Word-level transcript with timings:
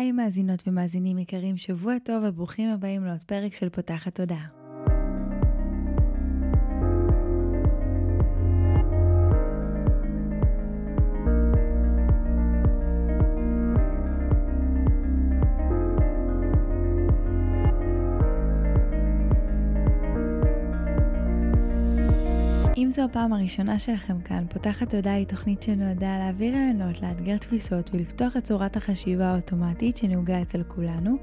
היי 0.00 0.12
מאזינות 0.12 0.62
ומאזינים 0.66 1.18
יקרים, 1.18 1.56
שבוע 1.56 1.94
טוב 2.04 2.24
וברוכים 2.26 2.70
הבאים 2.70 3.04
לעוד 3.04 3.22
פרק 3.22 3.54
של 3.54 3.68
פותחת 3.68 4.14
תודעה. 4.14 4.59
זו 23.00 23.04
הפעם 23.04 23.32
הראשונה 23.32 23.78
שלכם 23.78 24.20
כאן, 24.20 24.44
פותחת 24.48 24.90
תודעה 24.90 25.14
היא 25.14 25.26
תוכנית 25.26 25.62
שנועדה 25.62 26.18
להעביר 26.18 26.54
רעיונות, 26.54 27.02
לאתגר 27.02 27.36
תפיסות 27.36 27.90
ולפתוח 27.94 28.36
את 28.36 28.44
צורת 28.44 28.76
החשיבה 28.76 29.26
האוטומטית 29.26 29.96
שנהוגה 29.96 30.42
אצל 30.42 30.62
כולנו, 30.62 31.16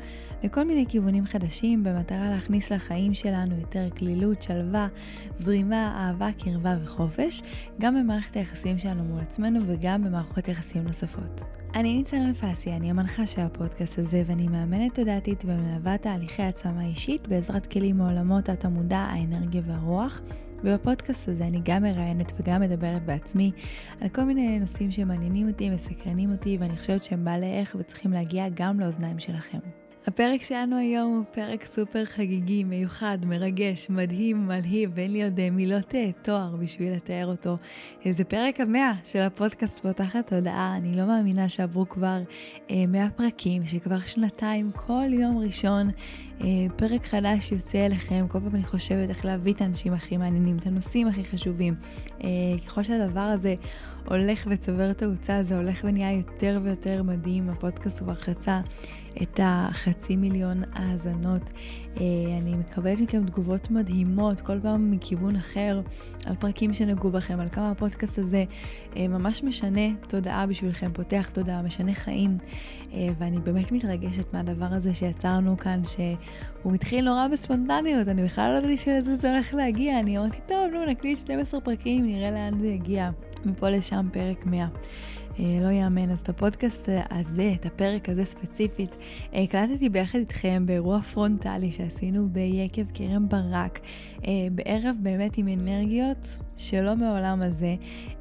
לכל 0.43 0.64
מיני 0.64 0.86
כיוונים 0.89 1.25
חדשים 1.25 1.84
במטרה 1.84 2.29
להכניס 2.29 2.71
לחיים 2.71 3.14
שלנו 3.14 3.60
יותר 3.60 3.89
כלילות, 3.98 4.42
שלווה, 4.42 4.87
זרימה, 5.39 5.96
אהבה, 5.98 6.29
קרבה 6.43 6.75
וחופש, 6.84 7.42
גם 7.79 7.96
במערכת 7.96 8.36
היחסים 8.36 8.79
שלנו 8.79 9.04
מול 9.04 9.20
עצמנו 9.20 9.59
וגם 9.68 10.04
במערכות 10.04 10.48
יחסים 10.48 10.84
נוספות. 10.84 11.42
אני 11.75 11.98
ניצן 11.98 12.21
אלפסי, 12.28 12.71
אני 12.71 12.89
המנחה 12.89 13.28
של 13.28 13.42
הפודקאסט 13.42 14.00
הזה 14.00 14.23
ואני 14.28 14.48
מאמנת 14.48 14.96
תודעתית 14.96 15.43
ומלווה 15.46 15.98
תהליכי 15.98 16.43
עצמה 16.43 16.86
אישית 16.86 17.28
בעזרת 17.28 17.65
כלים 17.65 17.98
מעולמות 17.98 18.50
התמודע, 18.50 18.98
האנרגיה 18.98 19.62
והרוח. 19.65 20.21
ובפודקאסט 20.64 21.29
הזה 21.29 21.47
אני 21.47 21.61
גם 21.64 21.84
מראיינת 21.84 22.34
וגם 22.39 22.61
מדברת 22.61 23.06
בעצמי 23.06 23.52
על 24.02 24.10
כל 24.10 24.24
מיני 24.24 24.60
נושאים 24.60 24.92
שמעניינים 24.92 25.48
אותי, 25.48 25.70
מסקרנים 25.70 26.32
אותי, 26.32 26.57
ואני 26.60 26.78
חושבת 26.78 27.04
שהם 27.04 27.25
בעלי 27.25 27.57
ערך 27.60 27.75
וצריכים 27.79 28.11
להגיע 28.14 28.46
גם 28.54 28.79
לאוזניים 28.79 29.20
שלכם. 29.20 29.60
הפרק 30.07 30.43
שלנו 30.43 30.78
היום 30.78 31.16
הוא 31.16 31.24
פרק 31.32 31.66
סופר 31.66 32.06
חגיגי, 32.06 32.64
מיוחד, 32.64 33.18
מרגש, 33.26 33.88
מדהים, 33.90 34.48
מלהיב, 34.48 34.92
ואין 34.94 35.12
לי 35.12 35.23
עוד 35.23 35.40
אה, 35.40 35.50
מילות 35.50 35.95
אה, 35.95 36.09
תואר 36.22 36.56
בשביל 36.56 36.94
לתאר 36.94 37.26
אותו. 37.26 37.56
אה, 38.06 38.14
זה 38.14 38.23
פרק 38.23 38.59
המאה 38.59 38.92
של 39.06 39.20
הפודקאסט 39.20 39.80
פותחת 39.80 40.34
הודעה, 40.34 40.78
אני 40.78 40.98
לא 40.98 41.06
מאמינה 41.06 41.50
שעברו 41.50 41.90
כבר 41.90 42.18
מאה 42.88 43.09
פרקים, 43.09 43.66
שכבר 43.66 44.00
שנתיים, 44.00 44.72
כל 44.72 45.06
יום 45.09 45.38
ראשון 45.38 45.90
פרק 46.76 47.06
חדש 47.06 47.52
יוצא 47.52 47.86
אליכם, 47.86 48.26
כל 48.28 48.40
פעם 48.40 48.56
אני 48.56 48.64
חושבת 48.64 49.09
איך 49.09 49.26
להביא 49.26 49.53
את 49.53 49.62
האנשים 49.62 49.94
הכי 49.94 50.18
מעניינים, 50.18 50.58
את 50.58 50.66
הנושאים 50.66 51.08
הכי 51.08 51.24
חשובים. 51.24 51.76
ככל 52.66 52.84
שהדבר 52.84 53.20
הזה 53.20 53.56
הולך 54.06 54.48
וצובר 54.50 54.94
תאוצה, 54.94 55.44
זה 55.44 55.58
הולך 55.58 55.81
ונהיה 55.84 56.12
יותר 56.12 56.59
ויותר 56.64 57.03
מדהים, 57.03 57.50
הפודקאסט 57.50 58.00
כבר 58.00 58.16
חצה 58.16 58.62
את 59.22 59.40
החצי 59.44 60.16
מיליון 60.16 60.60
האזנות. 60.73 61.42
אה, 61.98 62.04
אני 62.42 62.56
מקבלת 62.56 63.02
מכם 63.02 63.26
תגובות 63.26 63.72
מדהימות, 63.72 64.40
כל 64.40 64.59
פעם 64.59 64.92
מכיוון 64.92 65.36
אחר, 65.36 65.82
על 66.26 66.36
פרקים 66.36 66.74
שנגעו 66.74 67.09
בכם, 67.09 67.40
על 67.40 67.50
כמה 67.50 67.72
הפודקאסט 67.72 68.20
הזה 68.20 68.44
אה, 68.96 69.08
ממש 69.08 69.44
משנה 69.44 69.94
תודעה 70.08 70.46
בשבילכם, 70.46 70.94
פותח 70.94 71.30
תודעה, 71.34 71.62
משנה 71.62 71.94
חיים. 71.94 72.38
אה, 72.94 73.08
ואני 73.20 73.40
באמת 73.40 73.72
מתרגשת 73.72 74.34
מהדבר 74.34 74.68
הזה 74.72 74.94
שיצרנו 74.94 75.58
כאן, 75.58 75.81
שהוא 75.86 76.74
מתחיל 76.74 77.06
נורא 77.06 77.28
בספונטניות, 77.28 78.08
אני 78.08 78.24
בכלל 78.24 78.52
לא 78.52 78.58
ידעתי 78.58 78.78
שלזה 78.78 79.16
זה 79.16 79.31
הולך 79.31 79.54
להגיע, 79.54 80.00
אני 80.00 80.18
אמרתי, 80.18 80.38
טוב, 80.48 80.72
נו, 80.74 80.86
נקליט 80.86 81.20
12 81.20 81.62
פרקים, 81.62 82.06
נראה 82.06 82.31
לאן 82.31 82.59
זה 82.59 82.68
יגיע. 82.68 83.09
מפה 83.46 83.70
לשם 83.70 84.08
פרק 84.14 84.46
100. 84.46 84.68
אה, 85.40 85.60
לא 85.62 85.72
יאמן. 85.72 86.10
אז 86.12 86.20
את 86.20 86.30
הפודקאסט 86.30 86.90
הזה, 87.10 87.54
את 87.60 87.66
הפרק 87.66 88.10
הזה 88.10 88.26
ספציפית, 88.26 88.96
אה, 89.34 89.42
הקלטתי 89.42 89.90
ביחד 89.90 90.20
איתכם 90.20 90.64
באירוע 90.66 91.02
פרונטלי 91.02 91.72
שעשינו 91.72 92.30
ביקב 92.30 92.84
כרם 92.94 93.30
ברק, 93.30 93.80
אה, 94.28 94.32
בערב 94.52 94.96
באמת 95.00 95.38
עם 95.38 95.48
אנרגיות 95.48 96.38
שלא 96.57 96.95
מעולם 96.95 97.41
הזה. 97.41 97.75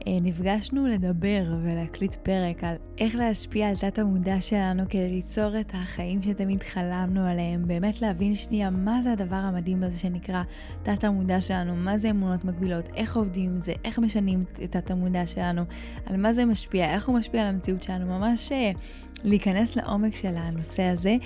נפגשנו 0.08 0.86
לדבר 0.86 1.44
ולהקליט 1.62 2.14
פרק 2.14 2.64
על 2.64 2.74
איך 2.98 3.14
להשפיע 3.14 3.69
על 3.69 3.76
תת 3.76 3.98
המודע 3.98 4.41
שלנו 4.41 4.82
כדי 4.91 5.08
ליצור 5.10 5.60
את 5.60 5.72
החיים 5.74 6.22
שתמיד 6.22 6.62
חלמנו 6.62 7.26
עליהם, 7.26 7.66
באמת 7.66 8.02
להבין 8.02 8.34
שנייה 8.34 8.70
מה 8.70 9.02
זה 9.02 9.12
הדבר 9.12 9.36
המדהים 9.36 9.82
הזה 9.82 9.98
שנקרא 9.98 10.42
תת 10.82 11.04
המודע 11.04 11.41
שלנו, 11.41 11.76
מה 11.76 11.98
זה 11.98 12.10
אמונות 12.10 12.44
מקבילות, 12.44 12.88
איך 12.94 13.16
עובדים 13.16 13.50
עם 13.50 13.60
זה, 13.60 13.72
איך 13.84 13.98
משנים 13.98 14.44
את 14.64 14.72
תת 14.72 14.91
המודע 14.91 15.26
שלנו, 15.26 15.62
על 16.06 16.16
מה 16.16 16.32
זה 16.32 16.44
משפיע, 16.44 16.94
איך 16.94 17.08
הוא 17.08 17.19
משפיע 17.19 17.42
על 17.42 17.48
המציאות 17.48 17.82
שלנו, 17.82 18.06
ממש 18.06 18.52
אה, 18.52 18.70
להיכנס 19.25 19.77
לעומק 19.77 20.15
של 20.15 20.37
הנושא 20.37 20.82
הזה. 20.82 21.16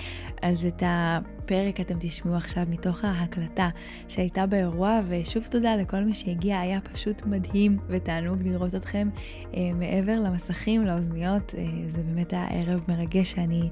אז 0.41 0.65
את 0.65 0.83
הפרק 0.85 1.79
אתם 1.79 1.95
תשמעו 1.99 2.35
עכשיו 2.35 2.63
מתוך 2.69 3.05
ההקלטה 3.05 3.69
שהייתה 4.07 4.45
באירוע, 4.45 4.99
ושוב 5.07 5.47
תודה 5.51 5.75
לכל 5.75 6.03
מי 6.03 6.13
שהגיע, 6.13 6.59
היה 6.59 6.81
פשוט 6.81 7.25
מדהים 7.25 7.77
ותענוג 7.87 8.41
לראות 8.43 8.75
אתכם 8.75 9.09
אה, 9.53 9.59
מעבר 9.75 10.19
למסכים, 10.19 10.85
לאוזניות, 10.85 11.55
אה, 11.57 11.63
זה 11.95 12.03
באמת 12.03 12.33
היה 12.33 12.47
ערב 12.49 12.81
מרגש 12.87 13.31
שאני... 13.31 13.69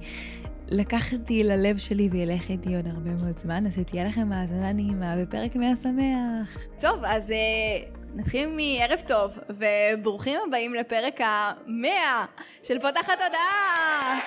לקח 0.72 1.14
אותי 1.14 1.44
ללב 1.44 1.78
שלי 1.78 2.10
וילך 2.12 2.50
איתי 2.50 2.76
עוד 2.76 2.88
הרבה 2.88 3.12
מאוד 3.12 3.40
זמן, 3.40 3.66
אז 3.66 3.74
שתהיה 3.76 4.04
לכם 4.04 4.32
האזנה 4.32 4.74
נעימה 4.74 5.16
ופרק 5.20 5.56
מהשמח. 5.56 6.58
טוב, 6.80 7.00
אז 7.04 7.30
uh, 7.30 7.99
נתחיל 8.16 8.50
מערב 8.50 9.02
טוב, 9.08 9.32
וברוכים 9.50 10.40
הבאים 10.48 10.74
לפרק 10.74 11.20
המאה 11.24 12.26
של 12.64 12.80
פותחת 12.80 13.22
הודעה. 13.22 14.20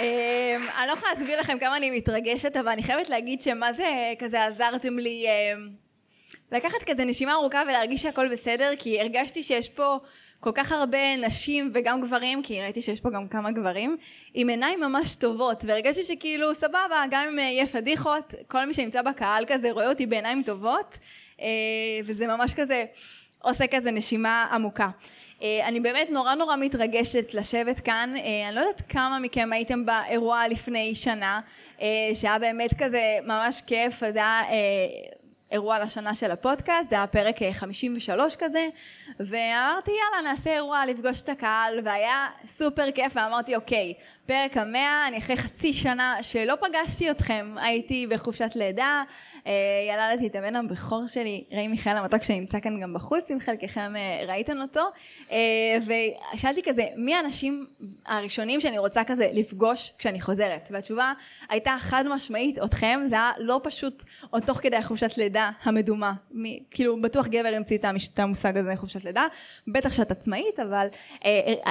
אמ, 0.00 0.68
אני 0.78 0.86
לא 0.86 0.92
יכולה 0.92 1.12
להסביר 1.12 1.40
לכם 1.40 1.58
כמה 1.58 1.76
אני 1.76 1.90
מתרגשת, 1.90 2.56
אבל 2.56 2.68
אני 2.68 2.82
חייבת 2.82 3.08
להגיד 3.08 3.40
שמה 3.40 3.72
זה 3.72 4.12
כזה 4.18 4.44
עזרתם 4.44 4.98
לי 4.98 5.26
אמ, 5.28 5.68
לקחת 6.52 6.82
כזה 6.86 7.04
נשימה 7.04 7.32
ארוכה 7.32 7.62
ולהרגיש 7.68 8.02
שהכל 8.02 8.28
בסדר, 8.32 8.72
כי 8.78 9.00
הרגשתי 9.00 9.42
שיש 9.42 9.68
פה 9.68 9.96
כל 10.42 10.50
כך 10.54 10.72
הרבה 10.72 11.16
נשים 11.16 11.70
וגם 11.74 12.00
גברים, 12.00 12.42
כי 12.42 12.62
ראיתי 12.62 12.82
שיש 12.82 13.00
פה 13.00 13.10
גם 13.10 13.28
כמה 13.28 13.50
גברים, 13.50 13.96
עם 14.34 14.48
עיניים 14.48 14.80
ממש 14.80 15.14
טובות, 15.14 15.64
והרגשתי 15.66 16.02
שכאילו 16.02 16.54
סבבה, 16.54 17.04
גם 17.10 17.28
אם 17.28 17.38
יהיה 17.38 17.66
פדיחות, 17.66 18.34
כל 18.48 18.66
מי 18.66 18.74
שנמצא 18.74 19.02
בקהל 19.02 19.44
כזה 19.46 19.70
רואה 19.70 19.88
אותי 19.88 20.06
בעיניים 20.06 20.42
טובות, 20.42 20.98
אה, 21.40 21.46
וזה 22.04 22.26
ממש 22.26 22.54
כזה 22.54 22.84
עושה 23.38 23.66
כזה 23.66 23.90
נשימה 23.90 24.46
עמוקה. 24.52 24.88
אה, 25.42 25.60
אני 25.68 25.80
באמת 25.80 26.10
נורא 26.10 26.34
נורא 26.34 26.56
מתרגשת 26.56 27.34
לשבת 27.34 27.80
כאן, 27.80 28.14
אה, 28.16 28.48
אני 28.48 28.56
לא 28.56 28.60
יודעת 28.60 28.82
כמה 28.88 29.18
מכם 29.18 29.52
הייתם 29.52 29.86
באירוע 29.86 30.48
לפני 30.48 30.94
שנה, 30.94 31.40
שהיה 32.14 32.38
באמת 32.38 32.70
כזה 32.78 33.18
ממש 33.24 33.62
כיף, 33.66 34.02
זה 34.10 34.18
היה 34.18 34.42
אירוע 35.52 35.78
לשנה 35.78 36.14
של 36.14 36.30
הפודקאסט, 36.30 36.90
זה 36.90 36.96
היה 36.96 37.06
פרק 37.06 37.36
53 37.52 38.36
כזה, 38.36 38.68
ואמרתי 39.20 39.90
יאללה 39.90 40.30
נעשה 40.30 40.54
אירוע 40.54 40.86
לפגוש 40.86 41.22
את 41.22 41.28
הקהל, 41.28 41.80
והיה 41.84 42.28
סופר 42.46 42.90
כיף, 42.90 43.12
ואמרתי 43.16 43.56
אוקיי, 43.56 43.94
פרק 44.26 44.56
המאה, 44.56 45.08
אני 45.08 45.18
אחרי 45.18 45.36
חצי 45.36 45.72
שנה 45.72 46.16
שלא 46.22 46.54
פגשתי 46.60 47.10
אתכם, 47.10 47.54
הייתי 47.56 48.06
בחופשת 48.06 48.50
לידה, 48.54 49.02
אה, 49.46 49.52
ילדתי 49.88 50.26
את 50.26 50.36
הבן 50.36 50.56
הבכור 50.56 51.06
שלי, 51.06 51.44
ראי 51.52 51.68
מיכאל 51.68 51.96
המתוק 51.96 52.22
שנמצא 52.22 52.60
כאן 52.60 52.80
גם 52.80 52.94
בחוץ, 52.94 53.30
אם 53.30 53.40
חלקכם 53.40 53.92
אה, 53.96 54.24
ראיתם 54.28 54.60
אותו, 54.60 54.80
אה, 55.30 55.38
ושאלתי 56.34 56.62
כזה, 56.62 56.86
מי 56.96 57.14
האנשים 57.14 57.66
הראשונים 58.06 58.60
שאני 58.60 58.78
רוצה 58.78 59.04
כזה 59.04 59.28
לפגוש 59.32 59.92
כשאני 59.98 60.20
חוזרת? 60.20 60.68
והתשובה 60.72 61.12
הייתה 61.48 61.76
חד 61.78 62.04
משמעית, 62.08 62.58
אתכם, 62.64 63.00
זה 63.08 63.14
היה 63.14 63.30
לא 63.38 63.60
פשוט 63.62 64.04
עוד 64.30 64.42
תוך 64.42 64.58
כדי 64.58 64.82
חופשת 64.82 65.18
לידה 65.18 65.50
המדומה, 65.62 66.12
מ, 66.34 66.44
כאילו 66.70 67.00
בטוח 67.00 67.26
גבר 67.26 67.52
המציא 67.56 67.78
את 67.78 68.18
המושג 68.18 68.56
הזה 68.56 68.76
חופשת 68.76 69.04
לידה, 69.04 69.26
בטח 69.68 69.92
שאת 69.92 70.10
עצמאית, 70.10 70.60
אבל 70.60 70.86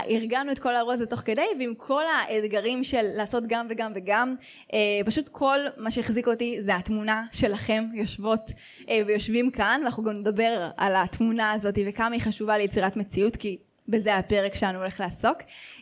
ארגנו 0.10 0.52
את 0.52 0.60
כל 0.60 0.76
האירוע 0.76 0.94
הזה 0.94 1.06
תוך 1.06 1.20
כדי, 1.20 1.46
ועם 1.60 1.74
כל 1.78 2.04
האתגרים 2.08 2.51
האתגרים 2.56 2.84
של 2.84 3.02
לעשות 3.02 3.44
גם 3.48 3.68
וגם 3.70 3.92
וגם, 3.96 4.36
אה, 4.74 4.80
פשוט 5.06 5.30
כל 5.30 5.60
מה 5.78 5.92
שהחזיק 5.92 6.28
אותי 6.28 6.62
זה 6.62 6.76
התמונה 6.76 7.24
שלכם 7.32 7.86
יושבות 7.94 8.52
אה, 8.90 9.02
ויושבים 9.08 9.52
כאן, 9.52 9.80
ואנחנו 9.82 10.04
גם 10.04 10.14
נדבר 10.14 10.70
על 10.78 10.96
התמונה 10.96 11.52
הזאת 11.52 11.76
וכמה 11.88 12.16
היא 12.16 12.22
חשובה 12.22 12.58
ליצירת 12.58 12.98
מציאות, 12.98 13.36
כי 13.36 13.58
בזה 13.88 14.16
הפרק 14.16 14.56
שלנו 14.56 14.80
הולך 14.80 15.00
לעסוק, 15.00 15.38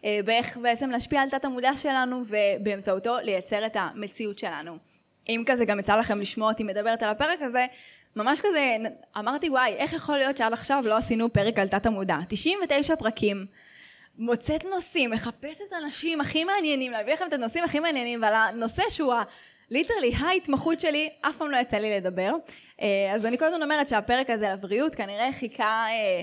אה, 0.05 0.19
באיך 0.25 0.57
בעצם 0.57 0.89
להשפיע 0.89 1.21
על 1.21 1.29
תת 1.29 1.45
המודע 1.45 1.71
שלנו 1.75 2.23
ובאמצעותו 2.27 3.17
לייצר 3.23 3.65
את 3.65 3.75
המציאות 3.79 4.39
שלנו. 4.39 4.77
אם 5.29 5.43
כזה 5.45 5.65
גם 5.65 5.79
יצא 5.79 5.95
לכם 5.95 6.19
לשמוע 6.19 6.51
אותי 6.51 6.63
מדברת 6.63 7.03
על 7.03 7.09
הפרק 7.09 7.41
הזה, 7.41 7.65
ממש 8.15 8.39
כזה 8.43 8.75
אמרתי 9.17 9.49
וואי 9.49 9.73
איך 9.73 9.93
יכול 9.93 10.17
להיות 10.17 10.37
שעד 10.37 10.53
עכשיו 10.53 10.83
לא 10.87 10.97
עשינו 10.97 11.33
פרק 11.33 11.59
על 11.59 11.67
תת 11.67 11.85
המודע? 11.85 12.17
99 12.29 12.95
פרקים 12.95 13.45
מוצאת 14.19 14.65
נושאים, 14.65 15.11
מחפשת 15.11 15.73
אנשים 15.83 16.21
הכי 16.21 16.43
מעניינים, 16.43 16.91
להביא 16.91 17.13
לכם 17.13 17.25
את 17.27 17.33
הנושאים 17.33 17.63
הכי 17.63 17.79
מעניינים, 17.79 18.21
ועל 18.21 18.33
הנושא 18.33 18.83
שהוא 18.89 19.13
ליטרלי 19.71 20.11
ההתמחות 20.19 20.79
שלי, 20.79 21.09
אף 21.21 21.35
פעם 21.37 21.51
לא 21.51 21.57
יצא 21.57 21.77
לי 21.77 21.97
לדבר. 21.97 22.31
אה, 22.81 23.11
אז 23.15 23.25
אני 23.25 23.37
כל 23.37 23.45
הזמן 23.45 23.63
אומרת 23.63 23.87
שהפרק 23.87 24.29
הזה 24.29 24.47
על 24.47 24.53
הבריאות 24.53 24.95
כנראה 24.95 25.29
חיכה 25.31 25.85
אה, 25.89 26.21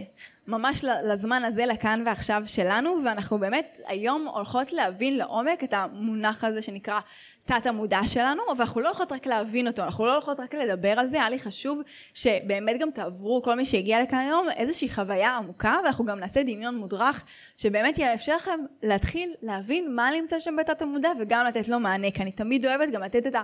ממש 0.49 0.85
לזמן 0.85 1.45
הזה, 1.45 1.67
לכאן 1.67 2.03
ועכשיו 2.07 2.43
שלנו, 2.47 2.97
ואנחנו 3.05 3.39
באמת 3.39 3.81
היום 3.87 4.29
הולכות 4.29 4.73
להבין 4.73 5.19
לעומק 5.19 5.65
את 5.65 5.73
המונח 5.73 6.45
הזה 6.45 6.63
שנקרא 6.63 7.01
תת 7.47 7.67
המודע 7.67 8.01
שלנו, 8.07 8.43
ואנחנו 8.59 8.81
לא 8.81 8.89
הולכות 8.89 9.13
רק 9.13 9.27
להבין 9.27 9.67
אותו, 9.67 9.83
אנחנו 9.83 10.07
לא 10.07 10.13
הולכות 10.13 10.41
רק 10.41 10.55
לדבר 10.55 10.89
על 10.89 11.09
זה, 11.09 11.17
היה 11.17 11.31
לי 11.31 11.39
חשוב 11.39 11.83
שבאמת 12.15 12.81
גם 12.81 12.91
תעברו, 12.91 13.43
כל 13.43 13.55
מי 13.55 13.65
שהגיע 13.65 14.03
לכאן 14.03 14.19
היום, 14.19 14.47
איזושהי 14.57 14.89
חוויה 14.89 15.37
עמוקה, 15.37 15.79
ואנחנו 15.85 16.05
גם 16.05 16.21
נעשה 16.21 16.43
דמיון 16.43 16.77
מודרך, 16.77 17.25
שבאמת 17.57 17.99
יאפשר 17.99 18.37
לכם 18.37 18.61
להתחיל 18.83 19.35
להבין 19.43 19.95
מה 19.95 20.11
נמצא 20.21 20.39
שם 20.39 20.57
בתת 20.57 20.83
המודע, 20.83 21.09
וגם 21.21 21.47
לתת 21.47 21.69
לו 21.69 21.81
מענה, 21.81 22.11
כי 22.11 22.23
אני 22.23 22.33
תמיד 22.33 22.67
אוהבת 22.67 22.91
גם 22.91 23.03
לתת 23.03 23.27
את 23.27 23.35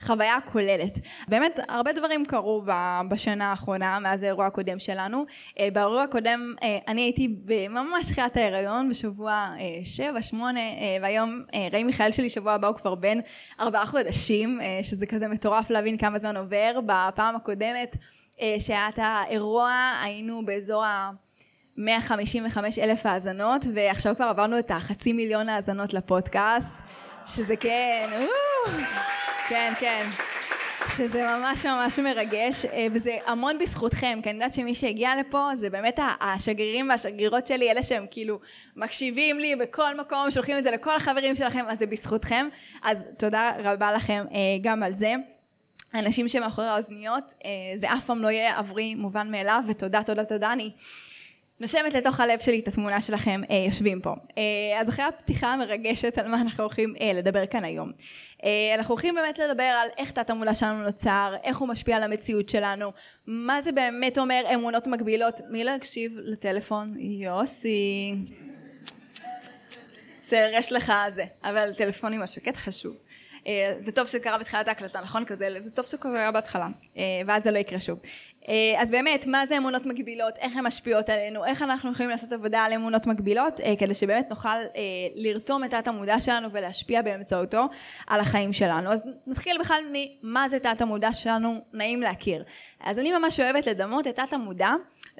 החוויה 0.00 0.34
הכוללת. 0.34 0.98
באמת, 1.28 1.60
הרבה 1.68 1.92
דברים 1.92 2.24
קרו 2.24 2.62
בשנה 3.08 3.50
האחרונה, 3.50 3.98
מאז 3.98 4.22
האירוע 4.22 4.46
הקודם 4.46 4.78
שלנו. 4.78 5.24
אה, 5.58 5.68
באירוע 5.72 6.02
הקודם, 6.02 6.45
אה, 6.62 6.78
אני 6.88 7.00
הייתי 7.00 7.36
ממש 7.70 8.06
תחילת 8.06 8.36
ההיריון, 8.36 8.88
בשבוע 8.88 9.32
אה, 9.32 9.80
שבע, 9.84 10.22
שמונה, 10.22 10.60
והיום 11.02 11.42
ראי 11.72 11.84
מיכאל 11.84 12.12
שלי 12.12 12.30
שבוע 12.30 12.52
הבא 12.52 12.68
הוא 12.68 12.76
כבר 12.76 12.94
בן 12.94 13.18
ארבעה 13.60 13.86
חודשים, 13.86 14.60
אה, 14.60 14.78
שזה 14.82 15.06
כזה 15.06 15.28
מטורף 15.28 15.70
להבין 15.70 15.98
כמה 15.98 16.18
זמן 16.18 16.36
עובר. 16.36 16.80
בפעם 16.86 17.36
הקודמת 17.36 17.96
אה, 18.40 18.56
שהיה 18.58 18.88
את 18.88 18.98
האירוע 19.02 19.92
היינו 20.02 20.44
באזור 20.44 20.84
ה... 20.84 21.10
155 21.78 22.78
אלף 22.78 23.06
האזנות, 23.06 23.64
ועכשיו 23.74 24.16
כבר 24.16 24.24
עברנו 24.24 24.58
את 24.58 24.70
החצי 24.70 25.12
מיליון 25.12 25.48
האזנות 25.48 25.94
לפודקאסט, 25.94 26.76
שזה 27.26 27.56
כן, 27.56 28.26
כן, 29.48 29.72
כן. 29.80 30.08
שזה 30.96 31.22
ממש 31.22 31.66
ממש 31.66 31.98
מרגש, 31.98 32.64
אה, 32.64 32.86
וזה 32.92 33.16
המון 33.26 33.58
בזכותכם, 33.58 34.20
כי 34.22 34.30
אני 34.30 34.38
יודעת 34.38 34.54
שמי 34.54 34.74
שהגיע 34.74 35.10
לפה 35.20 35.48
זה 35.56 35.70
באמת 35.70 35.98
השגרירים 36.20 36.88
והשגרירות 36.88 37.46
שלי, 37.46 37.70
אלה 37.70 37.82
שהם 37.82 38.06
כאילו 38.10 38.40
מקשיבים 38.76 39.38
לי 39.38 39.56
בכל 39.56 39.96
מקום, 39.96 40.30
שולחים 40.30 40.58
את 40.58 40.64
זה 40.64 40.70
לכל 40.70 40.96
החברים 40.96 41.34
שלכם, 41.34 41.64
אז 41.68 41.78
זה 41.78 41.86
בזכותכם, 41.86 42.48
אז 42.82 42.98
תודה 43.18 43.52
רבה 43.58 43.92
לכם 43.92 44.24
אה, 44.32 44.38
גם 44.62 44.82
על 44.82 44.94
זה. 44.94 45.14
אנשים 45.94 46.28
שמאחורי 46.28 46.66
האוזניות, 46.66 47.34
אה, 47.44 47.50
זה 47.76 47.92
אף 47.92 48.04
פעם 48.04 48.22
לא 48.22 48.28
יהיה 48.28 48.58
עבורי 48.58 48.94
מובן 48.94 49.30
מאליו, 49.30 49.62
ותודה, 49.66 50.02
תודה, 50.02 50.24
תודה, 50.24 50.52
אני 50.52 50.70
נושמת 51.60 51.94
לתוך 51.94 52.20
הלב 52.20 52.40
שלי 52.40 52.60
את 52.60 52.68
התמונה 52.68 53.00
שלכם 53.00 53.40
אה, 53.50 53.56
יושבים 53.66 54.00
פה. 54.00 54.10
אה, 54.38 54.80
אז 54.80 54.88
אחרי 54.88 55.04
הפתיחה 55.04 55.52
המרגשת 55.52 56.18
על 56.18 56.28
מה 56.28 56.40
אנחנו 56.40 56.64
הולכים 56.64 56.94
אה, 57.00 57.12
לדבר 57.12 57.46
כאן 57.46 57.64
היום. 57.64 57.92
אה, 58.44 58.74
אנחנו 58.74 58.92
הולכים 58.92 59.14
באמת 59.14 59.38
לדבר 59.38 59.62
על 59.62 59.88
איך 59.98 60.10
תת 60.10 60.30
המודע 60.30 60.54
שלנו 60.54 60.82
נוצר, 60.82 61.34
איך 61.44 61.58
הוא 61.58 61.68
משפיע 61.68 61.96
על 61.96 62.02
המציאות 62.02 62.48
שלנו, 62.48 62.92
מה 63.26 63.62
זה 63.62 63.72
באמת 63.72 64.18
אומר 64.18 64.42
אמונות 64.54 64.86
מגבילות. 64.86 65.40
מי 65.50 65.64
לא 65.64 65.70
יקשיב 65.70 66.12
לטלפון? 66.16 66.94
יוסי. 66.98 68.14
בסדר, 70.22 70.48
יש 70.52 70.72
לך 70.72 70.92
זה, 71.14 71.24
אבל 71.44 71.74
טלפונים 71.74 72.22
השקט 72.22 72.56
חשוב. 72.56 72.96
אה, 73.46 73.74
זה 73.78 73.92
טוב 73.92 74.06
שקרה 74.06 74.38
בתחילת 74.38 74.68
ההקלטה, 74.68 75.00
נכון? 75.00 75.24
כזה, 75.24 75.48
זה 75.62 75.70
טוב 75.70 75.86
שקרה 75.86 76.30
בהתחלה, 76.30 76.68
אה, 76.96 77.02
ואז 77.26 77.44
זה 77.44 77.50
לא 77.50 77.58
יקרה 77.58 77.80
שוב. 77.80 77.98
אה, 78.48 78.82
אז 78.82 78.90
באמת, 78.90 79.26
מה 79.26 79.46
זה 79.46 79.56
אמונות 79.56 79.86
מגבילות, 79.86 80.38
איך 80.38 80.56
הן 80.56 80.66
משפיעות 80.66 81.08
עלינו, 81.08 81.44
איך 81.44 81.62
אנחנו 81.62 81.92
יכולים 81.92 82.10
לעשות 82.10 82.32
עבודה 82.32 82.60
על 82.64 82.72
אמונות 82.72 83.06
מגבילות, 83.06 83.60
כדי 83.78 83.94
שבאמת 83.94 84.26
נוכל 84.30 84.58
לרתום 85.14 85.64
את 85.64 85.70
תת 85.70 85.88
המודע 85.88 86.20
שלנו 86.20 86.52
ולהשפיע 86.52 87.02
באמצעותו 87.02 87.66
על 88.06 88.20
החיים 88.20 88.52
שלנו. 88.52 88.92
אז 88.92 89.02
נתחיל 89.26 89.58
בכלל 89.60 89.80
ממה 89.92 90.48
זה 90.48 90.58
תת 90.58 90.80
המודע 90.80 91.12
שלנו, 91.12 91.60
נעים 91.72 92.00
להכיר. 92.00 92.44
אז 92.80 92.98
אני 92.98 93.18
ממש 93.18 93.40
אוהבת 93.40 93.66
לדמות 93.66 94.06
את 94.06 94.16
תת 94.16 94.32
המודע 94.32 94.70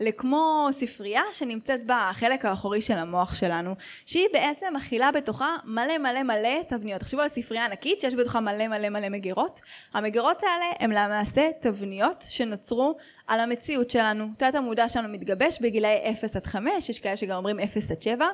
לכמו 0.00 0.68
ספרייה 0.70 1.22
שנמצאת 1.32 1.80
בחלק 1.86 2.44
האחורי 2.44 2.82
של 2.82 2.94
המוח 2.94 3.34
שלנו, 3.34 3.74
שהיא 4.06 4.26
בעצם 4.32 4.66
מכילה 4.76 5.12
בתוכה 5.12 5.56
מלא 5.64 5.98
מלא 5.98 6.22
מלא 6.22 6.62
תבניות. 6.68 7.00
תחשבו 7.00 7.20
על 7.20 7.28
ספרייה 7.28 7.64
ענקית 7.64 8.00
שיש 8.00 8.14
בתוכה 8.14 8.40
מלא 8.40 8.68
מלא 8.68 8.88
מלא 8.88 9.08
מגירות. 9.08 9.60
המגירות 9.94 10.42
האלה 10.42 10.66
הן 10.78 10.90
למעשה 10.90 11.50
תבניות 11.60 12.24
שנוצרו 12.28 12.96
על 13.26 13.40
המציאות 13.40 13.90
שלנו. 13.90 14.28
תת 14.36 14.54
המודע 14.54 14.88
שלנו 14.88 15.08
מתגבש 15.08 15.58
בגילאי 15.60 16.10
0 16.10 16.36
עד 16.36 16.46
5, 16.46 16.88
יש 16.88 17.00
כאלה 17.00 17.16
שגם 17.16 17.36
אומרים 17.36 17.60
0 17.60 17.90
עד 17.90 18.02
7. 18.02 18.26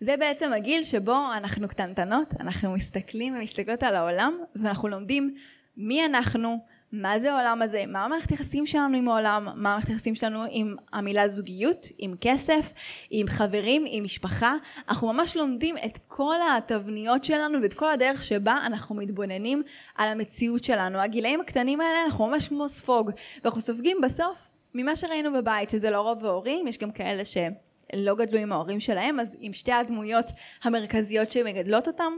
זה 0.00 0.16
בעצם 0.16 0.52
הגיל 0.52 0.84
שבו 0.84 1.16
אנחנו 1.36 1.68
קטנטנות, 1.68 2.28
אנחנו 2.40 2.72
מסתכלים 2.72 3.36
ומסתכלות 3.36 3.82
על 3.82 3.96
העולם 3.96 4.38
ואנחנו 4.56 4.88
לומדים 4.88 5.34
מי 5.76 6.06
אנחנו, 6.06 6.58
מה 6.92 7.18
זה 7.18 7.32
העולם 7.32 7.62
הזה, 7.62 7.84
מה 7.88 8.04
המערכת 8.04 8.30
יחסים 8.30 8.66
שלנו 8.66 8.96
עם 8.96 9.08
העולם, 9.08 9.44
מה 9.44 9.50
המערכת 9.52 9.88
יחסים 9.88 10.14
שלנו 10.14 10.44
עם 10.50 10.76
המילה 10.92 11.28
זוגיות, 11.28 11.86
עם 11.98 12.14
כסף, 12.20 12.72
עם 13.10 13.26
חברים, 13.26 13.84
עם 13.86 14.04
משפחה. 14.04 14.54
אנחנו 14.88 15.12
ממש 15.12 15.36
לומדים 15.36 15.76
את 15.84 15.98
כל 16.08 16.36
התבניות 16.56 17.24
שלנו 17.24 17.62
ואת 17.62 17.74
כל 17.74 17.92
הדרך 17.92 18.22
שבה 18.22 18.56
אנחנו 18.66 18.94
מתבוננים 18.94 19.62
על 19.94 20.08
המציאות 20.08 20.64
שלנו. 20.64 20.98
הגילאים 20.98 21.40
הקטנים 21.40 21.80
האלה 21.80 22.04
אנחנו 22.04 22.26
ממש 22.26 22.48
כמו 22.48 22.68
ספוג, 22.68 23.10
ואנחנו 23.44 23.60
סופגים 23.60 24.00
בסוף 24.02 24.50
ממה 24.74 24.96
שראינו 24.96 25.32
בבית, 25.32 25.70
שזה 25.70 25.90
לא 25.90 26.00
רוב 26.00 26.24
ההורים, 26.24 26.66
יש 26.66 26.78
גם 26.78 26.90
כאלה 26.90 27.22
שלא 27.24 28.14
גדלו 28.14 28.38
עם 28.38 28.52
ההורים 28.52 28.80
שלהם, 28.80 29.20
אז 29.20 29.36
עם 29.40 29.52
שתי 29.52 29.72
הדמויות 29.72 30.26
המרכזיות 30.62 31.30
שמגדלות 31.30 31.86
אותם. 31.86 32.12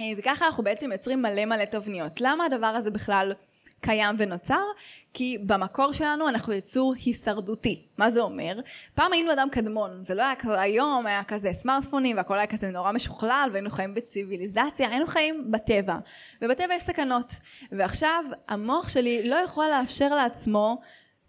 אה, 0.00 0.04
וככה 0.16 0.46
אנחנו 0.46 0.64
בעצם 0.64 0.92
יוצרים 0.92 1.22
מלא 1.22 1.44
מלא 1.44 1.64
תבניות. 1.64 2.20
למה 2.20 2.44
הדבר 2.44 2.66
הזה 2.66 2.90
בכלל 2.90 3.32
קיים 3.80 4.16
ונוצר, 4.18 4.64
כי 5.14 5.38
במקור 5.46 5.92
שלנו 5.92 6.28
אנחנו 6.28 6.52
יצור 6.52 6.94
הישרדותי. 7.04 7.86
מה 7.98 8.10
זה 8.10 8.20
אומר? 8.20 8.60
פעם 8.94 9.12
היינו 9.12 9.32
אדם 9.32 9.48
קדמון, 9.50 10.02
זה 10.02 10.14
לא 10.14 10.22
היה 10.22 10.34
כזה, 10.34 10.60
היום 10.60 11.06
היה 11.06 11.24
כזה 11.24 11.52
סמארטפונים 11.52 12.16
והכל 12.16 12.38
היה 12.38 12.46
כזה 12.46 12.70
נורא 12.70 12.92
משוכלל 12.92 13.48
והיינו 13.52 13.70
חיים 13.70 13.94
בציוויליזציה, 13.94 14.88
היינו 14.88 15.06
חיים 15.06 15.50
בטבע. 15.50 15.96
ובטבע 16.42 16.74
יש 16.74 16.82
סכנות. 16.82 17.32
ועכשיו 17.72 18.24
המוח 18.48 18.88
שלי 18.88 19.28
לא 19.28 19.36
יכול 19.36 19.66
לאפשר 19.70 20.14
לעצמו 20.14 20.80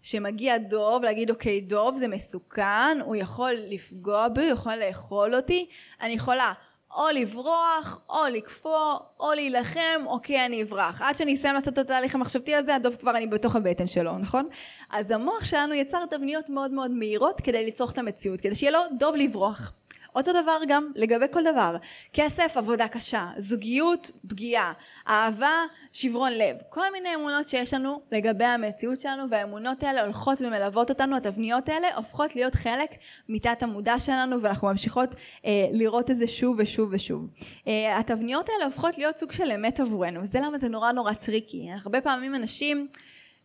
שמגיע 0.02 0.58
דוב, 0.58 1.02
להגיד 1.02 1.30
אוקיי 1.30 1.60
דוב 1.60 1.96
זה 1.96 2.08
מסוכן, 2.08 2.98
הוא 3.04 3.16
יכול 3.16 3.52
לפגוע 3.52 4.28
בי, 4.28 4.40
הוא 4.40 4.52
יכול 4.52 4.74
לאכול 4.74 5.34
אותי, 5.34 5.66
אני 6.00 6.12
יכולה 6.12 6.52
או 6.94 7.04
לברוח, 7.14 8.00
או 8.10 8.24
לקפוא, 8.32 8.94
או 9.20 9.32
להילחם, 9.32 10.06
אוקיי 10.06 10.46
אני 10.46 10.62
אברח. 10.62 11.02
עד 11.02 11.16
שאני 11.16 11.34
אסיים 11.34 11.54
לעשות 11.54 11.72
את 11.72 11.78
התהליך 11.78 12.14
המחשבתי 12.14 12.54
הזה, 12.54 12.74
הדוב 12.74 12.96
כבר 12.96 13.10
אני 13.10 13.26
בתוך 13.26 13.56
הבטן 13.56 13.86
שלו, 13.86 14.18
נכון? 14.18 14.48
אז 14.90 15.10
המוח 15.10 15.44
שלנו 15.44 15.74
יצר 15.74 16.06
תבניות 16.06 16.50
מאוד 16.50 16.70
מאוד 16.70 16.90
מהירות 16.90 17.40
כדי 17.40 17.66
לצרוך 17.66 17.92
את 17.92 17.98
המציאות, 17.98 18.40
כדי 18.40 18.54
שיהיה 18.54 18.72
לו 18.72 18.78
דוב 18.98 19.16
לברוח. 19.16 19.72
אותו 20.14 20.32
דבר 20.42 20.58
גם 20.68 20.92
לגבי 20.96 21.26
כל 21.30 21.42
דבר. 21.42 21.76
כסף, 22.12 22.56
עבודה 22.56 22.88
קשה. 22.88 23.28
זוגיות, 23.38 24.10
פגיעה. 24.28 24.72
אהבה, 25.08 25.52
שברון 25.92 26.32
לב. 26.32 26.56
כל 26.68 26.92
מיני 26.92 27.14
אמונות 27.14 27.48
שיש 27.48 27.74
לנו 27.74 28.00
לגבי 28.12 28.44
המציאות 28.44 29.00
שלנו, 29.00 29.30
והאמונות 29.30 29.82
האלה 29.82 30.02
הולכות 30.02 30.42
ומלוות 30.42 30.90
אותנו, 30.90 31.16
התבניות 31.16 31.68
האלה 31.68 31.88
הופכות 31.96 32.36
להיות 32.36 32.54
חלק 32.54 32.90
מתת 33.28 33.62
המודע 33.62 33.98
שלנו, 33.98 34.42
ואנחנו 34.42 34.68
ממשיכות 34.68 35.14
אה, 35.46 35.66
לראות 35.72 36.10
את 36.10 36.16
זה 36.16 36.26
שוב 36.26 36.56
ושוב 36.58 36.88
ושוב. 36.92 37.26
אה, 37.68 37.98
התבניות 37.98 38.48
האלה 38.48 38.64
הופכות 38.64 38.98
להיות 38.98 39.18
סוג 39.18 39.32
של 39.32 39.52
אמת 39.52 39.80
עבורנו, 39.80 40.22
וזה 40.22 40.40
למה 40.40 40.58
זה 40.58 40.68
נורא 40.68 40.92
נורא 40.92 41.12
טריקי. 41.12 41.68
הרבה 41.84 42.00
פעמים 42.00 42.34
אנשים... 42.34 42.88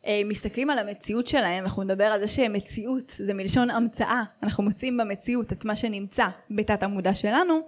אה, 0.06 0.22
מסתכלים 0.26 0.70
על 0.70 0.80
המציאות 0.80 1.28
שלהם, 1.28 1.64
אנחנו 1.64 1.84
נדבר 1.84 2.06
על 2.06 2.20
זה 2.20 2.28
שמציאות 2.28 3.14
זה 3.18 3.34
מלשון 3.34 3.70
המצאה, 3.70 4.24
אנחנו 4.44 4.64
מוצאים 4.64 4.98
במציאות 4.98 5.52
את 5.52 5.66
מה 5.66 5.76
שנמצא 5.76 6.26
בתת 6.52 6.84
המודע 6.84 7.14
שלנו, 7.14 7.62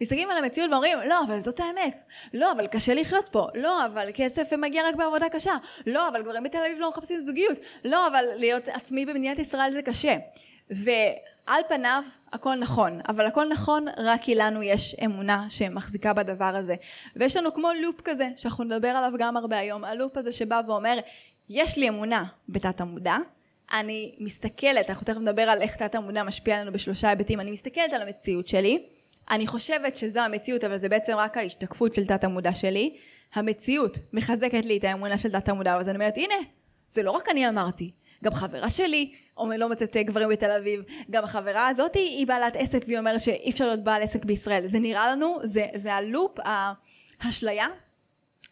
מסתכלים 0.00 0.30
על 0.30 0.36
המציאות 0.36 0.70
ואומרים, 0.70 0.98
לא, 1.08 1.24
אבל 1.24 1.40
זאת 1.40 1.60
האמת. 1.60 2.02
לא, 2.34 2.52
אבל 2.52 2.66
קשה 2.66 2.94
לחיות 2.94 3.28
פה. 3.28 3.46
לא, 3.54 3.86
אבל 3.86 4.08
כסף 4.14 4.52
מגיע 4.52 4.82
רק 4.88 4.94
בעבודה 4.94 5.28
קשה. 5.28 5.52
לא, 5.86 6.08
אבל 6.08 6.22
גברים 6.22 6.42
בתל 6.42 6.58
אביב 6.58 6.78
לא 6.78 6.88
מחפשים 6.88 7.20
זוגיות. 7.20 7.58
לא, 7.84 8.06
אבל 8.06 8.24
להיות 8.36 8.68
עצמי 8.68 9.06
במדינת 9.06 9.38
ישראל 9.38 9.72
זה 9.72 9.82
קשה. 9.82 10.16
ועל 10.70 11.62
פניו 11.68 12.02
הכל 12.32 12.54
נכון, 12.54 13.00
אבל 13.08 13.26
הכל 13.26 13.48
נכון 13.48 13.84
רק 13.96 14.22
כי 14.22 14.34
לנו 14.34 14.62
יש 14.62 14.96
אמונה 15.04 15.46
שמחזיקה 15.48 16.12
בדבר 16.12 16.56
הזה. 16.56 16.74
ויש 17.16 17.36
לנו 17.36 17.54
כמו 17.54 17.68
לופ 17.82 18.00
כזה, 18.00 18.28
שאנחנו 18.36 18.64
נדבר 18.64 18.88
עליו 18.88 19.12
גם 19.18 19.36
הרבה 19.36 19.58
היום, 19.58 19.84
הלופ 19.84 20.16
הזה 20.16 20.32
שבא 20.32 20.60
ואומר, 20.66 20.98
יש 21.48 21.78
לי 21.78 21.88
אמונה 21.88 22.24
בתת 22.48 22.80
המודע, 22.80 23.16
אני 23.72 24.14
מסתכלת, 24.18 24.90
אנחנו 24.90 25.04
תכף 25.04 25.18
נדבר 25.18 25.42
על 25.42 25.62
איך 25.62 25.76
תת 25.76 25.94
המודע 25.94 26.22
משפיע 26.22 26.56
עלינו 26.56 26.72
בשלושה 26.72 27.08
היבטים, 27.08 27.40
אני 27.40 27.50
מסתכלת 27.50 27.92
על 27.92 28.02
המציאות 28.02 28.48
שלי, 28.48 28.86
אני 29.30 29.46
חושבת 29.46 29.96
שזו 29.96 30.20
המציאות, 30.20 30.64
אבל 30.64 30.78
זה 30.78 30.88
בעצם 30.88 31.16
רק 31.16 31.36
ההשתקפות 31.36 31.94
של 31.94 32.06
תת 32.06 32.24
המודע 32.24 32.54
שלי, 32.54 32.96
המציאות 33.34 33.98
מחזקת 34.12 34.64
לי 34.64 34.76
את 34.78 34.84
האמונה 34.84 35.18
של 35.18 35.30
תת 35.30 35.48
המודע, 35.48 35.76
אז 35.76 35.88
אני 35.88 35.96
אומרת, 35.96 36.18
הנה, 36.18 36.34
זה 36.88 37.02
לא 37.02 37.10
רק 37.10 37.28
אני 37.28 37.48
אמרתי, 37.48 37.90
גם 38.24 38.34
חברה 38.34 38.70
שלי 38.70 39.14
לא 39.38 39.68
מוצאת 39.68 39.96
גברים 39.96 40.28
בתל 40.28 40.50
אביב, 40.50 40.82
גם 41.10 41.24
החברה 41.24 41.68
הזאת 41.68 41.94
היא 41.94 42.26
בעלת 42.26 42.56
עסק 42.56 42.84
והיא 42.86 42.98
אומרת 42.98 43.20
שאי 43.20 43.50
אפשר 43.50 43.66
להיות 43.66 43.84
בעל 43.84 44.02
עסק 44.02 44.24
בישראל, 44.24 44.66
זה 44.66 44.78
נראה 44.78 45.12
לנו, 45.12 45.38
זה, 45.44 45.66
זה 45.74 45.94
הלופ, 45.94 46.38
האשליה 47.20 47.66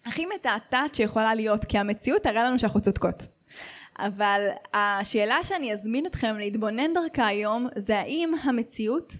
הכי 0.06 0.26
מתעתעת 0.26 0.94
שיכולה 0.94 1.34
להיות, 1.34 1.64
כי 1.64 1.78
המציאות 1.78 2.22
תראה 2.22 2.44
לנו 2.44 2.58
שאנחנו 2.58 2.80
צודקות. 2.80 3.22
אבל 3.98 4.48
השאלה 4.74 5.36
שאני 5.42 5.72
אזמין 5.72 6.06
אתכם 6.06 6.38
להתבונן 6.38 6.92
דרכה 6.94 7.26
היום 7.26 7.68
זה 7.76 7.98
האם 7.98 8.32
המציאות 8.42 9.14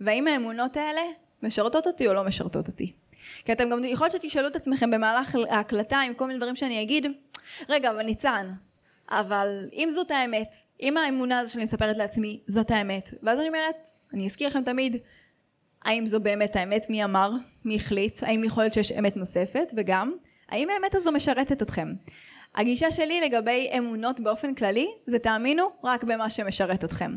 והאם 0.00 0.28
האמונות 0.28 0.76
האלה 0.76 1.00
משרתות 1.42 1.86
אותי 1.86 2.08
או 2.08 2.12
לא 2.12 2.24
משרתות 2.24 2.68
אותי. 2.68 2.92
כי 3.44 3.52
אתם 3.52 3.70
גם 3.70 3.84
יכול 3.84 4.04
להיות 4.04 4.22
שתשאלו 4.22 4.48
את 4.48 4.56
עצמכם 4.56 4.90
במהלך 4.90 5.36
ההקלטה 5.50 6.00
עם 6.00 6.14
כל 6.14 6.26
מיני 6.26 6.38
דברים 6.38 6.56
שאני 6.56 6.82
אגיד, 6.82 7.06
רגע 7.68 7.90
אבל 7.90 8.02
ניצן, 8.02 8.52
אבל 9.10 9.68
אם 9.72 9.88
זאת 9.90 10.10
האמת, 10.10 10.54
אם 10.82 10.96
האמונה 10.96 11.38
הזו 11.38 11.52
שאני 11.52 11.64
מספרת 11.64 11.96
לעצמי 11.96 12.40
זאת 12.46 12.70
האמת, 12.70 13.14
ואז 13.22 13.38
אני 13.38 13.48
אומרת, 13.48 13.88
אני 14.14 14.26
אזכיר 14.26 14.48
לכם 14.48 14.64
תמיד, 14.64 14.96
האם 15.84 16.06
זו 16.06 16.20
באמת 16.20 16.56
האמת, 16.56 16.90
מי 16.90 17.04
אמר, 17.04 17.32
מי 17.64 17.76
החליט, 17.76 18.18
האם 18.22 18.44
יכול 18.44 18.62
להיות 18.62 18.74
שיש 18.74 18.92
אמת 18.92 19.16
נוספת, 19.16 19.72
וגם, 19.76 20.12
האם 20.48 20.68
האמת 20.70 20.94
הזו 20.94 21.12
משרתת 21.12 21.62
אתכם? 21.62 21.92
הגישה 22.54 22.90
שלי 22.90 23.20
לגבי 23.20 23.70
אמונות 23.78 24.20
באופן 24.20 24.54
כללי 24.54 24.88
זה 25.06 25.18
תאמינו 25.18 25.64
רק 25.84 26.04
במה 26.04 26.30
שמשרת 26.30 26.84
אתכם. 26.84 27.16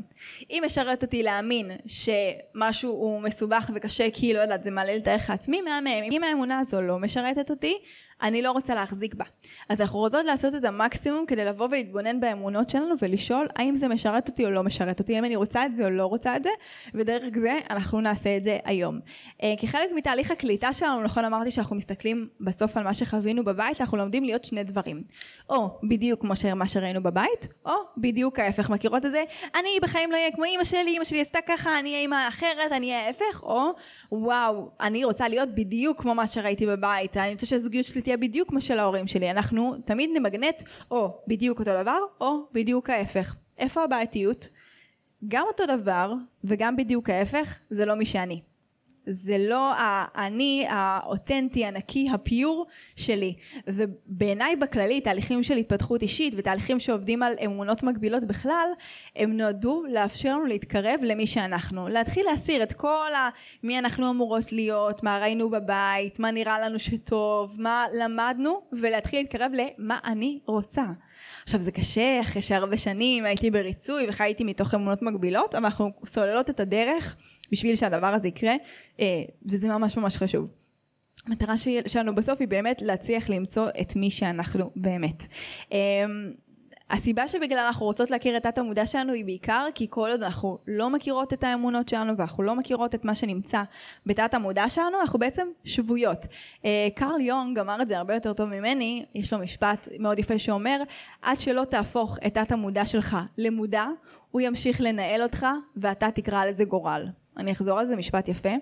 אם 0.50 0.64
משרת 0.66 1.04
אותי 1.04 1.24
להאמין 1.24 1.72
שמשהו 1.86 2.92
הוא 2.92 3.22
מסובך 3.22 3.70
וקשה 3.76 4.08
כי 4.14 4.34
לא 4.34 4.40
יודעת 4.40 4.64
זה 4.64 4.72
מעלה 4.72 4.94
לי 4.94 5.00
את 5.00 5.08
הערך 5.08 5.30
העצמי 5.30 5.62
מהמם 5.62 6.12
אם 6.12 6.24
האמונה 6.24 6.60
הזו 6.60 6.82
לא 6.82 7.00
משרתת 7.00 7.50
אותי 7.50 7.78
אני 8.22 8.42
לא 8.42 8.52
רוצה 8.52 8.76
להחזיק 8.76 9.16
בה. 9.16 9.26
אז 9.70 9.82
אנחנו 9.82 10.00
רוצות 10.00 10.26
לעשות 10.26 10.56
את 10.56 10.64
המקסימום 10.64 11.26
כדי 11.26 11.46
לבוא 11.46 11.68
ולהתבונן 11.68 12.20
באמונות 12.20 12.70
שלנו 12.70 12.96
ולשאול 13.02 13.48
האם 13.56 13.76
זה 13.76 13.88
משרת 13.88 14.28
אותי 14.28 14.46
או 14.46 14.52
לא 14.52 14.64
משרת 14.64 15.00
אותי, 15.00 15.16
האם 15.16 15.26
אני 15.26 15.36
רוצה 15.36 15.66
את 15.66 15.76
זה 15.76 15.86
או 15.86 15.90
לא 15.90 16.06
רוצה 16.06 16.36
את 16.36 16.44
זה, 16.44 16.50
ודרך 16.94 17.24
זה 17.42 17.60
אנחנו 17.70 18.02
נעשה 18.02 18.38
את 18.38 18.44
זה 18.44 18.58
היום. 18.66 19.00
אה, 19.44 19.54
כחלק 19.62 19.90
מתהליך 19.96 20.32
הקליטה 20.32 20.74
שלנו, 20.74 21.04
נכון 21.04 21.26
אמרתי 21.26 21.52
שאנחנו 21.52 21.76
מסתכלים 21.76 22.28
בסוף 22.40 22.78
על 22.78 22.84
מה 22.84 22.94
שחווינו 22.94 23.44
בבית, 23.44 23.82
אנחנו 23.82 23.98
לומדים 23.98 24.24
להיות 24.24 24.44
שני 24.44 24.64
דברים. 24.64 25.04
או 25.50 25.80
בדיוק 25.84 26.22
כמו 26.22 26.34
מה 26.56 26.68
שראינו 26.68 27.04
בבית, 27.04 27.48
או 27.66 27.74
בדיוק 27.98 28.40
ההפך. 28.40 28.70
מכירות 28.70 29.06
את 29.06 29.12
זה? 29.12 29.24
אני 29.56 29.70
בחיים 29.82 30.12
לא 30.12 30.16
אהיה 30.16 30.32
כמו 30.32 30.44
אימא 30.44 30.64
שלי, 30.64 30.92
אימא 30.92 31.04
שלי 31.04 31.22
עשתה 31.22 31.40
ככה, 31.48 31.80
אני 31.80 31.90
אהיה 31.90 32.02
אימא 32.02 32.28
אחרת, 32.28 32.72
אני 32.72 32.92
אהיה 32.92 33.08
ההפך, 33.08 33.44
או 33.44 33.72
וואו, 34.12 34.70
אני 34.82 35.04
רוצה 35.06 35.28
להיות 35.28 35.50
בדיוק 35.56 36.02
כמו 36.02 36.16
מה 36.16 36.28
שראיתי 36.28 36.66
בבית, 36.66 37.18
אני 37.18 37.34
רוצה 37.34 37.46
שהזוגיות 37.46 37.86
שלי 37.86 38.02
תהיה 38.02 38.11
בדיוק 38.18 38.50
כמו 38.50 38.62
של 38.62 38.80
ההורים 38.80 39.08
שלי. 39.08 39.32
אנחנו 39.32 39.76
תמיד 39.86 40.10
נמגנט 40.14 40.64
או 40.92 41.22
בדיוק 41.28 41.60
אותו 41.60 41.72
דבר 41.82 42.00
או 42.22 42.48
בדיוק 42.52 42.90
ההפך. 42.90 43.36
איפה 43.58 43.84
הבעייתיות? 43.84 44.50
גם 45.28 45.44
אותו 45.48 45.64
דבר 45.66 46.14
וגם 46.44 46.76
בדיוק 46.76 47.10
ההפך 47.10 47.60
זה 47.70 47.86
לא 47.86 47.96
מי 47.96 48.06
שאני. 48.06 48.42
זה 49.06 49.38
לא 49.38 49.72
האני 49.78 50.66
האותנטי, 50.70 51.66
הנקי, 51.66 52.10
הפיור 52.14 52.66
שלי. 52.96 53.34
ובעיניי 53.68 54.56
בכללי, 54.56 55.02
תהליכים 55.02 55.44
של 55.44 55.58
התפתחות 55.58 56.02
אישית 56.02 56.34
ותהליכים 56.38 56.80
שעובדים 56.80 57.24
על 57.24 57.34
אמונות 57.46 57.84
מגבילות 57.84 58.24
בכלל, 58.24 58.68
הם 59.16 59.38
נועדו 59.38 59.84
לאפשר 59.90 60.30
לנו 60.30 60.46
להתקרב 60.46 61.00
למי 61.04 61.28
שאנחנו. 61.28 61.88
להתחיל 61.88 62.26
להסיר 62.26 62.64
את 62.64 62.74
כל 62.74 63.14
ה... 63.16 63.30
מי 63.64 63.80
אנחנו 63.80 64.10
אמורות 64.10 64.52
להיות, 64.52 65.04
מה 65.04 65.20
ראינו 65.20 65.50
בבית, 65.50 66.20
מה 66.20 66.32
נראה 66.32 66.60
לנו 66.60 66.80
שטוב, 66.80 67.56
מה 67.62 67.86
למדנו, 67.94 68.62
ולהתחיל 68.72 69.20
להתקרב 69.20 69.52
למה 69.54 70.00
אני 70.06 70.40
רוצה. 70.46 70.86
עכשיו 71.44 71.62
זה 71.62 71.72
קשה, 71.72 72.22
אחרי 72.22 72.42
שהרבה 72.42 72.78
שנים 72.78 73.26
הייתי 73.26 73.52
בריצוי 73.52 74.06
וחייתי 74.10 74.44
מתוך 74.44 74.74
אמונות 74.74 75.02
מגבילות, 75.02 75.56
אבל 75.56 75.66
אנחנו 75.66 75.92
סוללות 76.06 76.50
את 76.50 76.60
הדרך 76.60 77.16
בשביל 77.52 77.76
שהדבר 77.76 78.08
הזה 78.08 78.28
יקרה, 78.28 78.54
אה, 79.00 79.06
וזה 79.46 79.68
ממש 79.68 79.98
ממש 79.98 80.18
חשוב. 80.18 80.48
המטרה 81.26 81.54
שלנו 81.88 82.16
בסוף 82.16 82.40
היא 82.40 82.48
באמת 82.48 82.82
להצליח 82.82 83.30
למצוא 83.30 83.70
את 83.82 83.96
מי 83.96 84.12
שאנחנו 84.12 84.72
באמת. 84.76 85.28
אמ, 85.72 85.78
הסיבה 86.90 87.28
שבגלל 87.28 87.60
אנחנו 87.60 87.86
רוצות 87.86 88.12
להכיר 88.12 88.38
את 88.38 88.44
תת 88.44 88.58
המודע 88.58 88.86
שלנו 88.86 89.14
היא 89.14 89.26
בעיקר 89.26 89.68
כי 89.76 89.88
כל 89.90 90.10
עוד 90.12 90.24
אנחנו 90.24 90.58
לא 90.68 90.90
מכירות 90.90 91.34
את 91.34 91.44
האמונות 91.44 91.90
שלנו 91.90 92.18
ואנחנו 92.18 92.44
לא 92.44 92.56
מכירות 92.56 92.96
את 92.96 93.06
מה 93.06 93.16
שנמצא 93.16 93.64
בתת 94.06 94.34
המודע 94.34 94.70
שלנו 94.70 95.02
אנחנו 95.02 95.20
בעצם 95.20 95.48
שבויות. 95.64 96.28
אה, 96.66 96.88
קרל 96.96 97.22
יונג 97.22 97.60
אמר 97.60 97.82
את 97.82 97.88
זה 97.88 97.98
הרבה 97.98 98.14
יותר 98.14 98.34
טוב 98.34 98.50
ממני 98.50 99.06
יש 99.16 99.34
לו 99.34 99.40
משפט 99.40 99.88
מאוד 100.00 100.20
יפה 100.20 100.38
שאומר 100.38 100.82
עד 101.22 101.40
שלא 101.40 101.64
תהפוך 101.70 102.18
את 102.28 102.34
תת 102.34 102.52
המודע 102.52 102.86
שלך 102.86 103.18
למודע 103.38 103.86
הוא 104.32 104.42
ימשיך 104.42 104.82
לנהל 104.82 105.24
אותך 105.24 105.46
ואתה 105.78 106.12
תקרא 106.12 106.46
לזה 106.46 106.66
גורל. 106.66 107.08
אני 107.38 107.52
אחזור 107.52 107.80
על 107.80 107.88
זה 107.88 107.96
משפט 107.96 108.28
יפה. 108.28 108.54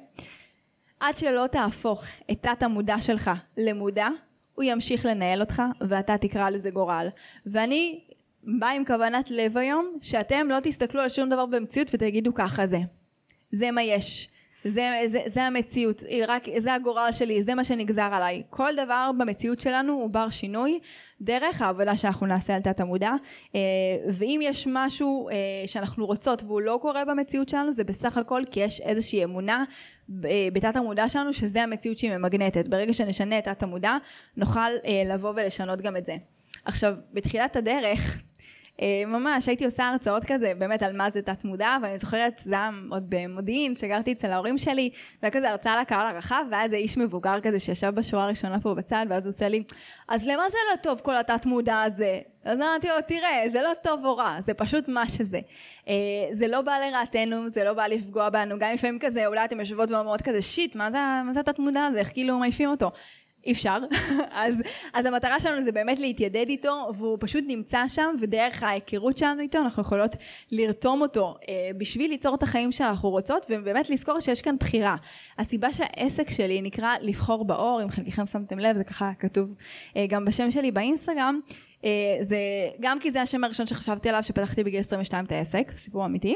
עד 0.99 1.17
שלא 1.17 1.47
תהפוך 1.47 2.03
את 2.31 2.37
תת 2.41 2.63
המודע 2.63 3.01
שלך 3.01 3.31
למודע 3.57 4.07
הוא 4.55 4.63
ימשיך 4.63 5.05
לנהל 5.05 5.41
אותך 5.41 5.61
ואתה 5.89 6.17
תקרא 6.17 6.49
לזה 6.49 6.69
גורל. 6.69 7.07
ואני 7.45 7.99
באה 8.43 8.71
עם 8.71 8.85
כוונת 8.85 9.31
לב 9.31 9.57
היום, 9.57 9.97
שאתם 10.01 10.47
לא 10.49 10.57
תסתכלו 10.63 11.01
על 11.01 11.09
שום 11.09 11.29
דבר 11.29 11.45
במציאות 11.45 11.87
ותגידו 11.93 12.33
ככה 12.33 12.67
זה. 12.67 12.79
זה 13.51 13.71
מה 13.71 13.83
יש. 13.83 14.29
זה, 14.65 15.01
זה, 15.05 15.21
זה 15.25 15.43
המציאות, 15.43 16.03
רק, 16.27 16.47
זה 16.57 16.73
הגורל 16.73 17.09
שלי, 17.11 17.43
זה 17.43 17.55
מה 17.55 17.63
שנגזר 17.63 18.09
עליי. 18.11 18.43
כל 18.49 18.71
דבר 18.77 19.11
במציאות 19.17 19.59
שלנו 19.59 19.93
הוא 19.93 20.09
בר 20.09 20.29
שינוי 20.29 20.79
דרך 21.21 21.61
העבודה 21.61 21.97
שאנחנו 21.97 22.25
נעשה 22.25 22.55
על 22.55 22.61
תת 22.61 22.79
המודע, 22.79 23.11
אה, 23.55 23.59
ואם 24.07 24.39
יש 24.43 24.67
משהו 24.71 25.29
אה, 25.29 25.35
שאנחנו 25.67 26.05
רוצות 26.05 26.43
והוא 26.43 26.61
לא 26.61 26.79
קורה 26.81 27.05
במציאות 27.05 27.49
שלנו, 27.49 27.73
זה 27.73 27.83
בסך 27.83 28.17
הכל 28.17 28.43
כי 28.51 28.59
יש 28.59 28.81
איזושהי 28.81 29.23
אמונה 29.23 29.63
אה, 30.25 30.47
בתת 30.53 30.75
המודע 30.75 31.09
שלנו 31.09 31.33
שזה 31.33 31.63
המציאות 31.63 31.97
שהיא 31.97 32.11
ממגנטת. 32.11 32.67
ברגע 32.67 32.93
שנשנה 32.93 33.39
את 33.39 33.43
תת 33.43 33.63
המודע, 33.63 33.93
נוכל 34.37 34.69
לבוא 35.05 35.33
ולשנות 35.35 35.81
גם 35.81 35.97
את 35.97 36.05
זה. 36.05 36.15
עכשיו, 36.65 36.93
בתחילת 37.13 37.55
הדרך, 37.55 38.21
ממש 39.07 39.47
הייתי 39.47 39.65
עושה 39.65 39.87
הרצאות 39.87 40.23
כזה 40.27 40.53
באמת 40.57 40.83
על 40.83 40.97
מה 40.97 41.09
זה 41.13 41.21
תת 41.21 41.43
מודע 41.43 41.77
ואני 41.81 41.97
זוכרת 41.97 42.41
זה 42.43 42.55
היה 42.55 42.69
עוד 42.89 43.03
במודיעין 43.09 43.75
שגרתי 43.75 44.11
אצל 44.11 44.31
ההורים 44.31 44.57
שלי 44.57 44.89
זה 44.93 45.17
היה 45.21 45.31
כזה 45.31 45.49
הרצאה 45.49 45.81
לקהל 45.81 46.07
הרחב 46.07 46.43
ואז 46.51 46.73
איש 46.73 46.97
מבוגר 46.97 47.39
כזה 47.41 47.59
שישב 47.59 47.89
בשורה 47.95 48.23
הראשונה 48.23 48.59
פה 48.59 48.73
בצד 48.73 49.05
ואז 49.09 49.25
הוא 49.25 49.31
עושה 49.31 49.49
לי 49.49 49.63
אז 50.07 50.27
למה 50.27 50.43
זה 50.49 50.57
לא 50.71 50.75
טוב 50.75 50.99
כל 50.99 51.17
התת 51.17 51.45
מודע 51.45 51.81
הזה? 51.81 52.19
אז 52.43 52.57
אמרתי 52.57 52.87
לו 52.87 52.93
תראה 53.07 53.43
זה 53.51 53.61
לא 53.61 53.71
טוב 53.83 54.05
או 54.05 54.17
רע 54.17 54.41
זה 54.41 54.53
פשוט 54.53 54.87
מה 54.87 55.09
שזה. 55.09 55.39
אה, 55.87 55.93
זה 56.31 56.47
לא 56.47 56.61
בא 56.61 56.77
לרעתנו 56.77 57.49
זה 57.49 57.63
לא 57.63 57.73
בא 57.73 57.87
לפגוע 57.87 58.29
בנו 58.29 58.59
גם 58.59 58.73
לפעמים 58.73 58.99
כזה 58.99 59.27
אולי 59.27 59.45
אתם 59.45 59.59
יושבות 59.59 59.91
ואומרות 59.91 60.21
כזה 60.21 60.41
שיט 60.41 60.75
מה 60.75 60.91
זה 61.33 61.39
התת 61.39 61.59
מודע 61.59 61.81
הזה? 61.85 61.99
איך 61.99 62.13
כאילו 62.13 62.39
מעיפים 62.39 62.69
אותו 62.69 62.91
אי 63.45 63.51
אפשר, 63.51 63.77
אז, 64.31 64.55
אז 64.93 65.05
המטרה 65.05 65.39
שלנו 65.39 65.63
זה 65.63 65.71
באמת 65.71 65.99
להתיידד 65.99 66.45
איתו 66.49 66.91
והוא 66.97 67.17
פשוט 67.19 67.43
נמצא 67.47 67.87
שם 67.87 68.15
ודרך 68.21 68.63
ההיכרות 68.63 69.17
שלנו 69.17 69.41
איתו 69.41 69.59
אנחנו 69.59 69.81
יכולות 69.81 70.15
לרתום 70.51 71.01
אותו 71.01 71.35
אה, 71.49 71.69
בשביל 71.77 72.11
ליצור 72.11 72.35
את 72.35 72.43
החיים 72.43 72.71
שאנחנו 72.71 73.09
רוצות 73.09 73.45
ובאמת 73.49 73.89
לזכור 73.89 74.19
שיש 74.19 74.41
כאן 74.41 74.55
בחירה. 74.59 74.95
הסיבה 75.37 75.73
שהעסק 75.73 76.29
שלי 76.29 76.61
נקרא 76.61 76.95
לבחור 77.01 77.45
באור, 77.45 77.83
אם 77.83 77.89
חלקכם 77.89 78.25
שמתם 78.25 78.59
לב 78.59 78.77
זה 78.77 78.83
ככה 78.83 79.11
כתוב 79.19 79.53
אה, 79.97 80.05
גם 80.09 80.25
בשם 80.25 80.51
שלי 80.51 80.71
באינסטגרם, 80.71 81.39
אה, 81.85 82.17
זה 82.21 82.37
גם 82.79 82.99
כי 82.99 83.11
זה 83.11 83.21
השם 83.21 83.43
הראשון 83.43 83.67
שחשבתי 83.67 84.09
עליו 84.09 84.23
שפתחתי 84.23 84.63
בגיל 84.63 84.79
22 84.79 85.25
את 85.25 85.31
העסק, 85.31 85.71
סיפור 85.75 86.05
אמיתי, 86.05 86.35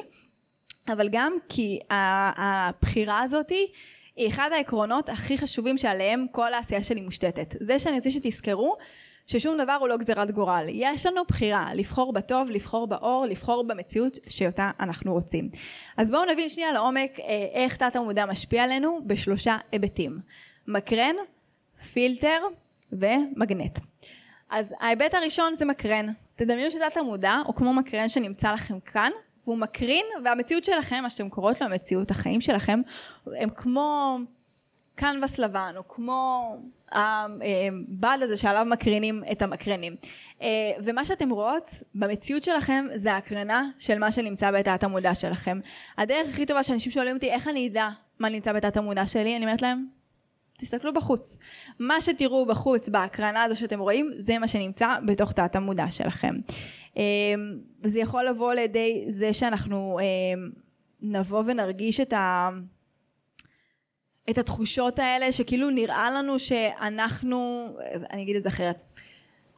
אבל 0.88 1.10
גם 1.12 1.33
כי 1.50 1.79
הבחירה 2.38 3.24
הזאתי 3.24 3.67
היא 4.15 4.27
אחד 4.27 4.50
העקרונות 4.53 5.10
הכי 5.10 5.38
חשובים 5.38 5.77
שעליהם 5.77 6.25
כל 6.32 6.53
העשייה 6.53 6.84
שלי 6.84 7.01
מושתתת. 7.01 7.55
זה 7.60 7.79
שאני 7.79 7.96
רוצה 7.96 8.12
שתזכרו 8.12 8.77
ששום 9.25 9.58
דבר 9.58 9.74
הוא 9.79 9.88
לא 9.88 9.98
גזירת 9.98 10.32
גורל. 10.32 10.65
יש 10.70 11.05
לנו 11.05 11.22
בחירה 11.27 11.74
לבחור 11.74 12.13
בטוב, 12.13 12.50
לבחור 12.50 12.88
באור, 12.88 13.25
לבחור 13.25 13.63
במציאות 13.67 14.17
שאותה 14.27 14.72
אנחנו 14.79 15.13
רוצים. 15.13 15.50
אז 15.98 16.12
בואו 16.12 16.25
נבין 16.34 16.50
שנייה 16.50 16.72
לעומק 16.72 17.20
אה, 17.20 17.48
איך 17.53 17.77
תת 17.77 17.96
המודע 17.96 18.25
משפיע 18.25 18.63
עלינו 18.63 19.00
בשלושה 19.05 19.58
היבטים. 19.72 20.20
מקרן, 20.67 21.15
פילטר 21.93 22.41
ומגנט. 22.91 23.79
אז 24.50 24.74
ההיבט 24.79 25.13
הראשון 25.13 25.53
זה 25.58 25.65
מקרן. 25.65 26.08
תדמיינו 26.36 26.72
שתת 26.72 26.98
המודע 26.98 27.41
הוא 27.46 27.55
כמו 27.55 27.74
מקרן 27.74 28.10
שנמצא 28.10 28.53
לכם 28.53 28.79
כאן 28.79 29.12
והוא 29.45 29.57
מקרין, 29.57 30.05
והמציאות 30.25 30.63
שלכם, 30.63 31.00
מה 31.01 31.09
שאתם 31.09 31.29
קוראות 31.29 31.62
לו 31.62 31.67
המציאות, 31.67 32.12
החיים 32.12 32.41
שלכם, 32.41 32.81
הם 33.27 33.50
כמו 33.50 34.17
קנבס 34.95 35.39
לבן, 35.39 35.73
או 35.77 35.88
כמו 35.88 36.50
הבד 36.91 38.17
הזה 38.21 38.38
שעליו 38.38 38.65
מקרינים 38.65 39.23
את 39.31 39.41
המקרנים. 39.41 39.95
אה, 40.41 40.47
ומה 40.83 41.05
שאתם 41.05 41.29
רואות 41.29 41.83
במציאות 41.95 42.43
שלכם 42.43 42.85
זה 42.95 43.13
ההקרנה 43.13 43.69
של 43.79 44.00
מה 44.00 44.12
שנמצא 44.12 44.51
בתת 44.51 44.83
המודע 44.83 45.15
שלכם. 45.15 45.59
הדרך 45.97 46.29
הכי 46.29 46.45
טובה 46.45 46.63
שאנשים 46.63 46.91
שואלים 46.91 47.15
אותי 47.15 47.31
איך 47.31 47.47
אני 47.47 47.67
אדע 47.67 47.89
מה 48.19 48.29
נמצא 48.29 48.53
בתת 48.53 48.77
המודע 48.77 49.07
שלי, 49.07 49.38
אני 49.38 49.45
אומרת 49.45 49.62
להם, 49.62 49.85
תסתכלו 50.57 50.93
בחוץ. 50.93 51.38
מה 51.79 52.01
שתראו 52.01 52.45
בחוץ, 52.45 52.89
בהקרנה 52.89 53.43
הזו 53.43 53.55
שאתם 53.55 53.79
רואים, 53.79 54.12
זה 54.17 54.39
מה 54.39 54.48
שנמצא 54.48 54.88
בתוך 55.05 55.31
תת 55.31 55.55
המודע 55.55 55.91
שלכם. 55.91 56.36
אמ, 56.98 57.01
זה 57.83 58.00
יכול 58.00 58.25
לבוא 58.25 58.53
לידי 58.53 59.05
זה 59.10 59.33
שאנחנו 59.33 60.00
אמ, 60.01 60.50
נבוא 61.01 61.43
ונרגיש 61.45 62.00
את 62.00 62.13
ה... 62.13 62.50
את 64.29 64.38
התחושות 64.38 65.00
האלה 65.00 65.31
שכאילו 65.31 65.69
נראה 65.69 66.12
לנו 66.12 66.39
שאנחנו, 66.39 67.67
אני 68.12 68.22
אגיד 68.22 68.36
את 68.36 68.43
זה 68.43 68.50
אחרת, 68.50 68.81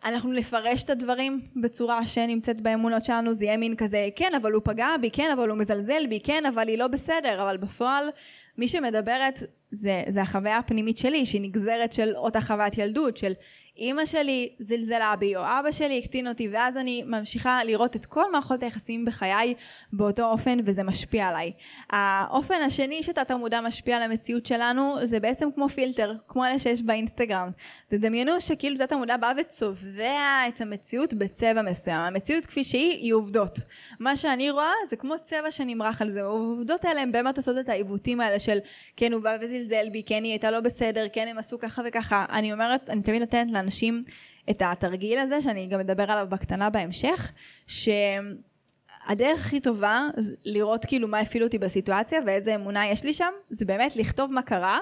אנחנו 0.05 0.33
נפרש 0.33 0.83
את 0.83 0.89
הדברים 0.89 1.41
בצורה 1.55 2.07
שנמצאת 2.07 2.61
באמונות 2.61 3.05
שלנו, 3.05 3.33
זה 3.33 3.45
יהיה 3.45 3.57
מין 3.57 3.75
כזה, 3.75 4.07
כן, 4.15 4.31
אבל 4.35 4.51
הוא 4.51 4.61
פגע 4.65 4.87
בי, 5.01 5.11
כן, 5.11 5.29
אבל 5.33 5.49
הוא 5.49 5.57
מזלזל 5.57 6.07
בי, 6.09 6.19
כן, 6.19 6.45
אבל 6.45 6.67
היא 6.67 6.77
לא 6.77 6.87
בסדר, 6.87 7.41
אבל 7.41 7.57
בפועל 7.57 8.09
מי 8.57 8.67
שמדברת 8.67 9.43
זה, 9.71 10.03
זה 10.09 10.21
החוויה 10.21 10.57
הפנימית 10.57 10.97
שלי, 10.97 11.25
שהיא 11.25 11.41
נגזרת 11.41 11.93
של 11.93 12.15
אותה 12.15 12.41
חוויית 12.41 12.77
ילדות, 12.77 13.17
של 13.17 13.33
אימא 13.77 14.05
שלי 14.05 14.49
זלזלה 14.59 15.15
בי, 15.19 15.35
או 15.35 15.41
אבא 15.41 15.71
שלי 15.71 15.99
הקטין 15.99 16.27
אותי, 16.27 16.49
ואז 16.51 16.77
אני 16.77 17.03
ממשיכה 17.05 17.63
לראות 17.63 17.95
את 17.95 18.05
כל 18.05 18.31
מערכות 18.31 18.63
היחסים 18.63 19.05
בחיי 19.05 19.53
באותו 19.93 20.31
אופן, 20.31 20.57
וזה 20.65 20.83
משפיע 20.83 21.27
עליי. 21.27 21.51
האופן 21.89 22.61
השני 22.61 23.03
שתת 23.03 23.31
המודע 23.31 23.61
משפיע 23.61 23.95
על 23.95 24.03
המציאות 24.03 24.45
שלנו, 24.45 24.95
זה 25.03 25.19
בעצם 25.19 25.49
כמו 25.55 25.69
פילטר, 25.69 26.13
כמו 26.27 26.45
אלה 26.45 26.59
שיש 26.59 26.81
באינסטגרם. 26.81 27.49
תדמיינו 27.87 28.41
שכאילו 28.41 28.77
תת 28.77 28.91
המודע 28.91 29.17
בא 29.17 29.33
וצובע 29.41 30.47
את 30.47 30.61
המציאות 30.61 31.13
בצבע 31.13 31.61
מסוים. 31.61 31.99
המציאות 31.99 32.45
כפי 32.45 32.63
שהיא, 32.63 32.91
היא 32.91 33.13
עובדות. 33.13 33.59
מה 33.99 34.17
שאני 34.17 34.51
רואה 34.51 34.71
זה 34.89 34.95
כמו 34.95 35.13
צבע 35.25 35.51
שנמרח 35.51 36.01
על 36.01 36.11
זה. 36.11 36.21
העובדות 36.21 36.85
האלה 36.85 37.01
הן 37.01 37.11
באמת 37.11 37.37
עושות 37.37 37.57
את 37.57 37.69
העיוותים 37.69 38.21
האלה 38.21 38.39
של 38.39 38.57
כן 38.95 39.13
הוא 39.13 39.21
בא 39.21 39.37
וזלזל 39.57 39.89
בי, 39.89 40.03
כן 40.05 40.23
היא 40.23 40.31
הייתה 40.31 40.51
לא 40.51 40.59
בסדר, 40.59 41.05
כן 41.13 41.27
הם 41.27 41.37
עשו 41.37 41.59
ככה 41.59 41.81
וככה. 41.85 42.25
אני 42.29 42.53
אומרת, 42.53 42.89
אני 42.89 43.01
תמיד 43.01 43.21
נותנת 43.21 43.51
לאנשים 43.51 44.01
את 44.49 44.61
התרגיל 44.65 45.19
הזה, 45.19 45.41
שאני 45.41 45.67
גם 45.67 45.79
אדבר 45.79 46.11
עליו 46.11 46.27
בקטנה 46.29 46.69
בהמשך, 46.69 47.31
שהדרך 47.67 49.39
הכי 49.39 49.59
טובה 49.59 50.07
לראות 50.45 50.85
כאילו 50.85 51.07
מה 51.07 51.19
הפעיל 51.19 51.43
אותי 51.43 51.57
בסיטואציה 51.57 52.19
ואיזה 52.25 52.55
אמונה 52.55 52.87
יש 52.87 53.03
לי 53.03 53.13
שם, 53.13 53.31
זה 53.49 53.65
באמת 53.65 53.95
לכתוב 53.95 54.33
מה 54.33 54.41
קרה 54.41 54.79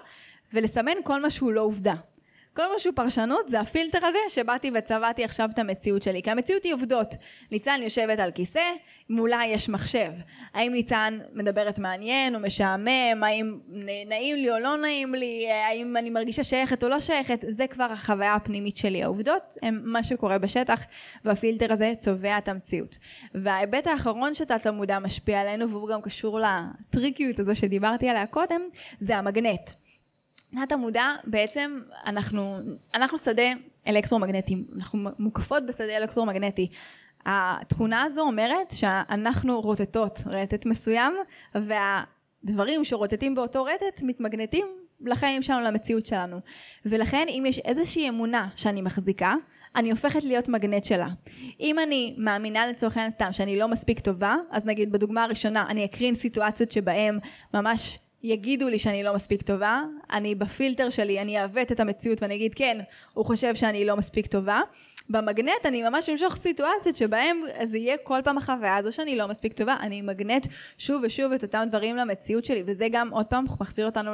ולסמן 0.54 0.92
כל 1.04 1.22
מה 1.22 1.30
שהוא 1.30 1.52
לא 1.52 1.62
עובדה. 1.62 1.94
כל 2.56 2.64
מה 2.74 2.80
שהוא 2.80 2.94
פרשנות 2.96 3.50
זה 3.50 3.60
הפילטר 3.60 4.06
הזה 4.06 4.18
שבאתי 4.30 4.72
וצבעתי 4.74 5.24
עכשיו 5.24 5.50
את 5.54 5.60
המציאות 5.60 6.04
שלי. 6.04 6.22
כי 6.22 6.32
המציאות 6.32 6.64
היא 6.64 6.74
עובדות. 6.74 7.16
ניצן 7.52 7.80
יושבת 7.84 8.20
על 8.20 8.32
כיסא, 8.32 8.64
מולה 9.10 9.42
יש 9.48 9.70
מחשב. 9.70 10.12
האם 10.54 10.74
ניצן 10.74 11.20
מדברת 11.34 11.80
מעניין 11.80 12.36
או 12.36 12.40
משעמם, 12.40 13.24
האם 13.24 13.60
נעים 14.08 14.36
לי 14.36 14.52
או 14.52 14.60
לא 14.60 14.78
נעים 14.78 15.16
לי, 15.16 15.52
האם 15.52 15.98
אני 15.98 16.10
מרגישה 16.10 16.44
שייכת 16.44 16.84
או 16.84 16.90
לא 16.90 17.00
שייכת, 17.00 17.46
זה 17.50 17.68
כבר 17.68 17.84
החוויה 17.84 18.34
הפנימית 18.34 18.78
שלי. 18.78 19.04
העובדות 19.04 19.56
הם 19.62 19.82
מה 19.84 20.04
שקורה 20.04 20.38
בשטח, 20.38 20.86
והפילטר 21.26 21.74
הזה 21.74 21.94
צובע 21.98 22.38
את 22.38 22.48
המציאות. 22.48 22.98
וההיבט 23.36 23.88
האחרון 23.88 24.34
שתת 24.34 24.66
המודע 24.66 25.00
משפיע 25.00 25.42
עלינו, 25.42 25.70
והוא 25.70 25.90
גם 25.90 26.02
קשור 26.02 26.40
לטריקיות 26.40 27.40
הזו 27.40 27.56
שדיברתי 27.56 28.10
עליה 28.10 28.26
קודם, 28.26 28.62
זה 29.00 29.18
המגנט. 29.18 29.83
תת 30.56 30.72
המודע 30.72 31.10
בעצם 31.24 31.80
אנחנו, 32.06 32.60
אנחנו 32.94 33.18
שדה 33.18 33.52
אלקטרומגנטי, 33.88 34.56
אנחנו 34.76 35.10
מוקפות 35.20 35.66
בשדה 35.66 35.98
אלקטרומגנטי. 35.98 36.68
התכונה 37.26 38.04
הזו 38.04 38.22
אומרת 38.22 38.72
שאנחנו 38.72 39.62
רוטטות 39.62 40.20
רטט 40.26 40.66
מסוים 40.66 41.14
והדברים 41.56 42.84
שרוטטים 42.84 43.36
באותו 43.36 43.64
רטט 43.64 44.02
מתמגנטים 44.02 44.68
לחיים 45.02 45.42
שלנו, 45.42 45.62
למציאות 45.62 46.06
שלנו. 46.06 46.40
ולכן 46.86 47.26
אם 47.30 47.44
יש 47.48 47.60
איזושהי 47.60 48.10
אמונה 48.10 48.48
שאני 48.56 48.82
מחזיקה, 48.82 49.36
אני 49.76 49.92
הופכת 49.92 50.24
להיות 50.24 50.50
מגנט 50.50 50.86
שלה. 50.86 51.08
אם 51.60 51.80
אני 51.80 52.16
מאמינה 52.18 52.68
לצורך 52.68 52.98
העניין 52.98 53.12
סתם 53.12 53.32
שאני 53.32 53.60
לא 53.60 53.68
מספיק 53.68 54.00
טובה, 54.00 54.36
אז 54.52 54.66
נגיד 54.66 54.92
בדוגמה 54.92 55.24
הראשונה 55.24 55.66
אני 55.70 55.86
אקרין 55.86 56.16
סיטואציות 56.16 56.72
שבהן 56.72 57.20
ממש 57.54 58.00
יגידו 58.24 58.70
לי 58.70 58.80
שאני 58.80 59.04
לא 59.04 59.16
מספיק 59.16 59.42
טובה, 59.42 59.82
אני 60.14 60.36
בפילטר 60.36 60.90
שלי, 60.90 61.22
אני 61.22 61.42
אעוות 61.42 61.72
את 61.72 61.80
המציאות 61.80 62.22
ואני 62.22 62.36
אגיד 62.36 62.54
כן, 62.56 62.78
הוא 63.14 63.26
חושב 63.26 63.56
שאני 63.56 63.86
לא 63.86 63.98
מספיק 63.98 64.28
טובה. 64.28 64.62
במגנט 65.10 65.66
אני 65.66 65.84
ממש 65.84 66.10
אמשוך 66.10 66.36
סיטואציות 66.36 66.96
שבהם 66.96 67.42
זה 67.64 67.78
יהיה 67.78 67.98
כל 68.04 68.20
פעם 68.24 68.38
החוויה 68.38 68.76
הזו 68.76 68.92
שאני 68.92 69.16
לא 69.16 69.28
מספיק 69.28 69.54
טובה, 69.54 69.76
אני 69.82 70.02
מגנט 70.02 70.48
שוב 70.78 71.02
ושוב 71.06 71.32
את 71.32 71.44
אותם 71.44 71.64
דברים 71.70 71.96
למציאות 71.96 72.46
שלי, 72.46 72.64
וזה 72.66 72.88
גם 72.92 73.10
עוד 73.10 73.26
פעם 73.26 73.46
מחזיר 73.60 73.86
אותנו 73.86 74.12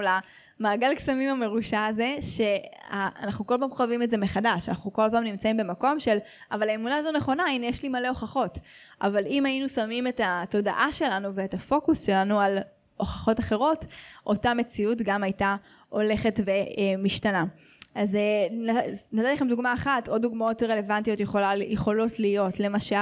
למעגל 0.59 0.95
קסמים 0.95 1.29
המרושע 1.29 1.85
הזה, 1.85 2.15
שאנחנו 2.21 3.47
כל 3.47 3.55
פעם 3.59 3.71
חווים 3.71 4.03
את 4.03 4.09
זה 4.09 4.17
מחדש, 4.17 4.69
אנחנו 4.69 4.93
כל 4.93 5.07
פעם 5.11 5.23
נמצאים 5.23 5.57
במקום 5.57 5.99
של, 5.99 6.17
אבל 6.51 6.69
האמונה 6.69 6.97
הזו 6.97 7.11
נכונה, 7.11 7.43
הנה 7.43 7.65
יש 7.65 7.83
לי 7.83 7.89
מלא 7.89 8.07
הוכחות. 8.07 8.59
אבל 9.01 9.23
אם 9.27 9.45
היינו 9.45 9.69
שמים 9.69 10.07
את 10.07 10.21
התודעה 10.23 10.91
שלנו 10.91 11.35
ואת 11.35 11.53
הפוקוס 11.53 12.05
שלנו 12.05 12.41
על 12.41 12.57
הוכחות 12.99 13.39
אחרות, 13.39 13.85
אותה 14.25 14.53
מציאות 14.53 15.01
גם 15.01 15.23
הייתה 15.23 15.55
הולכת 15.89 16.39
ומשתנה. 16.45 17.45
אז 17.95 18.15
אה, 18.15 18.47
נתתי 19.11 19.33
לכם 19.33 19.47
דוגמה 19.47 19.73
אחת, 19.73 20.07
עוד 20.07 20.21
דוגמאות 20.21 20.63
רלוונטיות 20.63 21.19
יכולה, 21.19 21.51
יכולות 21.57 22.19
להיות, 22.19 22.59
למשל, 22.59 22.95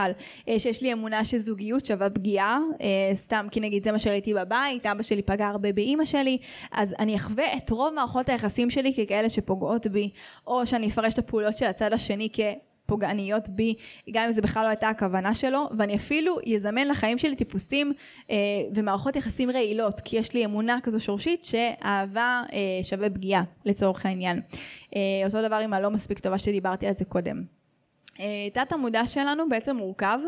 אה, 0.48 0.60
שיש 0.60 0.82
לי 0.82 0.94
אמונה 0.94 1.26
שזוגיות 1.26 1.86
שווה 1.86 2.10
פגיעה, 2.10 2.60
אה, 2.82 3.16
סתם 3.16 3.48
כי 3.52 3.60
נגיד 3.60 3.84
זה 3.84 3.92
מה 3.92 4.00
שראיתי 4.00 4.34
בבית, 4.34 4.86
אבא 4.86 5.04
שלי 5.04 5.22
פגע 5.22 5.48
הרבה 5.48 5.72
באימא 5.72 6.06
שלי, 6.06 6.38
אז 6.72 6.96
אני 7.00 7.16
אחווה 7.16 7.58
את 7.58 7.70
רוב 7.70 7.94
מערכות 7.94 8.30
היחסים 8.30 8.70
שלי 8.70 8.94
ככאלה 8.94 9.30
שפוגעות 9.30 9.88
בי, 9.88 10.10
או 10.48 10.68
שאני 10.68 10.90
אפרש 10.90 11.14
את 11.14 11.20
הפעולות 11.20 11.58
של 11.58 11.66
הצד 11.66 11.94
השני 11.94 12.30
כ... 12.34 12.40
פוגעניות 12.88 13.50
בי, 13.50 13.74
גם 14.12 14.26
אם 14.26 14.32
זה 14.32 14.42
בכלל 14.42 14.64
לא 14.64 14.68
הייתה 14.68 14.90
הכוונה 14.90 15.36
שלו, 15.36 15.70
ואני 15.78 15.96
אפילו 15.96 16.38
יזמן 16.46 16.88
לחיים 16.88 17.18
שלי 17.18 17.36
טיפוסים 17.36 17.94
אה, 18.32 18.36
ומערכות 18.76 19.16
יחסים 19.16 19.52
רעילות, 19.52 20.00
כי 20.00 20.18
יש 20.18 20.34
לי 20.34 20.46
אמונה 20.46 20.78
כזו 20.84 21.00
שורשית 21.00 21.46
שאהבה 21.46 22.42
אה, 22.54 22.84
שווה 22.84 23.10
פגיעה 23.10 23.44
לצורך 23.66 24.06
העניין. 24.06 24.42
אה, 24.96 25.02
אותו 25.26 25.42
דבר 25.48 25.56
עם 25.56 25.74
הלא 25.74 25.90
מספיק 25.92 26.20
טובה 26.20 26.38
שדיברתי 26.38 26.88
על 26.88 26.94
זה 26.98 27.06
קודם. 27.06 27.57
אה, 28.20 28.26
תת 28.54 28.72
המודע 28.72 29.08
שלנו 29.08 29.50
בעצם 29.50 29.76
מורכב 29.76 30.20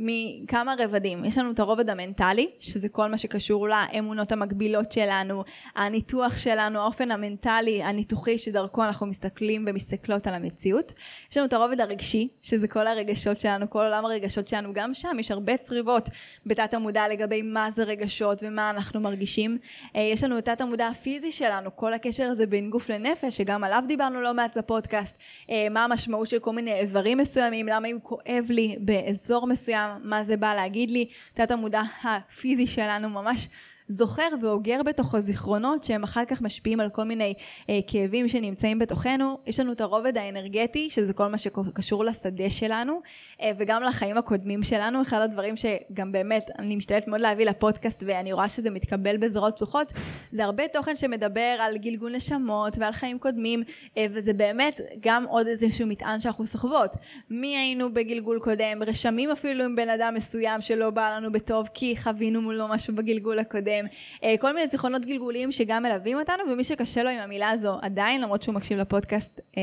מכמה 0.00 0.74
רבדים. 0.78 1.24
יש 1.24 1.38
לנו 1.38 1.50
את 1.50 1.58
הרובד 1.58 1.90
המנטלי, 1.90 2.50
שזה 2.60 2.88
כל 2.88 3.06
מה 3.06 3.18
שקשור 3.18 3.68
לאמונות 3.68 4.32
המקבילות 4.32 4.92
שלנו, 4.92 5.44
הניתוח 5.76 6.38
שלנו, 6.38 6.80
האופן 6.80 7.10
המנטלי, 7.10 7.82
הניתוחי 7.82 8.38
שדרכו 8.38 8.84
אנחנו 8.84 9.06
מסתכלים 9.06 9.64
ומסתכלות 9.68 10.26
על 10.26 10.34
המציאות. 10.34 10.92
יש 11.30 11.36
לנו 11.36 11.46
את 11.46 11.52
הרובד 11.52 11.80
הרגשי, 11.80 12.28
שזה 12.42 12.68
כל 12.68 12.86
הרגשות 12.86 13.40
שלנו, 13.40 13.70
כל 13.70 13.84
עולם 13.84 14.04
הרגשות 14.04 14.48
שלנו, 14.48 14.72
גם 14.72 14.94
שם 14.94 15.16
יש 15.18 15.30
הרבה 15.30 15.56
צריבות 15.56 16.08
בתת 16.46 16.74
המודע 16.74 17.08
לגבי 17.08 17.42
מה 17.42 17.70
זה 17.70 17.84
רגשות 17.84 18.42
ומה 18.42 18.70
אנחנו 18.70 19.00
מרגישים. 19.00 19.58
אה, 19.96 20.00
יש 20.00 20.24
לנו 20.24 20.38
את 20.38 20.44
תת 20.44 20.60
המודע 20.60 20.86
הפיזי 20.86 21.32
שלנו, 21.32 21.76
כל 21.76 21.94
הקשר 21.94 22.24
הזה 22.24 22.46
בין 22.46 22.70
גוף 22.70 22.88
לנפש, 22.88 23.36
שגם 23.36 23.64
עליו 23.64 23.82
דיברנו 23.88 24.20
לא 24.20 24.34
מעט 24.34 24.58
בפודקאסט, 24.58 25.18
אה, 25.50 25.66
מה 25.70 25.84
המשמעות 25.84 26.28
של 26.28 26.38
כל 26.38 26.52
מיני 26.52 26.72
איברים 26.72 27.18
מסוימים, 27.18 27.37
למה 27.68 27.88
אם 27.88 27.98
כואב 28.02 28.46
לי 28.48 28.76
באזור 28.80 29.46
מסוים, 29.46 29.90
מה 30.02 30.24
זה 30.24 30.36
בא 30.36 30.54
להגיד 30.54 30.90
לי, 30.90 31.08
תת 31.34 31.50
המודע 31.50 31.82
הפיזי 32.04 32.66
שלנו 32.66 33.08
ממש 33.08 33.48
זוכר 33.88 34.28
ואוגר 34.42 34.82
בתוכו 34.82 35.20
זיכרונות 35.20 35.84
שהם 35.84 36.02
אחר 36.02 36.24
כך 36.24 36.42
משפיעים 36.42 36.80
על 36.80 36.90
כל 36.90 37.04
מיני 37.04 37.34
אה, 37.70 37.78
כאבים 37.86 38.28
שנמצאים 38.28 38.78
בתוכנו. 38.78 39.38
יש 39.46 39.60
לנו 39.60 39.72
את 39.72 39.80
הרובד 39.80 40.18
האנרגטי, 40.18 40.90
שזה 40.90 41.12
כל 41.12 41.26
מה 41.26 41.38
שקשור 41.38 42.04
לשדה 42.04 42.50
שלנו, 42.50 43.00
אה, 43.42 43.50
וגם 43.58 43.82
לחיים 43.82 44.16
הקודמים 44.16 44.62
שלנו. 44.62 45.02
אחד 45.02 45.20
הדברים 45.20 45.54
שגם 45.56 46.12
באמת 46.12 46.50
אני 46.58 46.76
משתדלת 46.76 47.08
מאוד 47.08 47.20
להביא 47.20 47.46
לפודקאסט 47.46 48.02
ואני 48.06 48.32
רואה 48.32 48.48
שזה 48.48 48.70
מתקבל 48.70 49.16
בזרועות 49.16 49.56
פתוחות, 49.56 49.92
זה 50.32 50.44
הרבה 50.44 50.68
תוכן 50.68 50.96
שמדבר 50.96 51.56
על 51.60 51.76
גלגול 51.76 52.16
נשמות 52.16 52.78
ועל 52.78 52.92
חיים 52.92 53.18
קודמים, 53.18 53.62
אה, 53.96 54.06
וזה 54.10 54.32
באמת 54.32 54.80
גם 55.00 55.24
עוד 55.24 55.46
איזשהו 55.46 55.86
מטען 55.86 56.20
שאנחנו 56.20 56.46
סוחבות. 56.46 56.96
מי 57.30 57.56
היינו 57.56 57.94
בגלגול 57.94 58.38
קודם, 58.38 58.82
רשמים 58.86 59.30
אפילו 59.30 59.64
עם 59.64 59.76
בן 59.76 59.88
אדם 59.88 60.14
מסוים 60.14 60.60
שלא 60.60 60.90
בא 60.90 61.16
לנו 61.16 61.32
בטוב 61.32 61.68
כי 61.74 61.94
חווינו 61.96 62.42
מולו 62.42 62.68
משהו 62.68 62.94
בגלגול 62.94 63.38
הקודם. 63.38 63.77
עליהם, 63.78 63.86
אה, 64.24 64.34
כל 64.40 64.52
מיני 64.52 64.66
זיכרונות 64.66 65.06
גלגוליים 65.06 65.52
שגם 65.52 65.82
מלווים 65.82 66.18
אותנו, 66.18 66.44
ומי 66.52 66.64
שקשה 66.64 67.02
לו 67.02 67.10
עם 67.10 67.18
המילה 67.18 67.50
הזו 67.50 67.78
עדיין, 67.82 68.20
למרות 68.20 68.42
שהוא 68.42 68.54
מקשיב 68.54 68.78
לפודקאסט 68.78 69.40
אה, 69.56 69.62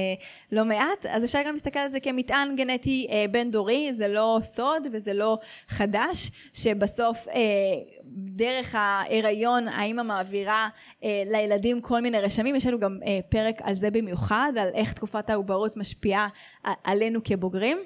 לא 0.51 0.65
מעט, 0.65 1.05
אז 1.09 1.23
אפשר 1.23 1.39
גם 1.45 1.53
להסתכל 1.53 1.79
על 1.79 1.87
זה 1.87 1.99
כמטען 1.99 2.55
גנטי 2.55 3.07
אה, 3.11 3.25
בין 3.31 3.51
דורי, 3.51 3.93
זה 3.93 4.07
לא 4.07 4.39
סוד 4.43 4.87
וזה 4.91 5.13
לא 5.13 5.37
חדש, 5.67 6.31
שבסוף 6.53 7.27
דרך 8.17 8.75
ההיריון 8.77 9.67
האימא 9.67 10.03
מעבירה 10.03 10.69
לילדים 11.03 11.81
כל 11.81 12.01
מיני 12.01 12.19
רשמים, 12.19 12.55
יש 12.55 12.65
לנו 12.65 12.79
גם 12.79 12.99
פרק 13.29 13.55
על 13.61 13.73
זה 13.73 13.91
במיוחד, 13.91 14.51
על 14.59 14.69
איך 14.73 14.93
תקופת 14.93 15.29
העוברות 15.29 15.77
משפיעה 15.77 16.27
עלינו 16.83 17.19
כבוגרים. 17.23 17.77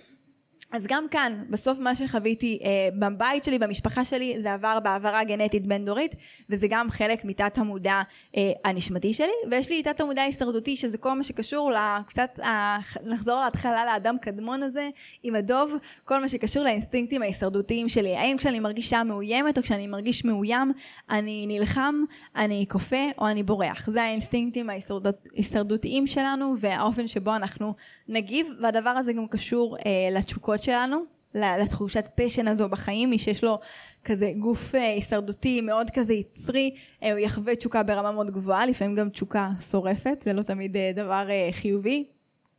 אז 0.71 0.87
גם 0.87 1.05
כאן, 1.11 1.43
בסוף 1.49 1.79
מה 1.79 1.95
שחוויתי 1.95 2.59
אה, 2.63 2.89
בבית 2.99 3.43
שלי, 3.43 3.59
במשפחה 3.59 4.05
שלי, 4.05 4.35
זה 4.41 4.53
עבר 4.53 4.79
בהעברה 4.83 5.23
גנטית 5.23 5.67
בין 5.67 5.85
דורית, 5.85 6.15
וזה 6.49 6.67
גם 6.69 6.89
חלק 6.91 7.25
מתת 7.25 7.57
המודע 7.57 8.01
אה, 8.37 8.51
הנשמתי 8.65 9.13
שלי, 9.13 9.31
ויש 9.51 9.69
לי 9.69 9.83
תת 9.83 9.99
המודע 9.99 10.21
ההישרדותי, 10.21 10.77
שזה 10.77 10.97
כל 10.97 11.13
מה 11.13 11.23
שקשור 11.23 11.71
לקצת, 11.71 12.39
אה, 12.43 12.77
נחזור 13.05 13.41
להתחלה 13.45 13.85
לאדם 13.85 14.15
קדמון 14.21 14.63
הזה, 14.63 14.89
עם 15.23 15.35
הדוב, 15.35 15.73
כל 16.05 16.21
מה 16.21 16.27
שקשור 16.27 16.63
לאינסטינקטים 16.63 17.21
ההישרדותיים 17.21 17.89
שלי. 17.89 18.15
האם 18.15 18.37
כשאני 18.37 18.59
מרגישה 18.59 19.03
מאוימת, 19.03 19.57
או 19.57 19.63
כשאני 19.63 19.87
מרגיש 19.87 20.25
מאוים, 20.25 20.71
אני 21.09 21.45
נלחם, 21.47 21.95
אני 22.35 22.65
כופה, 22.69 23.05
או 23.17 23.27
אני 23.27 23.43
בורח. 23.43 23.89
זה 23.89 24.03
האינסטינקטים 24.03 24.69
ההישרדותיים 24.69 26.07
שלנו, 26.07 26.55
והאופן 26.59 27.07
שבו 27.07 27.35
אנחנו 27.35 27.73
נגיב, 28.07 28.47
והדבר 28.61 28.89
הזה 28.89 29.13
גם 29.13 29.27
קשור 29.27 29.77
אה, 29.77 30.09
לתשוקות. 30.11 30.58
היכולות 30.59 30.63
שלנו, 30.63 31.03
לתחושת 31.35 32.09
פשן 32.15 32.47
הזו 32.47 32.69
בחיים, 32.69 33.09
מי 33.09 33.19
שיש 33.19 33.43
לו 33.43 33.59
כזה 34.03 34.31
גוף 34.39 34.75
אה, 34.75 34.89
הישרדותי 34.89 35.61
מאוד 35.61 35.89
כזה 35.93 36.13
יצרי, 36.13 36.75
אה, 37.03 37.11
הוא 37.11 37.19
יחווה 37.19 37.55
תשוקה 37.55 37.83
ברמה 37.83 38.11
מאוד 38.11 38.31
גבוהה, 38.31 38.65
לפעמים 38.65 38.95
גם 38.95 39.09
תשוקה 39.09 39.49
שורפת, 39.71 40.21
זה 40.25 40.33
לא 40.33 40.41
תמיד 40.41 40.77
אה, 40.77 40.91
דבר 40.95 41.27
חיובי. 41.51 42.05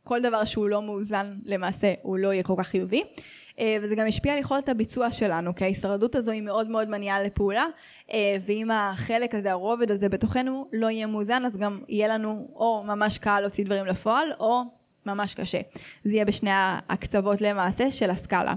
כל 0.03 0.21
דבר 0.21 0.45
שהוא 0.45 0.69
לא 0.69 0.81
מאוזן 0.81 1.37
למעשה 1.45 1.93
הוא 2.01 2.17
לא 2.17 2.33
יהיה 2.33 2.43
כל 2.43 2.53
כך 2.57 2.67
חיובי 2.67 3.03
וזה 3.81 3.95
גם 3.95 4.07
ישפיע 4.07 4.33
על 4.33 4.39
יכולת 4.39 4.69
הביצוע 4.69 5.11
שלנו 5.11 5.55
כי 5.55 5.63
ההישרדות 5.63 6.15
הזו 6.15 6.31
היא 6.31 6.41
מאוד 6.41 6.69
מאוד 6.69 6.89
מניעה 6.89 7.23
לפעולה 7.23 7.65
ואם 8.45 8.71
החלק 8.71 9.35
הזה 9.35 9.51
הרובד 9.51 9.91
הזה 9.91 10.09
בתוכנו 10.09 10.67
לא 10.73 10.89
יהיה 10.89 11.07
מאוזן 11.07 11.45
אז 11.45 11.57
גם 11.57 11.81
יהיה 11.89 12.07
לנו 12.07 12.47
או 12.55 12.83
ממש 12.83 13.17
קל 13.17 13.39
להוציא 13.39 13.65
דברים 13.65 13.85
לפועל 13.85 14.27
או 14.39 14.63
ממש 15.05 15.33
קשה. 15.33 15.59
זה 16.03 16.13
יהיה 16.13 16.25
בשני 16.25 16.49
הקצוות 16.89 17.41
למעשה 17.41 17.91
של 17.91 18.09
הסקאלה. 18.09 18.53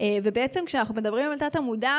אה, 0.00 0.18
ובעצם 0.22 0.60
כשאנחנו 0.66 0.94
מדברים 0.94 1.32
על 1.32 1.38
תת 1.38 1.56
המודע, 1.56 1.92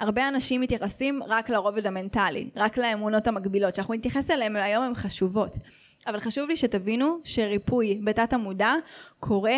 הרבה 0.00 0.28
אנשים 0.28 0.60
מתייחסים 0.60 1.22
רק 1.26 1.50
לרובד 1.50 1.86
המנטלי, 1.86 2.50
רק 2.56 2.78
לאמונות 2.78 3.26
המקבילות, 3.26 3.74
שאנחנו 3.74 3.94
נתייחס 3.94 4.30
אליהן 4.30 4.56
היום 4.56 4.84
הן 4.84 4.94
חשובות. 4.94 5.58
אבל 6.06 6.20
חשוב 6.20 6.48
לי 6.48 6.56
שתבינו 6.56 7.18
שריפוי 7.24 8.00
בתת 8.04 8.32
המודע 8.32 8.72
קורה 9.20 9.56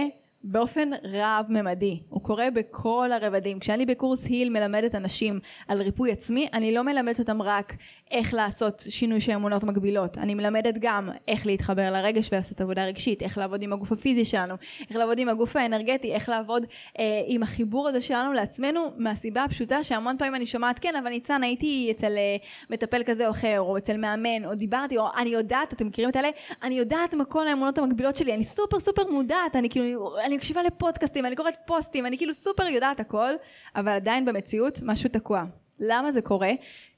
באופן 0.48 0.90
רב-ממדי, 1.04 2.00
הוא 2.08 2.22
קורה 2.22 2.50
בכל 2.50 3.10
הרבדים. 3.12 3.58
כשאני 3.58 3.86
בקורס 3.86 4.24
היל 4.26 4.50
מלמדת 4.50 4.94
אנשים 4.94 5.40
על 5.68 5.82
ריפוי 5.82 6.12
עצמי, 6.12 6.48
אני 6.52 6.74
לא 6.74 6.82
מלמדת 6.82 7.18
אותם 7.18 7.42
רק 7.42 7.76
איך 8.10 8.34
לעשות 8.34 8.84
שינוי 8.88 9.20
של 9.20 9.32
אמונות 9.32 9.64
מגבילות, 9.64 10.18
אני 10.18 10.34
מלמדת 10.34 10.74
גם 10.80 11.10
איך 11.28 11.46
להתחבר 11.46 11.92
לרגש 11.92 12.28
ולעשות 12.32 12.60
עבודה 12.60 12.84
רגשית, 12.84 13.22
איך 13.22 13.38
לעבוד 13.38 13.62
עם 13.62 13.72
הגוף 13.72 13.92
הפיזי 13.92 14.24
שלנו, 14.24 14.54
איך 14.88 14.96
לעבוד 14.96 15.18
עם 15.18 15.28
הגוף 15.28 15.56
האנרגטי, 15.56 16.12
איך 16.12 16.28
לעבוד 16.28 16.66
אה, 16.98 17.22
עם 17.26 17.42
החיבור 17.42 17.88
הזה 17.88 18.00
שלנו 18.00 18.32
לעצמנו, 18.32 18.80
מהסיבה 18.96 19.44
הפשוטה 19.44 19.84
שהמון 19.84 20.18
פעמים 20.18 20.34
אני 20.34 20.46
שומעת, 20.46 20.78
כן, 20.78 20.96
אבל 20.96 21.10
ניצן, 21.10 21.42
הייתי 21.42 21.88
אצל 21.90 22.16
אה, 22.16 22.36
מטפל 22.70 23.02
כזה 23.06 23.26
או 23.26 23.30
אחר, 23.30 23.60
או 23.60 23.76
אצל 23.76 23.96
מאמן, 23.96 24.44
או 24.44 24.54
דיברתי, 24.54 24.98
או 24.98 25.06
אני 25.18 25.30
יודעת, 25.30 25.72
אתם 25.72 25.86
מכירים 25.86 26.10
את 26.10 26.16
אלה? 26.16 26.28
אני 26.62 26.74
יודעת 26.74 27.14
מה 27.14 27.24
כל 27.24 27.48
האמונות 27.48 27.78
המקבילות 27.78 28.16
שלי, 28.16 28.34
אני 28.34 28.44
סופר 28.44 28.80
סופר 28.80 29.10
מודעת, 29.10 29.56
אני 29.56 29.70
כאילו, 29.70 30.18
אני 30.18 30.35
מקשיבה 30.36 30.62
לפודקאסטים, 30.62 31.26
אני 31.26 31.36
קוראת 31.36 31.54
פוסטים, 31.66 32.06
אני 32.06 32.16
כאילו 32.16 32.34
סופר 32.34 32.66
יודעת 32.66 33.00
הכל, 33.00 33.32
אבל 33.76 33.92
עדיין 33.92 34.24
במציאות 34.24 34.80
משהו 34.82 35.08
תקוע. 35.08 35.44
למה 35.80 36.12
זה 36.12 36.22
קורה? 36.22 36.50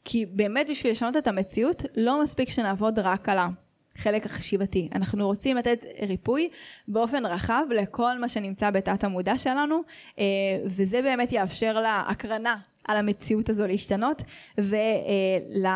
כי 0.05 0.27
באמת 0.27 0.67
בשביל 0.71 0.93
לשנות 0.93 1.17
את 1.17 1.27
המציאות, 1.27 1.83
לא 1.97 2.23
מספיק 2.23 2.51
שנעבוד 2.51 2.99
רק 2.99 3.29
על 3.29 3.39
החלק 3.97 4.27
החשיבתי. 4.27 4.89
אנחנו 4.95 5.27
רוצים 5.27 5.57
לתת 5.57 5.85
ריפוי 6.09 6.49
באופן 6.89 7.27
רחב 7.27 7.65
לכל 7.71 8.19
מה 8.19 8.29
שנמצא 8.29 8.71
בתת 8.71 9.05
המודע 9.05 9.39
שלנו, 9.39 9.81
אה, 10.19 10.25
וזה 10.65 11.03
באמת 11.03 11.33
יאפשר 11.33 11.81
להקרנה 11.81 12.57
על 12.89 12.97
המציאות 12.97 13.49
הזו 13.49 13.67
להשתנות, 13.67 14.23
ול... 14.59 15.67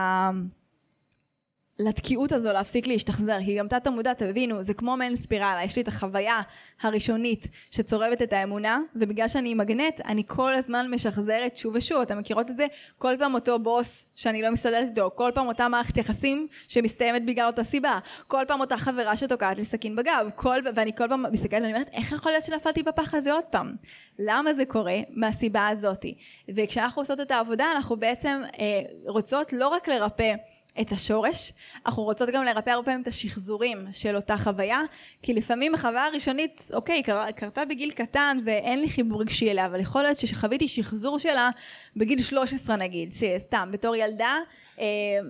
לתקיעות 1.83 2.33
הזו 2.33 2.53
להפסיק 2.53 2.87
להשתחזר, 2.87 3.39
כי 3.45 3.55
גם 3.55 3.69
תת 3.69 3.87
המודע, 3.87 4.13
תבינו, 4.13 4.63
זה 4.63 4.75
כמו 4.75 4.97
מעין 4.97 5.17
ספירלה, 5.17 5.65
יש 5.65 5.77
לי 5.77 5.83
את 5.83 5.89
החוויה 5.89 6.41
הראשונית 6.83 7.49
שצורבת 7.71 8.23
את 8.23 8.33
האמונה, 8.33 8.81
ובגלל 8.97 9.29
שאני 9.29 9.55
מגנט, 9.55 10.01
אני 10.01 10.23
כל 10.27 10.55
הזמן 10.55 10.87
משחזרת 10.91 11.57
שוב 11.57 11.75
ושוב, 11.75 12.01
אתם 12.01 12.19
מכירות 12.19 12.51
את 12.51 12.57
זה? 12.57 12.67
כל 12.99 13.15
פעם 13.19 13.35
אותו 13.35 13.59
בוס 13.59 14.05
שאני 14.15 14.43
לא 14.43 14.51
מסתדרת 14.51 14.89
איתו, 14.89 15.11
כל 15.15 15.31
פעם 15.35 15.49
אותה 15.49 15.69
מערכת 15.69 15.97
יחסים 15.97 16.47
שמסתיימת 16.69 17.25
בגלל 17.25 17.47
אותה 17.47 17.65
סיבה, 17.65 17.99
כל 18.27 18.45
פעם 18.49 18.61
אותה 18.61 18.77
חברה 18.77 19.17
שתוקעת 19.17 19.57
לי 19.57 19.65
סכין 19.65 19.97
בגב, 19.97 20.29
כל, 20.35 20.59
ואני 20.75 20.97
כל 20.97 21.09
פעם 21.09 21.25
מסתכלת 21.33 21.63
ואני 21.63 21.73
אומרת, 21.73 21.89
איך 21.93 22.13
יכול 22.13 22.33
להיות 22.33 22.45
שנפלתי 22.45 22.83
בפח 22.83 23.15
הזה 23.15 23.33
עוד 23.33 23.45
פעם? 23.51 23.75
למה 24.19 24.55
זה 24.55 24.65
קורה? 24.65 24.97
מהסיבה 25.11 25.69
הזאתי. 25.69 26.15
וכשאנחנו 26.57 27.03
עושות 27.03 27.21
את 27.21 27.31
העבודה, 27.31 27.65
אנחנו 27.77 27.97
בעצם 27.97 28.43
אה, 28.59 28.81
רוצות 29.07 29.53
לא 29.53 29.69
רק 29.69 29.89
לרפא 29.89 30.35
את 30.81 30.93
השורש, 30.93 31.53
אנחנו 31.87 32.03
רוצות 32.03 32.29
גם 32.31 32.45
לרפא 32.45 32.71
הרבה 32.71 32.85
פעמים 32.85 33.03
את 33.03 33.09
השחזורים 33.09 33.87
של 33.93 34.17
אותה 34.17 34.37
חוויה, 34.37 34.81
כי 35.23 35.35
לפעמים 35.35 35.75
החוויה 35.75 36.05
הראשונית, 36.05 36.71
אוקיי, 36.75 37.03
קר, 37.03 37.31
קרתה 37.31 37.65
בגיל 37.65 37.91
קטן 37.91 38.39
ואין 38.45 38.81
לי 38.81 38.89
חיבור 38.89 39.21
רגשי 39.21 39.51
אליה, 39.51 39.67
אבל 39.67 39.81
יכול 39.81 40.03
להיות 40.03 40.19
שחוויתי 40.19 40.69
שחזור 40.69 41.19
שלה 41.19 41.51
בגיל 41.97 42.23
13 42.23 42.77
נגיד, 42.77 43.13
שסתם, 43.13 43.69
בתור 43.73 43.97
ילדה, 43.97 44.37
אה, 44.81 44.87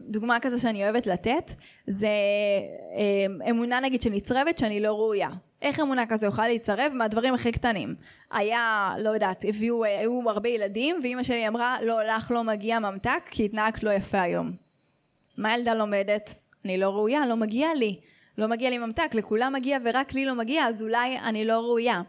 דוגמה 0.08 0.40
כזו 0.40 0.60
שאני 0.60 0.84
אוהבת 0.84 1.06
לתת, 1.06 1.54
זה 1.86 2.08
אה, 2.96 3.50
אמונה 3.50 3.80
נגיד 3.80 4.02
שנצרבת 4.02 4.58
שאני 4.58 4.80
לא 4.80 4.92
ראויה. 4.92 5.28
איך 5.62 5.80
אמונה 5.80 6.06
כזו 6.06 6.26
יכולה 6.26 6.48
להצרב 6.48 6.92
מהדברים 6.94 7.34
הכי 7.34 7.52
קטנים? 7.52 7.94
היה, 8.30 8.94
לא 8.98 9.10
יודעת, 9.10 9.44
הביאו, 9.48 9.84
היו 9.84 10.30
הרבה 10.30 10.48
ילדים, 10.48 10.96
ואימא 11.02 11.22
שלי 11.22 11.48
אמרה, 11.48 11.76
לא, 11.82 12.02
לך 12.04 12.30
לא 12.30 12.44
מגיע 12.44 12.78
ממתק, 12.78 13.22
כי 13.30 13.44
התנהגת 13.44 13.82
לא 13.82 13.90
יפה 13.90 14.20
היום. 14.20 14.71
מה 15.36 15.54
ילדה 15.54 15.74
לומדת? 15.74 16.34
אני 16.64 16.78
לא 16.78 16.88
ראויה, 16.88 17.26
לא 17.26 17.36
מגיע 17.36 17.68
לי. 17.74 18.00
לא 18.38 18.46
מגיע 18.46 18.70
לי 18.70 18.78
ממתק, 18.78 19.14
לכולם 19.14 19.52
מגיע 19.52 19.78
ורק 19.84 20.14
לי 20.14 20.24
לא 20.24 20.34
מגיע, 20.34 20.64
אז 20.64 20.82
אולי 20.82 21.18
אני 21.18 21.44
לא 21.44 21.60
ראויה. 21.60 22.02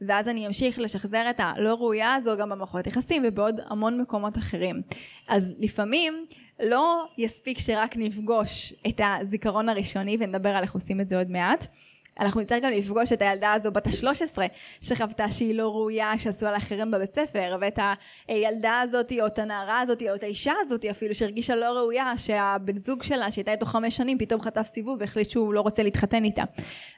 ואז 0.00 0.28
אני 0.28 0.46
אמשיך 0.46 0.78
לשחזר 0.78 1.30
את 1.30 1.40
הלא 1.40 1.74
ראויה 1.74 2.14
הזו 2.14 2.36
גם 2.36 2.50
במערכות 2.50 2.86
יחסים 2.86 3.22
ובעוד 3.26 3.60
המון 3.66 4.00
מקומות 4.00 4.38
אחרים. 4.38 4.82
אז 5.28 5.54
לפעמים 5.58 6.26
לא 6.60 7.04
יספיק 7.18 7.58
שרק 7.58 7.96
נפגוש 7.96 8.72
את 8.88 9.00
הזיכרון 9.04 9.68
הראשוני 9.68 10.16
ונדבר 10.20 10.48
על 10.48 10.62
איך 10.62 10.74
עושים 10.74 11.00
את 11.00 11.08
זה 11.08 11.18
עוד 11.18 11.30
מעט, 11.30 11.66
אנחנו 12.20 12.40
נצטרך 12.40 12.62
גם 12.62 12.72
לפגוש 12.72 13.12
את 13.12 13.22
הילדה 13.22 13.52
הזו 13.52 13.70
בת 13.70 13.86
ה-13 13.86 14.38
שחוותה 14.80 15.30
שהיא 15.30 15.54
לא 15.54 15.68
ראויה 15.68 16.18
שעשו 16.18 16.46
עליה 16.46 16.60
חרם 16.60 16.90
בבית 16.90 17.14
ספר 17.14 17.56
ואת 17.60 17.78
הילדה 18.28 18.80
הזאת 18.80 19.12
או 19.20 19.26
את 19.26 19.38
הנערה 19.38 19.80
הזאת 19.80 20.02
או 20.02 20.14
את 20.14 20.22
האישה 20.22 20.52
הזאת 20.60 20.84
אפילו 20.84 21.14
שהרגישה 21.14 21.56
לא 21.56 21.66
ראויה 21.66 22.18
שהבן 22.18 22.76
זוג 22.76 23.02
שלה 23.02 23.30
שהייתה 23.30 23.52
איתו 23.52 23.66
חמש 23.66 23.96
שנים 23.96 24.18
פתאום 24.18 24.40
חטף 24.40 24.62
סיבוב 24.62 24.96
והחליט 25.00 25.30
שהוא 25.30 25.54
לא 25.54 25.60
רוצה 25.60 25.82
להתחתן 25.82 26.24
איתה. 26.24 26.42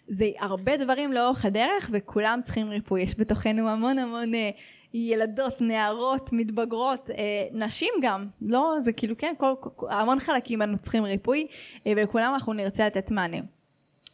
זה 0.09 0.31
הרבה 0.39 0.77
דברים 0.77 1.13
לאורך 1.13 1.45
הדרך 1.45 1.91
וכולם 1.93 2.41
צריכים 2.45 2.71
ריפוי 2.71 3.03
יש 3.03 3.15
בתוכנו 3.19 3.69
המון 3.69 3.99
המון 3.99 4.35
אה, 4.35 4.51
ילדות, 4.95 5.63
נערות, 5.63 6.31
מתבגרות, 6.33 7.11
אה, 7.11 7.45
נשים 7.53 7.93
גם, 8.03 8.27
לא, 8.43 8.75
זה 8.81 8.93
כאילו 8.93 9.15
כן, 9.19 9.35
כל, 9.39 9.55
המון 9.91 10.19
חלקים 10.19 10.63
אנו 10.63 10.79
צריכים 10.79 11.05
ריפוי 11.05 11.47
אה, 11.87 11.93
ולכולם 11.97 12.35
אנחנו 12.35 12.53
נרצה 12.53 12.87
לתת 12.87 13.11
מענה. 13.11 13.58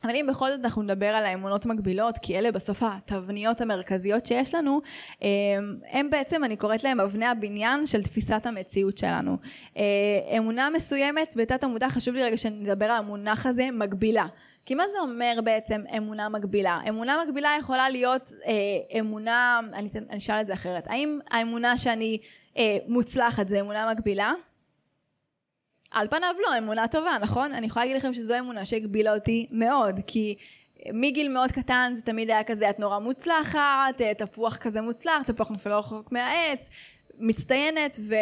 אבל 0.05 0.17
אם 0.17 0.27
בכל 0.29 0.51
זאת 0.51 0.61
אנחנו 0.65 0.83
נדבר 0.83 1.07
על 1.07 1.27
האמונות 1.27 1.67
מגבילות, 1.67 2.19
כי 2.19 2.39
אלה 2.39 2.53
בסוף 2.53 2.83
התבניות 2.83 3.61
המרכזיות 3.61 4.27
שיש 4.27 4.55
לנו, 4.55 4.81
הם 5.91 6.05
הם 6.05 6.11
בעצם, 6.11 6.45
אני 6.45 6.57
קוראת 6.57 6.85
להם 6.85 7.01
אבני 7.01 7.27
הבניין 7.27 7.87
של 7.87 8.03
תפיסת 8.03 8.47
המציאות 8.47 8.99
שלנו. 8.99 9.37
אה, 9.77 9.83
אמונה 10.37 10.71
מסוימת 10.71 11.35
בתת 11.37 11.65
המודע, 11.65 11.89
חשוב 11.89 12.15
לי 12.15 12.23
רגע 12.23 12.37
שנדבר 12.37 12.85
על 12.85 12.97
המונח 12.97 13.47
הזה, 13.47 13.69
מגבילה. 13.73 14.27
כי 14.67 14.75
מה 14.75 14.85
זה 14.93 14.99
אומר 15.01 15.41
בעצם 15.45 15.83
אמונה 15.97 16.29
מגבילה? 16.29 16.81
אמונה 16.89 17.17
מגבילה 17.27 17.51
יכולה 17.59 17.91
להיות 17.91 18.33
אה, 18.47 19.01
אמונה, 19.01 19.61
אני 19.73 19.89
אשאל 20.17 20.41
את 20.41 20.47
זה 20.47 20.53
אחרת, 20.53 20.87
האם 20.87 21.19
האמונה 21.31 21.77
שאני 21.77 22.19
אה, 22.57 22.79
מוצלחת 22.89 23.49
זה 23.49 23.61
אמונה 23.61 23.91
מגבילה? 23.91 24.33
על 25.95 26.09
פניו 26.09 26.35
לא, 26.43 26.59
אמונה 26.59 26.89
טובה, 26.89 27.17
נכון? 27.21 27.53
אני 27.53 27.67
יכולה 27.67 27.85
להגיד 27.85 27.97
לכם 27.97 28.15
שזו 28.15 28.39
אמונה 28.39 28.65
שהגבילה 28.65 29.15
אותי 29.15 29.47
מאוד, 29.51 30.01
כי 30.07 30.35
מגיל 30.93 31.29
מאוד 31.29 31.53
קטן 31.53 31.91
זה 31.95 32.03
תמיד 32.03 32.31
היה 32.31 32.45
כזה, 32.45 32.71
את 32.71 32.79
נורא 32.79 32.99
מוצלחת, 32.99 34.03
תפוח 34.19 34.57
כזה 34.57 34.81
מוצלח, 34.81 35.23
תפוח 35.27 35.51
נופל 35.51 35.73
רחוק 35.73 36.13
מהעץ, 36.13 36.69
מצטיינת, 37.19 37.97
ו... 38.01 38.15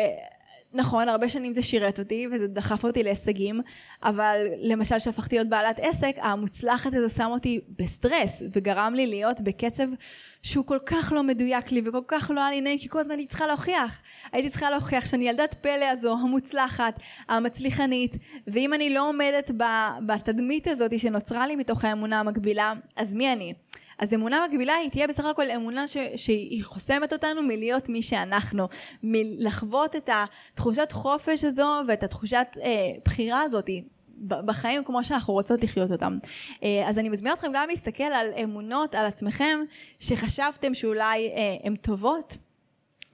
נכון, 0.75 1.09
הרבה 1.09 1.29
שנים 1.29 1.55
זה 1.55 1.63
שירת 1.63 1.99
אותי 1.99 2.27
וזה 2.33 2.47
דחף 2.47 2.85
אותי 2.85 3.03
להישגים, 3.03 3.61
אבל 4.03 4.47
למשל 4.59 4.99
כשהפכתי 4.99 5.37
להיות 5.37 5.49
בעלת 5.49 5.79
עסק, 5.83 6.17
המוצלחת 6.21 6.95
הזו 6.95 7.15
שם 7.15 7.29
אותי 7.31 7.61
בסטרס 7.79 8.43
וגרם 8.53 8.95
לי 8.95 9.07
להיות 9.07 9.41
בקצב 9.41 9.89
שהוא 10.43 10.67
כל 10.67 10.79
כך 10.87 11.13
לא 11.17 11.23
מדויק 11.23 11.73
לי 11.73 11.83
וכל 11.85 12.01
כך 12.09 12.31
לא 12.35 12.41
היה 12.41 12.51
לי 12.51 12.61
נעים, 12.61 12.79
כי 12.79 12.89
כל 12.89 13.01
הזמן 13.01 13.15
הייתי 13.15 13.29
צריכה 13.29 13.47
להוכיח. 13.47 14.01
הייתי 14.33 14.51
צריכה 14.51 14.71
להוכיח 14.71 15.07
שאני 15.07 15.29
ילדת 15.29 15.55
פלא 15.61 15.85
הזו, 15.85 16.13
המוצלחת, 16.13 17.01
המצליחנית, 17.29 18.17
ואם 18.47 18.75
אני 18.75 18.95
לא 18.95 19.09
עומדת 19.09 19.51
בתדמית 20.07 20.69
הזאת 20.69 20.99
שנוצרה 20.99 21.47
לי 21.47 21.57
מתוך 21.57 21.85
האמונה 21.85 22.21
המקבילה, 22.21 22.73
אז 22.97 23.15
מי 23.15 23.33
אני? 23.33 23.55
אז 24.03 24.15
אמונה 24.15 24.47
מקבילה 24.49 24.75
היא 24.75 24.91
תהיה 24.91 25.07
בסך 25.07 25.25
הכל 25.25 25.51
אמונה 25.51 25.87
ש, 25.87 25.97
שהיא 26.17 26.65
חוסמת 26.65 27.13
אותנו 27.13 27.43
מלהיות 27.43 27.89
מי 27.89 28.03
שאנחנו, 28.03 28.69
מלחוות 29.03 29.97
את 29.97 30.11
התחושת 30.13 30.93
חופש 30.93 31.45
הזו 31.45 31.81
ואת 31.89 32.03
התחושת 32.03 32.47
אה, 32.63 32.71
בחירה 33.05 33.41
הזאת 33.43 33.71
בחיים 34.29 34.85
כמו 34.85 35.05
שאנחנו 35.05 35.33
רוצות 35.33 35.63
לחיות 35.63 35.93
אותם. 35.93 36.19
אה, 36.63 36.83
אז 36.87 36.99
אני 36.99 37.09
מזמינה 37.09 37.35
אתכם 37.35 37.49
גם 37.55 37.69
להסתכל 37.69 38.03
על 38.05 38.27
אמונות, 38.45 38.95
על 38.95 39.07
עצמכם, 39.07 39.59
שחשבתם 39.99 40.75
שאולי 40.75 41.29
אה, 41.29 41.57
הן 41.65 41.77
טובות. 41.77 42.37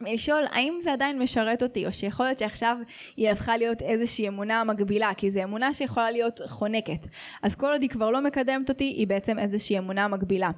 לשאול 0.00 0.44
האם 0.50 0.78
זה 0.82 0.92
עדיין 0.92 1.18
משרת 1.18 1.62
אותי, 1.62 1.87
או 1.87 1.92
שיכול 1.92 2.26
להיות 2.26 2.38
שעכשיו 2.38 2.76
היא 3.16 3.30
הפכה 3.30 3.56
להיות 3.56 3.82
איזושהי 3.82 4.28
אמונה 4.28 4.64
מקבילה, 4.64 5.14
כי 5.16 5.30
זו 5.30 5.42
אמונה 5.42 5.74
שיכולה 5.74 6.11
להיות 6.11 6.40
חונקת. 6.46 7.06
אז 7.42 7.54
כל 7.54 7.66
עוד 7.72 7.82
היא 7.82 7.90
כבר 7.90 8.11
לא 8.11 8.20
מקדמת 8.20 8.68
אותי, 8.68 8.84
היא 8.84 9.06
בעצם 9.06 9.38
איזושהי 9.38 9.78
אמונה 9.78 10.08
מקבילה. 10.08 10.50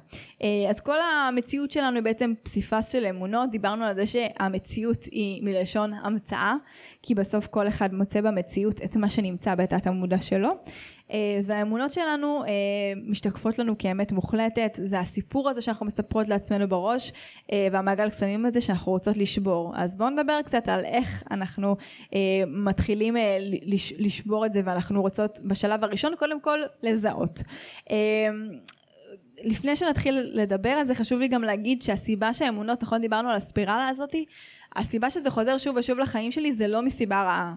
אה, 0.43 0.69
אז 0.69 0.81
כל 0.81 0.97
המציאות 1.01 1.71
שלנו 1.71 1.95
היא 1.95 2.03
בעצם 2.03 2.33
פסיפס 2.43 2.91
של 2.91 3.05
אמונות, 3.05 3.51
דיברנו 3.51 3.85
על 3.85 3.95
זה 3.95 4.07
שהמציאות 4.07 5.03
היא 5.03 5.43
מלשון 5.43 5.93
המצאה, 5.93 6.55
כי 7.03 7.15
בסוף 7.15 7.47
כל 7.47 7.67
אחד 7.67 7.93
מוצא 7.93 8.21
במציאות 8.21 8.81
את 8.83 8.95
מה 8.95 9.09
שנמצא 9.09 9.55
בתת 9.55 9.87
המודע 9.87 10.17
שלו. 10.17 10.49
אה, 11.11 11.39
והאמונות 11.43 11.93
שלנו 11.93 12.43
אה, 12.43 12.49
משתקפות 13.05 13.59
לנו 13.59 13.77
כאמת 13.77 14.11
מוחלטת, 14.11 14.79
זה 14.83 14.99
הסיפור 14.99 15.49
הזה 15.49 15.61
שאנחנו 15.61 15.85
מספרות 15.85 16.27
לעצמנו 16.27 16.67
בראש 16.67 17.11
אה, 17.51 17.67
והמעגל 17.71 18.09
קסמים 18.09 18.45
הזה 18.45 18.61
שאנחנו 18.61 18.91
רוצות 18.91 19.17
לשבור. 19.17 19.73
אז 19.75 19.95
בואו 19.95 20.09
נדבר 20.09 20.41
קצת 20.45 20.67
על 20.67 20.85
איך 20.85 21.23
אנחנו 21.31 21.75
מתחילים 22.47 23.15
לשבור 23.97 24.45
את 24.45 24.53
זה 24.53 24.61
ואנחנו 24.65 25.01
רוצות 25.01 25.39
בשלב 25.43 25.83
הראשון 25.83 26.13
קודם 26.15 26.41
כל 26.41 26.59
לזהות. 26.83 27.43
לפני 29.43 29.75
שנתחיל 29.75 30.29
לדבר 30.33 30.69
על 30.69 30.85
זה 30.85 30.95
חשוב 30.95 31.19
לי 31.19 31.27
גם 31.27 31.43
להגיד 31.43 31.81
שהסיבה 31.81 32.33
שהאמונות, 32.33 32.83
נכון 32.83 33.01
דיברנו 33.01 33.29
על 33.29 33.35
הספירלה 33.35 33.87
הזאתי, 33.87 34.25
הסיבה 34.75 35.09
שזה 35.09 35.29
חוזר 35.29 35.57
שוב 35.57 35.75
ושוב 35.75 35.99
לחיים 35.99 36.31
שלי 36.31 36.53
זה 36.53 36.67
לא 36.67 36.81
מסיבה 36.81 37.23
רעה. 37.23 37.55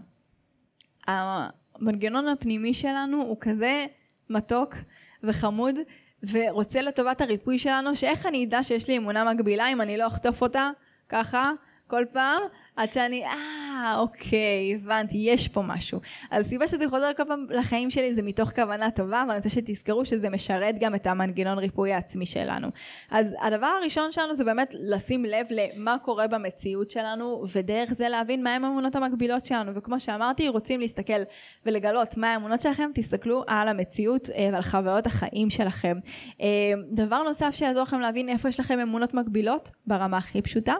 המנגנון 1.06 2.28
הפנימי 2.28 2.74
שלנו 2.74 3.22
הוא 3.22 3.36
כזה 3.40 3.86
מתוק 4.30 4.74
וחמוד 5.22 5.74
ורוצה 6.32 6.82
לטובת 6.82 7.20
הריפוי 7.20 7.58
שלנו, 7.58 7.96
שאיך 7.96 8.26
אני 8.26 8.44
אדע 8.44 8.62
שיש 8.62 8.88
לי 8.88 8.98
אמונה 8.98 9.34
מקבילה 9.34 9.68
אם 9.68 9.80
אני 9.80 9.96
לא 9.96 10.06
אחטוף 10.06 10.42
אותה 10.42 10.70
ככה 11.08 11.50
כל 11.86 12.04
פעם, 12.12 12.42
עד 12.76 12.92
שאני, 12.92 13.24
אה, 13.24 13.96
אוקיי, 13.98 14.74
הבנתי, 14.74 15.16
יש 15.16 15.48
פה 15.48 15.62
משהו. 15.62 16.00
אז 16.30 16.46
הסיבה 16.46 16.68
שזה 16.68 16.88
חוזר 16.88 17.10
כל 17.16 17.24
פעם 17.24 17.46
לחיים 17.50 17.90
שלי 17.90 18.14
זה 18.14 18.22
מתוך 18.22 18.50
כוונה 18.50 18.90
טובה, 18.90 19.24
ואני 19.28 19.36
רוצה 19.36 19.48
שתזכרו 19.48 20.04
שזה 20.04 20.30
משרת 20.30 20.74
גם 20.80 20.94
את 20.94 21.06
המנגנון 21.06 21.58
ריפוי 21.58 21.92
העצמי 21.92 22.26
שלנו. 22.26 22.68
אז 23.10 23.34
הדבר 23.40 23.66
הראשון 23.66 24.12
שלנו 24.12 24.34
זה 24.34 24.44
באמת 24.44 24.74
לשים 24.78 25.24
לב 25.24 25.46
למה 25.50 25.96
קורה 26.02 26.26
במציאות 26.26 26.90
שלנו, 26.90 27.44
ודרך 27.54 27.92
זה 27.92 28.08
להבין 28.08 28.42
מהם 28.42 28.64
האמונות 28.64 28.96
המקבילות 28.96 29.44
שלנו. 29.44 29.72
וכמו 29.74 30.00
שאמרתי, 30.00 30.48
רוצים 30.48 30.80
להסתכל 30.80 31.22
ולגלות 31.66 32.16
מה 32.16 32.32
האמונות 32.32 32.60
שלכם, 32.60 32.90
תסתכלו 32.94 33.44
על 33.46 33.68
המציאות 33.68 34.30
אה, 34.30 34.48
ועל 34.52 34.62
חוויות 34.62 35.06
החיים 35.06 35.50
שלכם. 35.50 35.98
אה, 36.40 36.46
דבר 36.90 37.22
נוסף 37.22 37.50
שיעזור 37.54 37.82
לכם 37.82 38.00
להבין 38.00 38.28
איפה 38.28 38.48
יש 38.48 38.60
לכם 38.60 38.78
אמונות 38.78 39.14
מקבילות, 39.14 39.70
ברמה 39.86 40.16
הכי 40.16 40.42
פשוטה. 40.42 40.74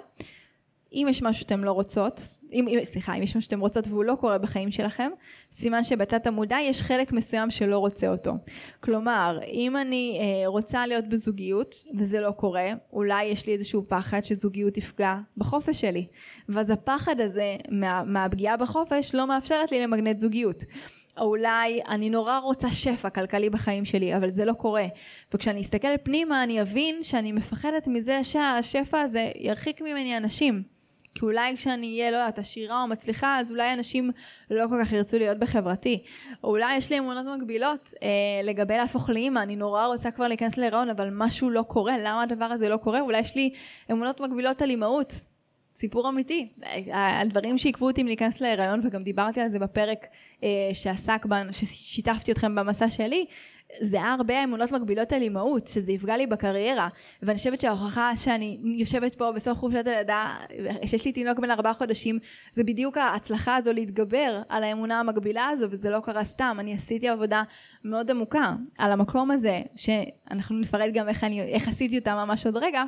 אם 0.94 1.06
יש 1.10 1.22
משהו 1.22 1.40
שאתם 1.40 1.64
לא 1.64 1.72
רוצות, 1.72 2.38
אם, 2.52 2.68
אם, 2.68 2.84
סליחה, 2.84 3.14
אם 3.14 3.22
יש 3.22 3.30
משהו 3.30 3.42
שאתם 3.42 3.60
רוצות 3.60 3.88
והוא 3.88 4.04
לא 4.04 4.14
קורה 4.20 4.38
בחיים 4.38 4.70
שלכם, 4.70 5.10
סימן 5.52 5.84
שבתת 5.84 6.26
המודע 6.26 6.56
יש 6.62 6.82
חלק 6.82 7.12
מסוים 7.12 7.50
שלא 7.50 7.78
רוצה 7.78 8.08
אותו. 8.08 8.32
כלומר, 8.80 9.38
אם 9.52 9.76
אני 9.76 10.18
אה, 10.20 10.46
רוצה 10.46 10.86
להיות 10.86 11.08
בזוגיות 11.08 11.74
וזה 11.98 12.20
לא 12.20 12.30
קורה, 12.30 12.72
אולי 12.92 13.24
יש 13.24 13.46
לי 13.46 13.52
איזשהו 13.52 13.84
פחד 13.88 14.24
שזוגיות 14.24 14.74
תפגע 14.74 15.16
בחופש 15.36 15.80
שלי. 15.80 16.06
ואז 16.48 16.70
הפחד 16.70 17.20
הזה 17.20 17.56
מה, 17.70 18.04
מהפגיעה 18.04 18.56
בחופש 18.56 19.14
לא 19.14 19.26
מאפשרת 19.26 19.72
לי 19.72 19.82
למגנט 19.82 20.18
זוגיות. 20.18 20.64
או 21.18 21.24
אולי 21.24 21.80
אני 21.88 22.10
נורא 22.10 22.38
רוצה 22.38 22.68
שפע 22.68 23.10
כלכלי 23.10 23.50
בחיים 23.50 23.84
שלי, 23.84 24.16
אבל 24.16 24.30
זה 24.30 24.44
לא 24.44 24.52
קורה. 24.52 24.86
וכשאני 25.34 25.60
אסתכל 25.60 25.88
פנימה 26.02 26.42
אני 26.42 26.62
אבין 26.62 27.02
שאני 27.02 27.32
מפחדת 27.32 27.86
מזה 27.86 28.24
שהשפע 28.24 29.00
הזה 29.00 29.30
ירחיק 29.36 29.80
ממני 29.80 30.16
אנשים. 30.16 30.73
כי 31.14 31.24
אולי 31.24 31.56
כשאני 31.56 32.00
אהיה, 32.00 32.10
לא 32.10 32.16
יודעת, 32.16 32.38
עשירה 32.38 32.82
או 32.82 32.86
מצליחה, 32.86 33.38
אז 33.40 33.50
אולי 33.50 33.72
אנשים 33.72 34.10
לא 34.50 34.66
כל 34.68 34.76
כך 34.84 34.92
ירצו 34.92 35.18
להיות 35.18 35.38
בחברתי. 35.38 36.02
או 36.44 36.48
אולי 36.48 36.76
יש 36.76 36.90
לי 36.90 36.98
אמונות 36.98 37.26
מקבילות 37.38 37.94
אה, 38.02 38.08
לגבי 38.42 38.76
להפוך 38.76 39.10
לאימא, 39.10 39.40
אני 39.40 39.56
נורא 39.56 39.86
רוצה 39.86 40.10
כבר 40.10 40.28
להיכנס 40.28 40.56
להיריון, 40.58 40.90
אבל 40.90 41.08
משהו 41.12 41.50
לא 41.50 41.62
קורה, 41.62 41.96
למה 41.98 42.22
הדבר 42.22 42.44
הזה 42.44 42.68
לא 42.68 42.76
קורה? 42.76 43.00
אולי 43.00 43.18
יש 43.18 43.34
לי 43.34 43.50
אמונות 43.90 44.20
מקבילות 44.20 44.62
על 44.62 44.70
אימהות. 44.70 45.20
סיפור 45.76 46.08
אמיתי. 46.08 46.48
הדברים 46.92 47.58
שעיכבו 47.58 47.86
אותי 47.86 48.02
מלהיכנס 48.02 48.40
להיריון, 48.40 48.80
וגם 48.84 49.02
דיברתי 49.02 49.40
על 49.40 49.48
זה 49.48 49.58
בפרק 49.58 50.06
אה, 50.42 50.48
שעסק, 50.72 51.26
ששיתפתי 51.50 52.32
אתכם 52.32 52.54
במסע 52.54 52.90
שלי, 52.90 53.24
זה 53.80 53.96
היה 53.96 54.12
הרבה 54.12 54.44
אמונות 54.44 54.72
מקבילות 54.72 55.12
על 55.12 55.22
אימהות, 55.22 55.66
שזה 55.66 55.92
יפגע 55.92 56.16
לי 56.16 56.26
בקריירה. 56.26 56.88
ואני 57.22 57.38
חושבת 57.38 57.60
שההוכחה 57.60 58.16
שאני 58.16 58.58
יושבת 58.62 59.14
פה 59.14 59.32
בסוף 59.32 59.58
חופשת 59.58 59.86
הלידה, 59.86 60.36
שיש 60.84 61.04
לי 61.04 61.12
תינוק 61.12 61.38
בן 61.38 61.50
ארבעה 61.50 61.74
חודשים, 61.74 62.18
זה 62.52 62.64
בדיוק 62.64 62.98
ההצלחה 62.98 63.56
הזו 63.56 63.72
להתגבר 63.72 64.42
על 64.48 64.64
האמונה 64.64 65.00
המקבילה 65.00 65.46
הזו, 65.46 65.66
וזה 65.70 65.90
לא 65.90 66.00
קרה 66.00 66.24
סתם. 66.24 66.56
אני 66.60 66.74
עשיתי 66.74 67.08
עבודה 67.08 67.42
מאוד 67.84 68.10
עמוקה 68.10 68.54
על 68.78 68.92
המקום 68.92 69.30
הזה, 69.30 69.60
שאנחנו 69.76 70.58
נפרט 70.58 70.90
גם 70.94 71.08
איך, 71.08 71.24
אני, 71.24 71.42
איך 71.42 71.68
עשיתי 71.68 71.98
אותה 71.98 72.14
ממש 72.14 72.46
עוד 72.46 72.56
רגע. 72.56 72.82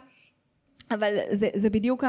אבל 0.90 1.16
זה, 1.32 1.48
זה 1.54 1.70
בדיוק 1.70 2.04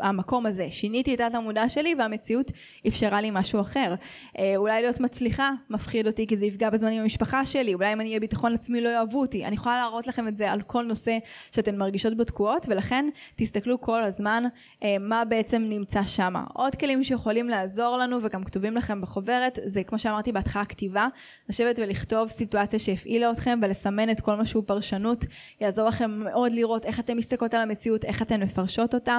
המקום 0.00 0.46
הזה, 0.46 0.66
שיניתי 0.70 1.14
את 1.14 1.18
תת 1.18 1.34
המודע 1.34 1.68
שלי 1.68 1.94
והמציאות 1.98 2.52
אפשרה 2.88 3.20
לי 3.20 3.30
משהו 3.32 3.60
אחר. 3.60 3.94
אה, 4.38 4.52
אולי 4.56 4.82
להיות 4.82 5.00
מצליחה 5.00 5.52
מפחיד 5.70 6.06
אותי 6.06 6.26
כי 6.26 6.36
זה 6.36 6.46
יפגע 6.46 6.70
בזמן 6.70 6.92
עם 6.92 7.02
המשפחה 7.02 7.46
שלי, 7.46 7.74
אולי 7.74 7.92
אם 7.92 8.00
אני 8.00 8.08
אהיה 8.08 8.20
ביטחון 8.20 8.54
עצמי 8.54 8.80
לא 8.80 8.88
יאהבו 8.88 9.20
אותי. 9.20 9.44
אני 9.44 9.54
יכולה 9.54 9.76
להראות 9.76 10.06
לכם 10.06 10.28
את 10.28 10.36
זה 10.36 10.52
על 10.52 10.62
כל 10.62 10.82
נושא 10.82 11.18
שאתן 11.52 11.76
מרגישות 11.76 12.16
בו 12.16 12.24
תקועות, 12.24 12.66
ולכן 12.68 13.08
תסתכלו 13.36 13.80
כל 13.80 14.02
הזמן 14.02 14.44
אה, 14.82 14.96
מה 15.00 15.24
בעצם 15.24 15.62
נמצא 15.68 16.02
שם. 16.02 16.34
עוד 16.54 16.74
כלים 16.74 17.04
שיכולים 17.04 17.48
לעזור 17.48 17.96
לנו 17.96 18.18
וגם 18.22 18.44
כתובים 18.44 18.76
לכם 18.76 19.00
בחוברת, 19.00 19.58
זה 19.64 19.82
כמו 19.82 19.98
שאמרתי 19.98 20.32
בהתחלה 20.32 20.64
כתיבה, 20.64 21.08
לשבת 21.48 21.78
ולכתוב 21.78 22.28
סיטואציה 22.28 22.78
שהפעילה 22.78 23.30
אתכם 23.30 23.58
ולסמן 23.62 24.10
את 24.10 24.20
כל 24.20 24.34
מה 24.34 24.44
שהוא 24.44 24.62
פרשנות, 24.66 25.24
יעזור 25.60 25.88
לכם 25.88 26.10
מאוד 26.10 26.52
לראות 26.52 26.86
איך 26.86 27.00
אתן 27.00 27.16
מסתכלות 27.16 27.54
על 27.54 27.60
המציאות, 27.60 28.03
איך 28.04 28.22
אתן 28.22 28.42
מפרשות 28.42 28.94
אותה. 28.94 29.18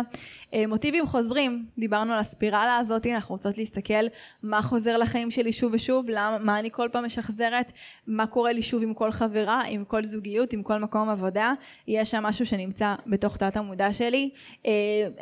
אה, 0.54 0.68
מוטיבים 0.68 1.06
חוזרים, 1.06 1.66
דיברנו 1.78 2.14
על 2.14 2.20
הספירלה 2.20 2.78
הזאת, 2.78 3.06
אנחנו 3.06 3.36
רוצות 3.36 3.58
להסתכל 3.58 4.08
מה 4.44 4.62
חוזר 4.62 4.98
לחיים 4.98 5.32
שלי 5.32 5.54
שוב 5.54 5.74
ושוב, 5.74 6.06
למה, 6.10 6.38
מה 6.40 6.60
אני 6.60 6.72
כל 6.72 6.90
פעם 6.92 7.06
משחזרת, 7.06 7.72
מה 8.08 8.28
קורה 8.28 8.52
לי 8.52 8.62
שוב 8.64 8.84
עם 8.84 8.94
כל 8.94 9.12
חברה, 9.12 9.62
עם 9.68 9.86
כל 9.86 10.04
זוגיות, 10.04 10.54
עם 10.54 10.64
כל 10.64 10.80
מקום 10.80 11.10
עבודה, 11.10 11.54
יש 11.88 12.12
שם 12.12 12.24
משהו 12.24 12.46
שנמצא 12.46 12.96
בתוך 13.08 13.38
תת 13.38 13.58
המודע 13.58 13.94
שלי. 13.94 14.30
אה, 14.66 14.72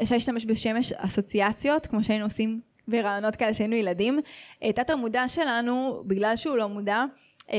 אפשר 0.01 0.15
להשתמש 0.15 0.45
בשמש 0.45 0.93
אסוציאציות, 0.93 1.87
כמו 1.87 2.03
שהיינו 2.03 2.25
עושים 2.25 2.61
ברעיונות 2.87 3.35
כאלה 3.35 3.53
שהיינו 3.53 3.75
ילדים. 3.75 4.19
אה, 4.63 4.73
תת 4.73 4.89
המודע 4.89 5.27
שלנו, 5.27 6.03
בגלל 6.07 6.35
שהוא 6.35 6.57
לא 6.57 6.69
מודע, 6.69 7.03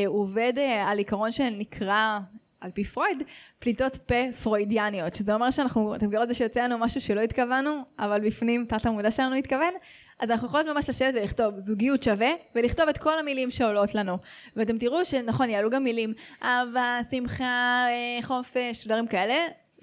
עובד 0.07 0.53
על 0.87 0.99
עיקרון 0.99 1.33
שנקרא 1.33 2.19
על 2.65 2.71
פי 2.71 2.85
פרויד, 2.85 3.23
פליטות 3.59 3.97
פה 3.97 4.33
פרוידיאניות, 4.43 5.15
שזה 5.15 5.35
אומר 5.35 5.51
שאנחנו, 5.51 5.95
אתם 5.95 6.07
מכירות 6.07 6.29
זה 6.29 6.35
שיוצא 6.35 6.65
לנו 6.65 6.79
משהו 6.79 7.01
שלא 7.01 7.21
התכוונו, 7.21 7.83
אבל 7.99 8.21
בפנים 8.21 8.67
תת 8.69 8.87
המודע 8.87 9.11
שלנו 9.11 9.35
התכוון, 9.35 9.75
אז 10.21 10.31
אנחנו 10.31 10.47
יכולות 10.47 10.67
ממש 10.67 10.89
לשבת 10.89 11.15
ולכתוב 11.15 11.59
זוגיות 11.59 12.03
שווה, 12.03 12.31
ולכתוב 12.55 12.89
את 12.89 12.99
כל 12.99 13.19
המילים 13.19 13.51
שעולות 13.51 13.95
לנו. 13.95 14.19
ואתם 14.57 14.79
תראו 14.79 15.05
שנכון, 15.05 15.51
יעלו 15.51 15.71
גם 15.71 15.85
מילים 15.85 16.15
אהבה, 16.43 17.01
שמחה, 17.11 17.87
אה, 17.89 18.23
חופש, 18.23 18.87
דברים 18.87 19.07
כאלה, 19.07 19.35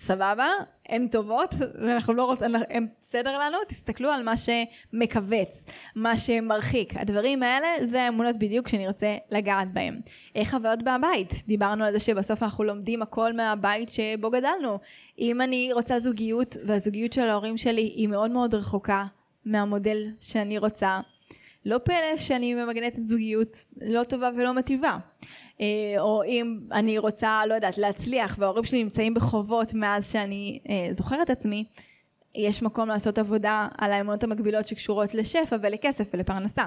סבבה, 0.02 0.48
הן 0.90 1.08
טובות, 1.08 1.54
ואנחנו 1.82 2.14
לא 2.14 2.26
רוצים, 2.26 2.56
הן 2.70 2.88
בסדר 3.02 3.38
לנו, 3.38 3.58
תסתכלו 3.68 4.10
על 4.10 4.24
מה 4.24 4.34
שמכווץ, 4.38 5.64
מה 5.96 6.18
שמרחיק. 6.18 6.98
הדברים 6.98 7.44
האלה, 7.44 7.68
זה 7.86 8.02
האמונות 8.02 8.36
בדיוק 8.38 8.68
שנרצה 8.68 9.16
לגעת 9.32 9.74
בהם. 9.74 10.00
איך 10.36 10.52
חוויות 10.52 10.80
מהבית? 10.84 11.34
דיברנו 11.48 11.84
על 11.84 11.92
זה 11.92 12.00
שבסוף 12.00 12.44
אנחנו 12.44 12.64
לומדים 12.64 13.02
הכל 13.02 13.34
מהבית 13.34 13.90
שבו 13.90 14.32
גדלנו. 14.32 14.80
אם 15.20 15.42
אני 15.42 15.70
רוצה 15.74 16.00
זוגיות, 16.00 16.58
והזוגיות 16.66 17.14
של 17.14 17.30
ההורים 17.30 17.58
שלי 17.58 17.82
היא 17.82 18.08
מאוד 18.08 18.32
מאוד 18.32 18.56
רחוקה 18.56 19.06
מהמודל 19.46 20.08
שאני 20.20 20.58
רוצה, 20.58 21.00
לא 21.66 21.78
פלא 21.78 22.18
שאני 22.18 22.54
ממגנטת 22.54 23.02
זוגיות 23.02 23.66
לא 23.82 24.04
טובה 24.04 24.30
ולא 24.38 24.54
מטיבה. 24.54 24.98
אה, 25.62 25.96
או 26.00 26.24
אם 26.24 26.60
אני 26.72 26.98
רוצה, 26.98 27.42
לא 27.48 27.54
יודעת, 27.54 27.78
להצליח 27.78 28.36
וההורים 28.40 28.64
שלי 28.64 28.84
נמצאים 28.84 29.14
בחובות 29.14 29.74
מאז 29.74 30.12
שאני 30.12 30.60
אה, 30.70 30.94
זוכרת 30.94 31.30
עצמי, 31.30 31.66
יש 32.36 32.62
מקום 32.62 32.90
לעשות 32.90 33.18
עבודה 33.18 33.68
על 33.78 33.92
האמונות 33.92 34.24
המקבילות 34.24 34.68
שקשורות 34.68 35.14
לשפע 35.14 35.56
ולכסף 35.62 36.10
ולפרנסה. 36.14 36.66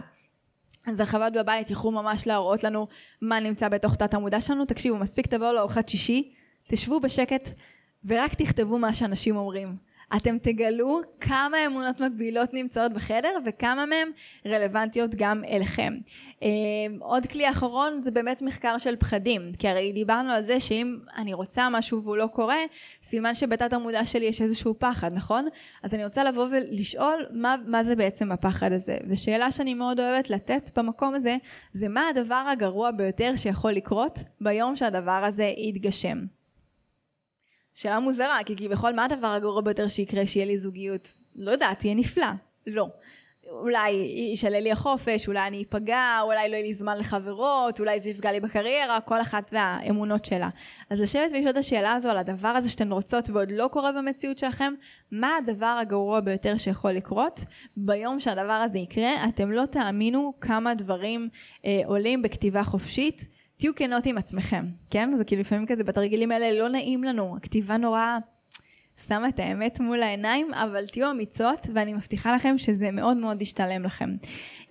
אז 0.86 1.00
החוויות 1.00 1.32
בבית 1.32 1.70
יוכלו 1.70 1.90
ממש 1.90 2.26
להראות 2.26 2.64
לנו 2.64 2.86
מה 3.22 3.40
נמצא 3.40 3.68
בתוך 3.68 3.94
תת 3.94 4.14
המודע 4.14 4.40
שלנו. 4.40 4.64
תקשיבו, 4.64 4.96
מספיק 4.96 5.26
תבואו 5.26 5.52
לארוחת 5.52 5.88
שישי, 5.88 6.32
תשבו 6.68 7.00
בשקט 7.00 7.48
ורק 8.04 8.34
תכתבו 8.34 8.78
מה 8.78 8.94
שאנשים 8.94 9.36
אומרים. 9.36 9.76
אתם 10.16 10.38
תגלו 10.38 11.00
כמה 11.20 11.66
אמונות 11.66 12.00
מקבילות 12.00 12.54
נמצאות 12.54 12.92
בחדר 12.92 13.38
וכמה 13.44 13.86
מהן 13.86 14.08
רלוונטיות 14.46 15.14
גם 15.14 15.44
אליכם. 15.48 15.94
אה, 16.42 16.48
עוד 17.00 17.26
כלי 17.26 17.50
אחרון 17.50 18.00
זה 18.02 18.10
באמת 18.10 18.42
מחקר 18.42 18.78
של 18.78 18.96
פחדים, 18.96 19.52
כי 19.58 19.68
הרי 19.68 19.92
דיברנו 19.92 20.32
על 20.32 20.44
זה 20.44 20.60
שאם 20.60 20.98
אני 21.16 21.34
רוצה 21.34 21.68
משהו 21.70 22.02
והוא 22.02 22.16
לא 22.16 22.26
קורה, 22.26 22.58
סימן 23.02 23.34
שבתת 23.34 23.72
המודע 23.72 24.04
שלי 24.04 24.24
יש 24.24 24.42
איזשהו 24.42 24.74
פחד, 24.78 25.14
נכון? 25.14 25.48
אז 25.82 25.94
אני 25.94 26.04
רוצה 26.04 26.24
לבוא 26.24 26.46
ולשאול 26.50 27.26
מה, 27.30 27.56
מה 27.66 27.84
זה 27.84 27.96
בעצם 27.96 28.32
הפחד 28.32 28.72
הזה. 28.72 28.96
ושאלה 29.08 29.52
שאני 29.52 29.74
מאוד 29.74 30.00
אוהבת 30.00 30.30
לתת 30.30 30.70
במקום 30.76 31.14
הזה, 31.14 31.36
זה 31.72 31.88
מה 31.88 32.08
הדבר 32.08 32.44
הגרוע 32.52 32.90
ביותר 32.90 33.32
שיכול 33.36 33.72
לקרות 33.72 34.18
ביום 34.40 34.76
שהדבר 34.76 35.24
הזה 35.24 35.52
יתגשם. 35.56 36.18
שאלה 37.74 37.98
מוזרה, 37.98 38.38
כי 38.46 38.56
כביכול 38.56 38.92
מה 38.92 39.04
הדבר 39.04 39.26
הגרוע 39.26 39.60
ביותר 39.60 39.88
שיקרה 39.88 40.26
שיהיה 40.26 40.46
לי 40.46 40.56
זוגיות? 40.56 41.14
לא 41.36 41.50
יודעת, 41.50 41.84
יהיה 41.84 41.94
נפלא. 41.94 42.26
לא. 42.66 42.88
אולי 43.50 43.90
ישלל 44.32 44.60
לי 44.60 44.72
החופש, 44.72 45.28
אולי 45.28 45.46
אני 45.46 45.62
אפגע, 45.62 46.20
אולי 46.22 46.48
לא 46.48 46.54
יהיה 46.54 46.66
לי 46.66 46.74
זמן 46.74 46.98
לחברות, 46.98 47.80
אולי 47.80 48.00
זה 48.00 48.10
יפגע 48.10 48.32
לי 48.32 48.40
בקריירה, 48.40 49.00
כל 49.00 49.20
אחת 49.20 49.50
והאמונות 49.52 50.24
שלה. 50.24 50.48
אז 50.90 51.00
לשבת 51.00 51.32
ולשאול 51.32 51.50
את 51.50 51.56
השאלה 51.56 51.92
הזו 51.92 52.08
על 52.10 52.18
הדבר 52.18 52.48
הזה 52.48 52.68
שאתן 52.68 52.92
רוצות 52.92 53.30
ועוד 53.30 53.50
לא 53.50 53.68
קורה 53.72 53.92
במציאות 53.92 54.38
שלכם, 54.38 54.74
מה 55.12 55.36
הדבר 55.36 55.78
הגרוע 55.80 56.20
ביותר 56.20 56.56
שיכול 56.56 56.90
לקרות? 56.90 57.40
ביום 57.76 58.20
שהדבר 58.20 58.52
הזה 58.52 58.78
יקרה, 58.78 59.10
אתם 59.28 59.52
לא 59.52 59.66
תאמינו 59.66 60.32
כמה 60.40 60.74
דברים 60.74 61.28
אה, 61.64 61.80
עולים 61.86 62.22
בכתיבה 62.22 62.62
חופשית. 62.62 63.33
תהיו 63.58 63.74
כנות 63.74 64.06
עם 64.06 64.18
עצמכם, 64.18 64.66
כן? 64.90 65.16
זה 65.16 65.24
כאילו 65.24 65.40
לפעמים 65.40 65.66
כזה 65.66 65.84
בתרגילים 65.84 66.30
האלה 66.30 66.58
לא 66.58 66.68
נעים 66.68 67.04
לנו, 67.04 67.36
הכתיבה 67.36 67.76
נורא 67.76 68.18
שמה 69.06 69.28
את 69.28 69.38
האמת 69.38 69.80
מול 69.80 70.02
העיניים, 70.02 70.54
אבל 70.54 70.86
תהיו 70.86 71.10
אמיצות 71.10 71.66
ואני 71.74 71.94
מבטיחה 71.94 72.34
לכם 72.34 72.58
שזה 72.58 72.90
מאוד 72.90 73.16
מאוד 73.16 73.42
ישתלם 73.42 73.84
לכם. 73.84 74.10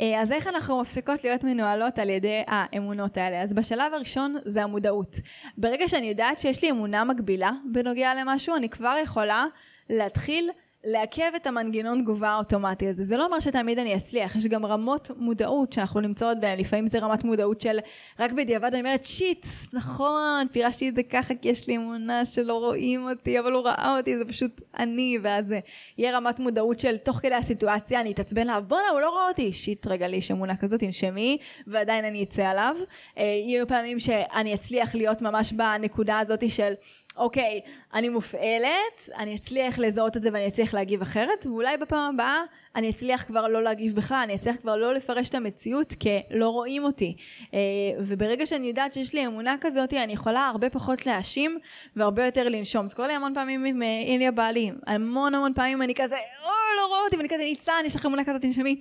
אה, 0.01 0.21
אז 0.21 0.31
איך 0.31 0.47
אנחנו 0.47 0.81
מפסיקות 0.81 1.23
להיות 1.23 1.43
מנוהלות 1.43 1.99
על 1.99 2.09
ידי 2.09 2.43
האמונות 2.47 3.17
האלה? 3.17 3.41
אז 3.41 3.53
בשלב 3.53 3.93
הראשון 3.93 4.35
זה 4.45 4.63
המודעות. 4.63 5.15
ברגע 5.57 5.87
שאני 5.87 6.07
יודעת 6.07 6.39
שיש 6.39 6.61
לי 6.61 6.71
אמונה 6.71 7.03
מגבילה 7.03 7.51
בנוגע 7.71 8.13
למשהו, 8.13 8.55
אני 8.55 8.69
כבר 8.69 8.95
יכולה 9.03 9.45
להתחיל 9.89 10.49
לעכב 10.85 11.31
את 11.35 11.47
המנגנון 11.47 12.01
תגובה 12.01 12.29
האוטומטי 12.29 12.87
הזה. 12.87 13.03
זה 13.03 13.17
לא 13.17 13.25
אומר 13.25 13.39
שתמיד 13.39 13.79
אני 13.79 13.95
אצליח, 13.95 14.35
יש 14.35 14.47
גם 14.47 14.65
רמות 14.65 15.11
מודעות 15.17 15.73
שאנחנו 15.73 16.01
נמצאות 16.01 16.39
בהן, 16.39 16.59
לפעמים 16.59 16.87
זה 16.87 16.99
רמת 16.99 17.23
מודעות 17.23 17.61
של 17.61 17.79
רק 18.19 18.31
בדיעבד 18.31 18.73
אני 18.73 18.79
אומרת 18.79 19.05
שיט, 19.05 19.45
נכון, 19.73 20.47
פירשתי 20.51 20.89
את 20.89 20.95
זה 20.95 21.03
ככה 21.03 21.35
כי 21.35 21.49
יש 21.49 21.67
לי 21.67 21.77
אמונה 21.77 22.25
שלא 22.25 22.53
רואים 22.53 23.09
אותי, 23.09 23.39
אבל 23.39 23.51
הוא 23.51 23.63
ראה 23.63 23.97
אותי, 23.97 24.17
זה 24.17 24.25
פשוט 24.25 24.61
אני, 24.77 25.17
ואז 25.21 25.53
יהיה 25.97 26.17
רמת 26.17 26.39
מודעות 26.39 26.79
של 26.79 26.97
תוך 26.97 27.17
כדי 27.17 27.35
הסיטואציה 27.35 28.01
אני 28.01 28.11
אתעצבן 28.11 28.41
עליו, 28.41 28.63
בואנה 28.67 28.89
הוא 28.91 29.01
לא 29.01 29.09
רואה 29.09 29.27
אותי, 29.27 29.53
שיט 29.53 29.87
רגע 29.87 30.07
לי 30.07 30.17
יש 30.17 30.31
אמונה 30.31 30.55
כזאת, 30.55 30.79
תנשמי, 30.79 31.37
ועדיין 31.67 32.05
אני 32.05 32.23
אצא 32.23 32.47
עליו. 32.47 32.75
אה, 33.17 33.23
יהיו 33.23 33.67
פעמים 33.67 33.99
שאני 33.99 34.53
אצליח 34.53 34.95
להיות 34.95 35.21
ממש 35.21 35.53
בנקודה 35.53 36.19
הזאת 36.19 36.51
של 36.51 36.73
אוקיי, 37.17 37.61
אני 37.93 38.09
מופעלת, 38.09 39.09
אני 39.17 39.35
אצליח 39.35 39.79
לזהות 39.79 40.17
את 40.17 40.21
זה 40.21 40.29
ואני 40.33 40.47
אצליח 40.47 40.73
להגיב 40.73 41.01
אחרת, 41.01 41.45
ואולי 41.45 41.77
בפעם 41.77 42.15
הבאה 42.15 42.41
אני 42.75 42.89
אצליח 42.89 43.23
כבר 43.23 43.47
לא 43.47 43.63
להגיב 43.63 43.95
בכלל, 43.95 44.21
אני 44.23 44.35
אצליח 44.35 44.55
כבר 44.61 44.75
לא 44.75 44.93
לפרש 44.93 45.29
את 45.29 45.35
המציאות 45.35 45.93
כלא 45.93 46.49
רואים 46.49 46.83
אותי. 46.83 47.15
אה, 47.53 47.59
וברגע 47.99 48.45
שאני 48.45 48.67
יודעת 48.67 48.93
שיש 48.93 49.13
לי 49.13 49.25
אמונה 49.25 49.55
כזאת, 49.61 49.93
אני 49.93 50.13
יכולה 50.13 50.47
הרבה 50.47 50.69
פחות 50.69 51.05
להאשים 51.05 51.59
והרבה 51.95 52.25
יותר 52.25 52.49
לנשום. 52.49 52.87
זה 52.87 52.95
קורה 52.95 53.07
לי 53.07 53.13
המון 53.13 53.33
פעמים 53.33 53.65
עם 53.65 53.83
אה, 53.83 54.01
איליה 54.05 54.31
בעלי, 54.31 54.71
המון 54.87 55.35
המון 55.35 55.53
פעמים 55.53 55.81
אני 55.81 55.95
כזה, 55.95 56.15
או, 56.15 56.51
לא 56.77 56.87
רואה 56.87 56.99
אותי, 56.99 57.17
ואני 57.17 57.29
כזה 57.29 57.43
ניצן, 57.43 57.83
יש 57.85 57.95
לך 57.95 58.05
אמונה 58.05 58.23
כזאת, 58.25 58.41
תנשמי. 58.41 58.79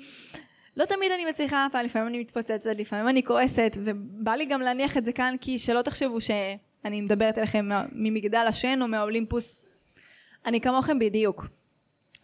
לא 0.77 0.85
תמיד 0.85 1.13
אני 1.13 1.25
מצליחה, 1.25 1.67
לפעמים 1.85 2.09
אני 2.09 2.19
מתפוצצת, 2.19 2.71
לפעמים 2.79 3.09
אני 3.09 3.23
כועסת, 3.23 3.77
ובא 3.85 4.35
לי 4.35 4.45
גם 4.45 4.61
להניח 4.61 4.97
את 4.97 5.05
זה 5.05 5.13
כאן, 5.13 5.35
כי 5.41 5.59
שלא 5.59 5.83
תחשבו 5.83 6.21
ש... 6.21 6.31
אני 6.85 7.01
מדברת 7.01 7.39
אליכם 7.39 7.69
ממגדל 7.93 8.45
השן 8.49 8.83
או 8.83 8.89
מהאולימפוס. 8.89 9.55
אני 10.47 10.61
כמוכם 10.61 10.99
בדיוק. 10.99 11.47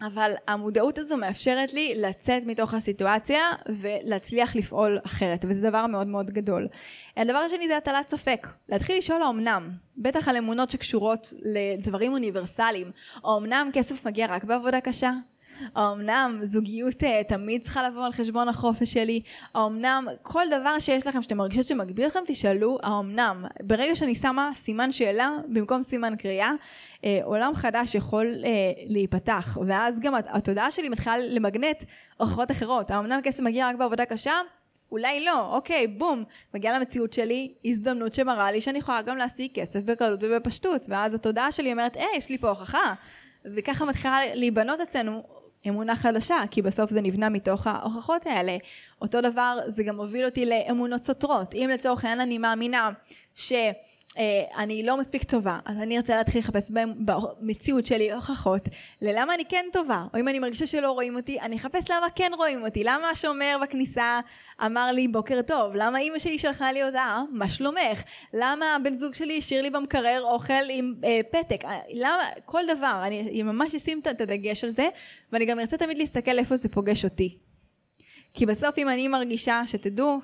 אבל 0.01 0.33
המודעות 0.49 0.99
הזו 0.99 1.17
מאפשרת 1.17 1.75
לי 1.75 1.95
לצאת 1.97 2.43
מתוך 2.47 2.75
הסיטואציה 2.75 3.41
ולהצליח 3.69 4.57
לפעול 4.57 4.99
אחרת, 5.07 5.45
וזה 5.49 5.61
דבר 5.69 5.87
מאוד 5.87 6.07
מאוד 6.07 6.31
גדול. 6.31 6.69
הדבר 7.17 7.39
השני 7.39 7.69
זה 7.69 7.77
הטלת 7.77 8.09
ספק. 8.09 8.47
להתחיל 8.69 8.99
לשאול 8.99 9.23
האומנם, 9.23 9.71
בטח 9.97 10.29
על 10.29 10.37
אמונות 10.37 10.71
שקשורות 10.71 11.35
לדברים 11.43 12.13
אוניברסליים. 12.13 12.91
האומנם 13.15 13.71
כסף 13.73 14.07
מגיע 14.07 14.27
רק 14.27 14.45
בעבודה 14.45 14.81
קשה? 14.81 15.13
האמנם 15.75 16.39
זוגיות 16.43 17.05
אה, 17.05 17.25
תמיד 17.29 17.63
צריכה 17.63 17.89
לבוא 17.89 18.07
על 18.07 18.13
חשבון 18.13 18.49
החופש 18.49 18.93
שלי? 18.93 19.21
האמנם 19.55 20.07
כל 20.23 20.45
דבר 20.51 20.79
שיש 20.79 21.07
לכם 21.07 21.23
שאתם 21.23 21.37
מרגישות 21.37 21.67
שמגביל 21.67 22.07
אתכם 22.07 22.21
תשאלו 22.27 22.79
האמנם. 22.83 23.45
ברגע 23.63 23.97
שאני 23.97 24.15
שמה 24.15 24.51
סימן 24.55 24.93
שאלה 24.93 25.31
במקום 25.49 25.83
סימן 25.83 26.17
קריאה 26.17 26.51
אה, 27.05 27.19
עולם 27.25 27.55
חדש 27.55 27.95
יכול 27.95 28.27
אה, 28.45 28.51
להיפתח 28.87 29.59
ואז 29.67 30.01
גם 30.01 30.15
התודעה 30.15 30.71
שלי 30.71 30.89
מתחילה 30.89 31.19
למגנט 31.19 31.85
הוכחות 32.17 32.51
אחרות. 32.51 32.91
האמנם 32.91 33.21
כסף 33.23 33.41
מגיע 33.41 33.69
רק 33.69 33.77
בעבודה 33.77 34.05
קשה? 34.05 34.35
אולי 34.93 35.25
לא, 35.25 35.55
אוקיי, 35.55 35.87
בום, 35.87 36.25
מגיעה 36.55 36.79
למציאות 36.79 37.13
שלי 37.13 37.53
הזדמנות 37.65 38.15
שמראה 38.15 38.53
לי 38.53 38.61
שאני 38.61 38.79
יכולה 38.79 39.03
גם 39.03 39.17
להשיג 39.17 39.51
כסף 39.55 39.81
בקלות 39.81 40.21
ובפשטות, 40.23 40.87
ואז 40.89 41.15
התודעה 41.15 41.53
שלי 41.53 41.73
אומרת, 41.73 41.97
היי, 41.97 42.07
יש 42.17 42.29
לי 42.29 42.39
פה 42.39 42.49
הוכחה. 42.49 42.95
וככה 43.45 43.85
מתחילה 43.85 44.35
להיבנות 44.35 44.81
אצלנו 44.81 45.23
אמונה 45.69 45.97
חדשה, 45.97 46.37
כי 46.51 46.63
בסוף 46.63 46.91
זה 46.91 47.01
נבנה 47.01 47.29
מתוך 47.29 47.67
ההוכחות 47.67 48.27
האלה. 48.27 48.57
אותו 49.03 49.21
דבר 49.21 49.59
זה 49.67 49.83
גם 49.83 49.97
מוביל 49.97 50.25
אותי 50.25 50.47
לאמונות 50.47 51.05
סותרות. 51.05 51.55
אם 51.55 51.71
לצורך 51.75 52.05
העניין 52.05 52.21
אני 52.21 52.39
מאמינה 52.39 52.91
ש... 53.35 53.53
אה, 54.19 54.63
אני 54.63 54.83
לא 54.83 54.97
מספיק 54.97 55.23
טובה, 55.25 55.59
אז 55.65 55.77
אני 55.79 55.97
ארצה 55.97 56.17
להתחיל 56.17 56.41
לחפש 56.41 56.71
במציאות 56.71 57.87
שלי 57.87 58.13
הוכחות 58.13 58.69
ללמה 59.03 59.35
אני 59.35 59.45
כן 59.49 59.65
טובה, 59.73 60.05
או 60.15 60.21
אם 60.21 60.29
אני 60.29 60.39
מרגישה 60.39 60.67
שלא 60.67 60.91
רואים 60.91 61.17
אותי, 61.17 61.41
אני 61.41 61.57
אחפש 61.57 61.91
למה 61.91 62.07
כן 62.15 62.31
רואים 62.37 62.65
אותי, 62.65 62.85
למה 62.85 63.11
השומר 63.11 63.57
בכניסה 63.63 64.21
אמר 64.67 64.91
לי 64.93 65.09
בוקר 65.09 65.43
טוב, 65.43 65.73
למה 65.75 65.99
אימא 65.99 66.19
שלי 66.19 66.39
שלחה 66.39 66.73
לי 66.73 66.83
הודעה, 66.83 67.23
מה 67.33 67.49
שלומך, 67.49 68.03
למה 68.35 68.75
הבן 68.75 68.95
זוג 68.95 69.15
שלי 69.15 69.39
השאיר 69.39 69.63
לי 69.63 69.71
במקרר 69.71 70.23
אוכל 70.23 70.53
עם 70.71 70.95
אה, 71.05 71.21
פתק, 71.31 71.65
אה, 71.65 71.79
למה, 71.95 72.23
כל 72.45 72.63
דבר, 72.77 73.03
אני 73.05 73.43
ממש 73.43 73.75
אשים 73.75 74.01
את 74.01 74.21
הדגש 74.21 74.65
על 74.65 74.71
זה, 74.71 74.89
ואני 75.33 75.45
גם 75.45 75.61
ארצה 75.61 75.77
תמיד 75.77 75.99
להסתכל 75.99 76.39
איפה 76.39 76.57
זה 76.57 76.69
פוגש 76.69 77.05
אותי. 77.05 77.39
כי 78.35 78.47
בסוף 78.47 78.79
אם 78.79 78.89
אני 78.89 79.09
מרגישה, 79.09 79.63
שתדעו, 79.67 80.19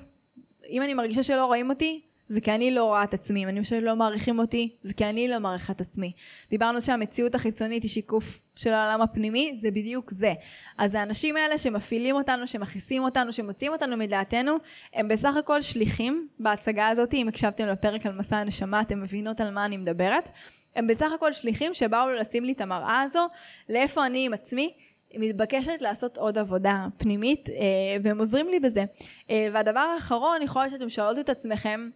אם 0.69 0.81
אני 0.81 0.93
מרגישה 0.93 1.23
שלא 1.23 1.45
רואים 1.45 1.69
אותי, 1.69 2.01
זה 2.27 2.41
כי 2.41 2.51
אני 2.51 2.71
לא 2.71 2.83
רואה 2.83 3.03
את 3.03 3.13
עצמי, 3.13 3.43
אם 3.43 3.49
אני 3.49 3.61
חושבת 3.61 3.81
שלא 3.81 3.95
מעריכים 3.95 4.39
אותי, 4.39 4.75
זה 4.81 4.93
כי 4.93 5.05
אני 5.05 5.27
לא 5.27 5.39
מעריכה 5.39 5.73
את 5.73 5.81
עצמי. 5.81 6.11
דיברנו 6.49 6.81
שהמציאות 6.81 7.35
החיצונית 7.35 7.83
היא 7.83 7.91
שיקוף 7.91 8.39
של 8.55 8.73
העולם 8.73 9.01
הפנימי, 9.01 9.57
זה 9.59 9.71
בדיוק 9.71 10.11
זה. 10.11 10.33
אז 10.77 10.95
האנשים 10.95 11.37
האלה 11.37 11.57
שמפעילים 11.57 12.15
אותנו, 12.15 12.47
שמכעיסים 12.47 13.03
אותנו, 13.03 13.33
שמוציאים 13.33 13.73
אותנו 13.73 13.97
מדעתנו, 13.97 14.57
הם 14.93 15.07
בסך 15.07 15.35
הכל 15.35 15.61
שליחים 15.61 16.27
בהצגה 16.39 16.87
הזאת, 16.87 17.13
אם 17.13 17.27
הקשבתם 17.27 17.67
לפרק 17.67 18.05
על 18.05 18.13
מסע 18.13 18.37
הנשמה, 18.37 18.81
אתם 18.81 19.01
מבינות 19.01 19.41
על 19.41 19.51
מה 19.51 19.65
אני 19.65 19.77
מדברת. 19.77 20.29
הם 20.75 20.87
בסך 20.87 21.11
הכל 21.15 21.33
שליחים 21.33 21.73
שבאו 21.73 22.09
לשים 22.09 22.45
לי 22.45 22.51
את 22.51 22.61
המראה 22.61 23.01
הזו, 23.01 23.27
לאיפה 23.69 24.05
אני 24.05 24.25
עם 24.25 24.33
עצמי, 24.33 24.73
מתבקשת 25.17 25.81
לעשות 25.81 26.17
עוד 26.17 26.37
עבודה 26.37 26.87
פנימית, 26.97 27.49
אה, 27.49 27.55
והם 28.03 28.19
עוזרים 28.19 28.49
לי 28.49 28.59
בזה. 28.59 28.83
אה, 29.29 29.47
והדבר 29.53 29.79
האחרון, 29.79 30.41
יכול 30.41 30.61
להיות 30.61 30.71
שאתם 30.71 30.89
שואלות 30.89 31.19
את 31.19 31.29
עצמכם, 31.29 31.89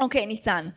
אוקיי, 0.00 0.26
ניצן. 0.26 0.68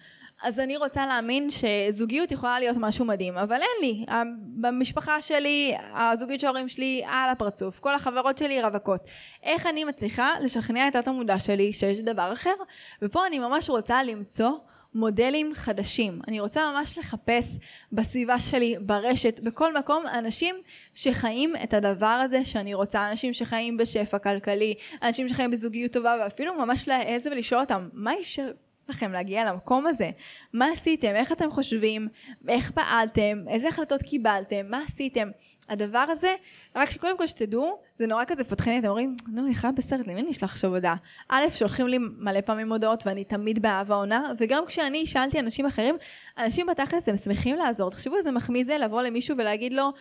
אז 0.43 0.59
אני 0.59 0.77
רוצה 0.77 1.05
להאמין 1.05 1.47
שזוגיות 1.49 2.31
יכולה 2.31 2.59
להיות 2.59 2.77
משהו 2.79 3.05
מדהים, 3.05 3.37
אבל 3.37 3.55
אין 3.55 3.81
לי. 3.81 4.05
במשפחה 4.37 5.21
שלי, 5.21 5.73
הזוגיות 5.93 6.39
של 6.39 6.47
ההורים 6.47 6.69
שלי 6.69 7.03
על 7.07 7.29
הפרצוף, 7.29 7.79
כל 7.79 7.95
החברות 7.95 8.37
שלי 8.37 8.61
רווקות. 8.61 9.01
איך 9.43 9.65
אני 9.67 9.83
מצליחה 9.83 10.29
לשכנע 10.41 10.87
את 10.87 10.95
התת-המודע 10.95 11.39
שלי 11.39 11.73
שיש 11.73 11.99
דבר 11.99 12.33
אחר? 12.33 12.53
ופה 13.01 13.27
אני 13.27 13.39
ממש 13.39 13.69
רוצה 13.69 14.03
למצוא 14.03 14.49
מודלים 14.95 15.51
חדשים. 15.53 16.21
אני 16.27 16.39
רוצה 16.39 16.71
ממש 16.71 16.97
לחפש 16.97 17.57
בסביבה 17.91 18.39
שלי, 18.39 18.75
ברשת, 18.79 19.39
בכל 19.39 19.77
מקום, 19.77 20.03
אנשים 20.07 20.55
שחיים 20.93 21.53
את 21.63 21.73
הדבר 21.73 22.05
הזה 22.05 22.45
שאני 22.45 22.73
רוצה, 22.73 23.09
אנשים 23.11 23.33
שחיים 23.33 23.77
בשפע 23.77 24.19
כלכלי, 24.19 24.73
אנשים 25.03 25.29
שחיים 25.29 25.51
בזוגיות 25.51 25.91
טובה, 25.91 26.17
ואפילו 26.21 26.53
ממש 26.53 26.87
להעז 26.87 27.27
ולשאול 27.27 27.61
אותם, 27.61 27.89
מה 27.93 28.11
אפשר 28.21 28.51
לכם 28.89 29.11
להגיע 29.11 29.45
למקום 29.45 29.87
הזה? 29.87 30.09
מה 30.53 30.67
עשיתם? 30.73 31.07
איך 31.15 31.31
אתם 31.31 31.51
חושבים? 31.51 32.07
איך 32.47 32.71
פעלתם? 32.71 33.43
איזה 33.47 33.67
החלטות 33.67 34.01
קיבלתם? 34.01 34.65
מה 34.69 34.81
עשיתם? 34.87 35.29
הדבר 35.69 36.05
הזה, 36.09 36.35
רק 36.75 36.91
שקודם 36.91 37.17
כל 37.17 37.27
שתדעו, 37.27 37.79
זה 37.99 38.07
נורא 38.07 38.23
כזה 38.27 38.43
פותחני, 38.43 38.79
אתם 38.79 38.87
אומרים, 38.87 39.15
נו, 39.27 39.45
היא 39.45 39.55
חיה 39.55 39.71
בסרט, 39.71 40.07
למי 40.07 40.21
אני 40.21 40.31
אשלח 40.31 40.51
עכשיו 40.51 40.75
הודעה? 40.75 40.95
א', 41.29 41.43
שולחים 41.49 41.87
לי 41.87 41.97
מלא 41.99 42.41
פעמים 42.41 42.71
הודעות 42.71 43.07
ואני 43.07 43.23
תמיד 43.23 43.61
באהבה 43.61 43.95
עונה, 43.95 44.31
וגם 44.39 44.65
כשאני 44.65 45.07
שאלתי 45.07 45.39
אנשים 45.39 45.65
אחרים, 45.65 45.95
אנשים 46.37 46.67
בתכלס 46.67 47.09
הם 47.09 47.17
שמחים 47.17 47.55
לעזור. 47.55 47.89
תחשבו 47.91 48.17
איזה 48.17 48.31
מחמיא 48.31 48.63
זה 48.63 48.77
לבוא 48.77 49.01
למישהו 49.01 49.37
ולהגיד 49.37 49.73
לו, 49.73 49.91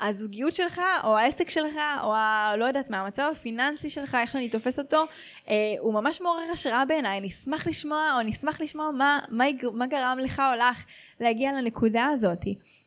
הזוגיות 0.00 0.52
שלך, 0.52 0.80
או 1.04 1.18
העסק 1.18 1.50
שלך, 1.50 1.74
או 2.02 2.14
ה... 2.14 2.52
לא 2.58 2.64
יודעת 2.64 2.90
מה, 2.90 3.00
המצב 3.00 3.28
הפיננסי 3.32 3.90
שלך, 3.90 4.16
איך 4.20 4.30
שאני 4.30 4.48
תופס 4.48 4.78
אותו, 4.78 5.04
אה, 5.48 5.54
הוא 5.80 5.94
ממש 5.94 6.20
מעורר 6.20 6.50
השראה 6.52 6.84
בעיניי. 6.84 7.18
אני 7.18 7.28
אשמח 7.28 7.66
לשמוע, 7.66 8.12
או 8.14 8.20
אני 8.20 8.30
אשמח 8.30 8.60
לשמוע 8.60 8.90
מה, 8.90 9.18
מה, 9.30 9.44
מה 9.72 9.86
גרם 9.86 10.18
לך 10.22 10.42
או 10.52 10.58
לך 10.58 10.84
להגיע 11.20 11.52
לנקודה 11.52 12.06
הזאת. 12.06 12.44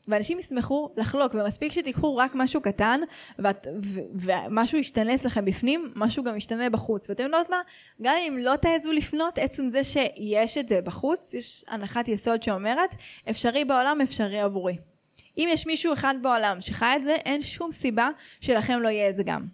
ואנשים 0.07 0.39
ישמחו 0.39 0.89
לחלוק, 0.97 1.33
ומספיק 1.33 1.71
שתיקחו 1.71 2.15
רק 2.15 2.31
משהו 2.35 2.61
קטן, 2.61 2.99
ואת, 3.39 3.67
ו, 3.83 3.99
ומשהו 4.15 4.77
ישתנה 4.77 5.15
אצלכם 5.15 5.45
בפנים, 5.45 5.91
משהו 5.95 6.23
גם 6.23 6.37
ישתנה 6.37 6.69
בחוץ. 6.69 7.09
ואתם 7.09 7.23
יודעות 7.23 7.49
מה? 7.49 7.61
גם 8.01 8.15
אם 8.27 8.37
לא 8.39 8.55
תעזו 8.55 8.91
לפנות, 8.91 9.37
עצם 9.37 9.69
זה 9.69 9.83
שיש 9.83 10.57
את 10.57 10.69
זה 10.69 10.81
בחוץ, 10.81 11.33
יש 11.33 11.65
הנחת 11.67 12.07
יסוד 12.07 12.43
שאומרת, 12.43 12.95
אפשרי 13.29 13.65
בעולם, 13.65 14.01
אפשרי 14.01 14.39
עבורי. 14.39 14.88
אם 15.39 15.47
יש 15.51 15.65
מישהו 15.65 15.93
אחד 15.93 16.15
בעולם 16.21 16.61
שחי 16.61 16.93
את 16.95 17.03
זה, 17.03 17.15
אין 17.15 17.41
שום 17.41 17.71
סיבה 17.71 18.09
שלכם 18.41 18.79
לא 18.79 18.89
יהיה 18.89 19.09
את 19.09 19.15
זה 19.15 19.23
גם. 19.23 19.45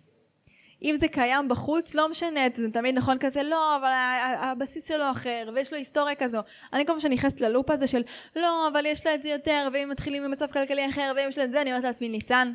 אם 0.83 0.95
זה 0.95 1.07
קיים 1.07 1.49
בחוץ, 1.49 1.93
לא 1.93 2.09
משנה, 2.09 2.41
זה 2.55 2.71
תמיד 2.71 2.95
נכון 2.95 3.17
כזה, 3.19 3.43
לא, 3.43 3.75
אבל 3.75 3.91
הבסיס 4.39 4.87
שלו 4.87 5.11
אחר, 5.11 5.49
ויש 5.55 5.73
לו 5.73 5.77
היסטוריה 5.77 6.15
כזו. 6.15 6.39
אני 6.73 6.85
כל 6.85 6.91
פעם 6.91 6.99
שאני 6.99 7.15
נכנסת 7.15 7.41
ללופ 7.41 7.71
הזה 7.71 7.87
של, 7.87 8.01
לא, 8.35 8.67
אבל 8.67 8.85
יש 8.85 9.05
לה 9.05 9.15
את 9.15 9.23
זה 9.23 9.29
יותר, 9.29 9.67
ואם 9.73 9.89
מתחילים 9.89 10.23
במצב 10.23 10.51
כלכלי 10.51 10.89
אחר, 10.89 11.13
ואם 11.15 11.29
יש 11.29 11.37
לה 11.37 11.43
את 11.43 11.51
זה, 11.51 11.61
אני 11.61 11.71
אומרת 11.71 11.83
לעצמי, 11.83 12.09
ניצן, 12.09 12.53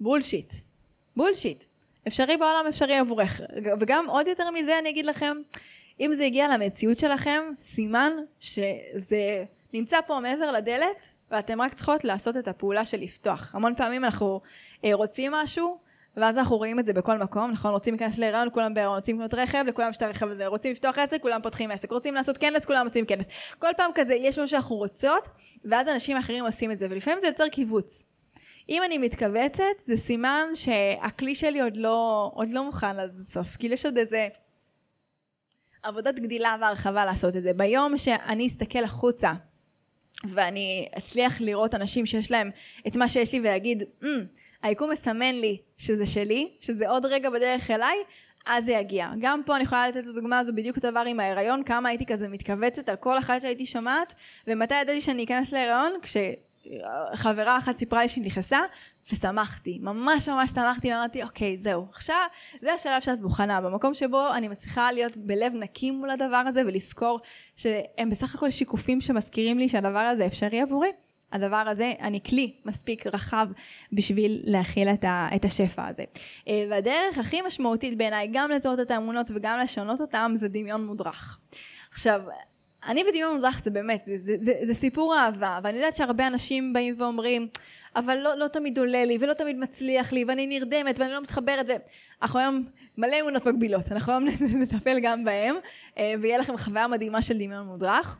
בולשיט. 0.00 0.52
בולשיט. 1.16 1.64
אפשרי 2.08 2.36
בעולם, 2.36 2.64
אפשרי 2.68 2.94
עבורך. 2.94 3.40
וגם 3.80 4.04
עוד 4.08 4.26
יותר 4.26 4.50
מזה 4.50 4.78
אני 4.78 4.88
אגיד 4.88 5.06
לכם, 5.06 5.36
אם 6.00 6.12
זה 6.14 6.24
הגיע 6.24 6.48
למציאות 6.48 6.98
שלכם, 6.98 7.42
סימן 7.58 8.12
שזה 8.40 9.44
נמצא 9.72 10.00
פה 10.06 10.20
מעבר 10.20 10.52
לדלת, 10.52 11.15
ואתם 11.30 11.60
רק 11.60 11.74
צריכות 11.74 12.04
לעשות 12.04 12.36
את 12.36 12.48
הפעולה 12.48 12.84
של 12.84 13.00
לפתוח. 13.00 13.54
המון 13.54 13.74
פעמים 13.74 14.04
אנחנו 14.04 14.40
אה, 14.84 14.94
רוצים 14.94 15.32
משהו, 15.32 15.78
ואז 16.16 16.38
אנחנו 16.38 16.56
רואים 16.56 16.78
את 16.78 16.86
זה 16.86 16.92
בכל 16.92 17.18
מקום, 17.18 17.50
נכון? 17.50 17.70
רוצים 17.70 17.94
להיכנס 17.94 18.18
להיריון, 18.18 18.48
כולם 18.52 18.74
בהיריון, 18.74 18.96
רוצים 18.96 19.16
לקנות 19.16 19.34
רכב, 19.34 19.64
לכולם 19.66 19.90
יש 19.90 19.96
את 19.96 20.02
הרכב 20.02 20.28
הזה, 20.28 20.46
רוצים 20.46 20.72
לפתוח 20.72 20.98
עסק, 20.98 21.22
כולם 21.22 21.42
פותחים 21.42 21.70
עסק, 21.70 21.90
רוצים 21.90 22.14
לעשות 22.14 22.38
כנס, 22.38 22.64
כולם 22.64 22.86
עושים 22.86 23.06
כנס. 23.06 23.26
כל 23.58 23.68
פעם 23.76 23.90
כזה, 23.94 24.14
יש 24.14 24.38
משהו 24.38 24.48
שאנחנו 24.48 24.76
רוצות, 24.76 25.28
ואז 25.64 25.88
אנשים 25.88 26.16
אחרים 26.16 26.44
עושים 26.46 26.70
את 26.70 26.78
זה, 26.78 26.86
ולפעמים 26.90 27.20
זה 27.20 27.26
יוצר 27.26 27.48
קיבוץ. 27.48 28.04
אם 28.68 28.82
אני 28.82 28.98
מתכווצת, 28.98 29.64
זה 29.86 29.96
סימן 29.96 30.46
שהכלי 30.54 31.34
שלי 31.34 31.60
עוד 31.60 31.76
לא, 31.76 32.30
עוד 32.34 32.52
לא 32.52 32.64
מוכן 32.64 32.98
עד 32.98 33.20
הסוף, 33.20 33.56
כאילו 33.56 33.74
יש 33.74 33.86
עוד 33.86 33.98
איזה 33.98 34.28
עבודת 35.82 36.14
גדילה 36.14 36.56
והרחבה 36.60 37.04
לעשות 37.04 37.36
את 37.36 37.42
זה. 37.42 37.52
ביום 37.52 37.98
שאני 37.98 38.48
אסתכל 38.48 38.84
החוצה 38.84 39.32
ואני 40.24 40.88
אצליח 40.98 41.40
לראות 41.40 41.74
אנשים 41.74 42.06
שיש 42.06 42.30
להם 42.30 42.50
את 42.86 42.96
מה 42.96 43.08
שיש 43.08 43.32
לי 43.32 43.40
ולהגיד, 43.40 43.82
mm, 44.02 44.06
היקום 44.62 44.90
מסמן 44.90 45.34
לי 45.34 45.58
שזה 45.78 46.06
שלי, 46.06 46.50
שזה 46.60 46.88
עוד 46.88 47.06
רגע 47.06 47.30
בדרך 47.30 47.70
אליי, 47.70 47.96
אז 48.46 48.64
זה 48.64 48.72
יגיע. 48.72 49.10
גם 49.20 49.42
פה 49.46 49.56
אני 49.56 49.62
יכולה 49.62 49.88
לתת 49.88 49.96
את 49.96 50.06
הדוגמה 50.06 50.38
הזו 50.38 50.52
בדיוק 50.54 50.76
אותו 50.76 50.90
דבר 50.90 51.04
עם 51.06 51.20
ההיריון, 51.20 51.62
כמה 51.62 51.88
הייתי 51.88 52.06
כזה 52.06 52.28
מתכווצת 52.28 52.88
על 52.88 52.96
כל 52.96 53.18
אחת 53.18 53.40
שהייתי 53.40 53.66
שומעת, 53.66 54.14
ומתי 54.46 54.74
ידעתי 54.74 55.00
שאני 55.00 55.24
אכנס 55.24 55.52
להיריון? 55.52 55.92
כש... 56.02 56.16
חברה 57.14 57.58
אחת 57.58 57.76
סיפרה 57.76 58.02
לי 58.02 58.08
שהיא 58.08 58.24
נכנסה, 58.24 58.58
ושמחתי, 59.12 59.78
ממש 59.82 60.28
ממש 60.28 60.50
שמחתי, 60.50 60.92
ואמרתי, 60.92 61.22
אוקיי, 61.22 61.56
זהו, 61.56 61.86
עכשיו 61.92 62.16
זה 62.62 62.72
השלב 62.72 63.00
שאת 63.00 63.20
מוכנה, 63.20 63.60
במקום 63.60 63.94
שבו 63.94 64.34
אני 64.34 64.48
מצליחה 64.48 64.92
להיות 64.92 65.16
בלב 65.16 65.52
נקי 65.54 65.90
מול 65.90 66.10
הדבר 66.10 66.42
הזה, 66.46 66.62
ולזכור 66.66 67.20
שהם 67.56 68.10
בסך 68.10 68.34
הכל 68.34 68.50
שיקופים 68.50 69.00
שמזכירים 69.00 69.58
לי 69.58 69.68
שהדבר 69.68 69.98
הזה 69.98 70.26
אפשרי 70.26 70.60
עבורי. 70.60 70.90
הדבר 71.32 71.56
הזה, 71.56 71.92
אני 72.00 72.20
כלי 72.22 72.54
מספיק 72.64 73.06
רחב 73.06 73.46
בשביל 73.92 74.40
להכיל 74.44 74.88
את, 74.88 75.04
ה, 75.04 75.28
את 75.36 75.44
השפע 75.44 75.86
הזה. 75.86 76.04
אה, 76.48 76.64
והדרך 76.70 77.18
הכי 77.18 77.42
משמעותית 77.42 77.98
בעיניי, 77.98 78.28
גם 78.32 78.50
לזהות 78.50 78.80
את 78.80 78.90
האמונות 78.90 79.30
וגם 79.34 79.58
לשנות 79.58 80.00
אותם, 80.00 80.32
זה 80.34 80.48
דמיון 80.48 80.86
מודרך. 80.86 81.38
עכשיו, 81.92 82.22
אני 82.86 83.04
ודמיון 83.08 83.34
מודרך 83.34 83.60
זה 83.64 83.70
באמת, 83.70 84.02
זה, 84.06 84.16
זה, 84.20 84.36
זה, 84.40 84.52
זה 84.66 84.74
סיפור 84.74 85.16
אהבה, 85.16 85.58
ואני 85.62 85.76
יודעת 85.76 85.96
שהרבה 85.96 86.26
אנשים 86.26 86.72
באים 86.72 86.94
ואומרים, 86.98 87.48
אבל 87.96 88.18
לא, 88.18 88.36
לא 88.36 88.48
תמיד 88.48 88.78
עולה 88.78 89.04
לי, 89.04 89.18
ולא 89.20 89.32
תמיד 89.32 89.58
מצליח 89.58 90.12
לי, 90.12 90.24
ואני 90.28 90.46
נרדמת, 90.46 90.98
ואני 90.98 91.12
לא 91.12 91.22
מתחברת, 91.22 91.66
ואנחנו 91.68 92.38
היום 92.38 92.64
מלא 92.98 93.20
אמונות 93.20 93.46
מקבילות, 93.46 93.92
אנחנו 93.92 94.12
היום 94.12 94.24
נטפל 94.62 95.00
גם 95.00 95.24
בהם, 95.24 95.54
אה, 95.98 96.14
ויהיה 96.20 96.38
לכם 96.38 96.56
חוויה 96.56 96.88
מדהימה 96.88 97.22
של 97.22 97.34
דמיון 97.34 97.66
מודרך. 97.66 98.18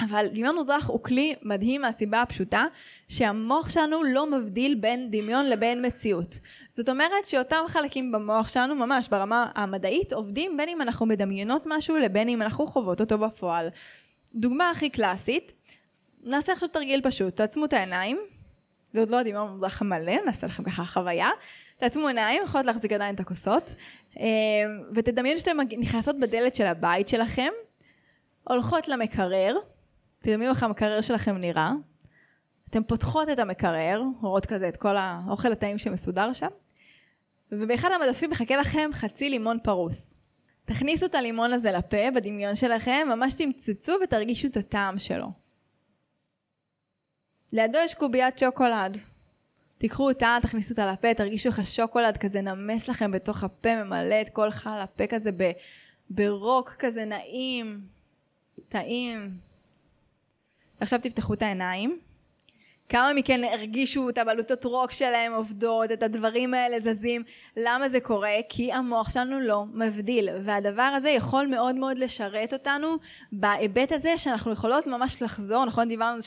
אבל 0.00 0.26
דמיון 0.32 0.54
מודרך 0.54 0.86
הוא 0.86 1.02
כלי 1.02 1.34
מדהים 1.42 1.80
מהסיבה 1.80 2.22
הפשוטה 2.22 2.64
שהמוח 3.08 3.68
שלנו 3.68 4.02
לא 4.02 4.30
מבדיל 4.30 4.74
בין 4.74 5.10
דמיון 5.10 5.46
לבין 5.46 5.86
מציאות. 5.86 6.38
זאת 6.70 6.88
אומרת 6.88 7.24
שאותם 7.24 7.64
חלקים 7.66 8.12
במוח 8.12 8.48
שלנו 8.48 8.74
ממש 8.74 9.08
ברמה 9.08 9.50
המדעית 9.54 10.12
עובדים 10.12 10.56
בין 10.56 10.68
אם 10.68 10.82
אנחנו 10.82 11.06
מדמיינות 11.06 11.66
משהו 11.66 11.96
לבין 11.96 12.28
אם 12.28 12.42
אנחנו 12.42 12.66
חוות 12.66 13.00
אותו 13.00 13.18
בפועל. 13.18 13.68
דוגמה 14.34 14.70
הכי 14.70 14.90
קלאסית, 14.90 15.52
נעשה 16.22 16.52
עכשיו 16.52 16.68
תרגיל 16.68 17.00
פשוט, 17.04 17.36
תעצמו 17.36 17.64
את 17.64 17.72
העיניים, 17.72 18.18
זה 18.94 19.00
עוד 19.00 19.10
לא 19.10 19.18
הדמיון 19.18 19.50
מודרך 19.50 19.82
המלא, 19.82 20.14
נעשה 20.26 20.46
לכם 20.46 20.64
ככה 20.64 20.84
חוויה, 20.84 21.28
תעצמו 21.76 22.08
עיניים, 22.08 22.42
יכולות 22.44 22.66
להחזיק 22.66 22.92
עדיין 22.92 23.14
את 23.14 23.20
הכוסות, 23.20 23.74
אה, 24.20 24.24
ותדמיינו 24.94 25.40
שאתן 25.40 25.56
נכנסות 25.78 26.20
בדלת 26.20 26.54
של 26.54 26.66
הבית 26.66 27.08
שלכם, 27.08 27.50
הולכות 28.44 28.88
למקרר, 28.88 29.56
תדמיינו 30.18 30.52
איך 30.52 30.62
המקרר 30.62 31.00
שלכם 31.00 31.36
נראה. 31.36 31.72
אתן 32.70 32.82
פותחות 32.82 33.28
את 33.28 33.38
המקרר, 33.38 34.02
רואות 34.20 34.46
כזה 34.46 34.68
את 34.68 34.76
כל 34.76 34.96
האוכל 34.96 35.52
הטעים 35.52 35.78
שמסודר 35.78 36.32
שם, 36.32 36.48
ובאחד 37.52 37.88
המדפים 37.92 38.30
מחכה 38.30 38.56
לכם 38.56 38.90
חצי 38.92 39.30
לימון 39.30 39.58
פרוס. 39.62 40.16
תכניסו 40.64 41.06
את 41.06 41.14
הלימון 41.14 41.52
הזה 41.52 41.72
לפה 41.72 42.10
בדמיון 42.14 42.54
שלכם, 42.54 43.08
ממש 43.08 43.34
תמצצו 43.34 43.92
ותרגישו 44.04 44.48
את 44.48 44.56
הטעם 44.56 44.98
שלו. 44.98 45.43
לידו 47.54 47.78
יש 47.78 47.94
קוביית 47.94 48.38
שוקולד. 48.38 48.98
תיקחו 49.78 50.08
אותה, 50.08 50.36
תכניסו 50.42 50.70
אותה 50.70 50.92
לפה, 50.92 51.14
תרגישו 51.14 51.48
איך 51.48 51.58
השוקולד 51.58 52.16
כזה 52.16 52.40
נמס 52.40 52.88
לכם 52.88 53.10
בתוך 53.10 53.44
הפה, 53.44 53.84
ממלא 53.84 54.20
את 54.20 54.30
כל 54.30 54.50
חל 54.50 54.80
הפה 54.82 55.06
כזה 55.06 55.30
ברוק 56.10 56.70
כזה 56.78 57.04
נעים, 57.04 57.80
טעים. 58.68 59.38
עכשיו 60.80 61.00
תפתחו 61.02 61.34
את 61.34 61.42
העיניים. 61.42 61.98
כמה 62.88 63.12
מכן 63.14 63.44
הרגישו 63.44 64.08
את 64.08 64.18
הבלוטות 64.18 64.64
רוק 64.64 64.92
שלהם 64.92 65.32
עובדות, 65.32 65.92
את 65.92 66.02
הדברים 66.02 66.54
האלה 66.54 66.76
זזים. 66.80 67.22
למה 67.56 67.88
זה 67.88 68.00
קורה? 68.00 68.34
כי 68.48 68.72
המוח 68.72 69.10
שלנו 69.10 69.40
לא 69.40 69.64
מבדיל, 69.72 70.28
והדבר 70.44 70.82
הזה 70.82 71.10
יכול 71.10 71.46
מאוד 71.46 71.74
מאוד 71.74 71.98
לשרת 71.98 72.52
אותנו 72.52 72.88
בהיבט 73.32 73.92
הזה 73.92 74.18
שאנחנו 74.18 74.52
יכולות 74.52 74.86
ממש 74.86 75.22
לחזור, 75.22 75.64
נכון? 75.64 75.88
דיברנו 75.88 76.22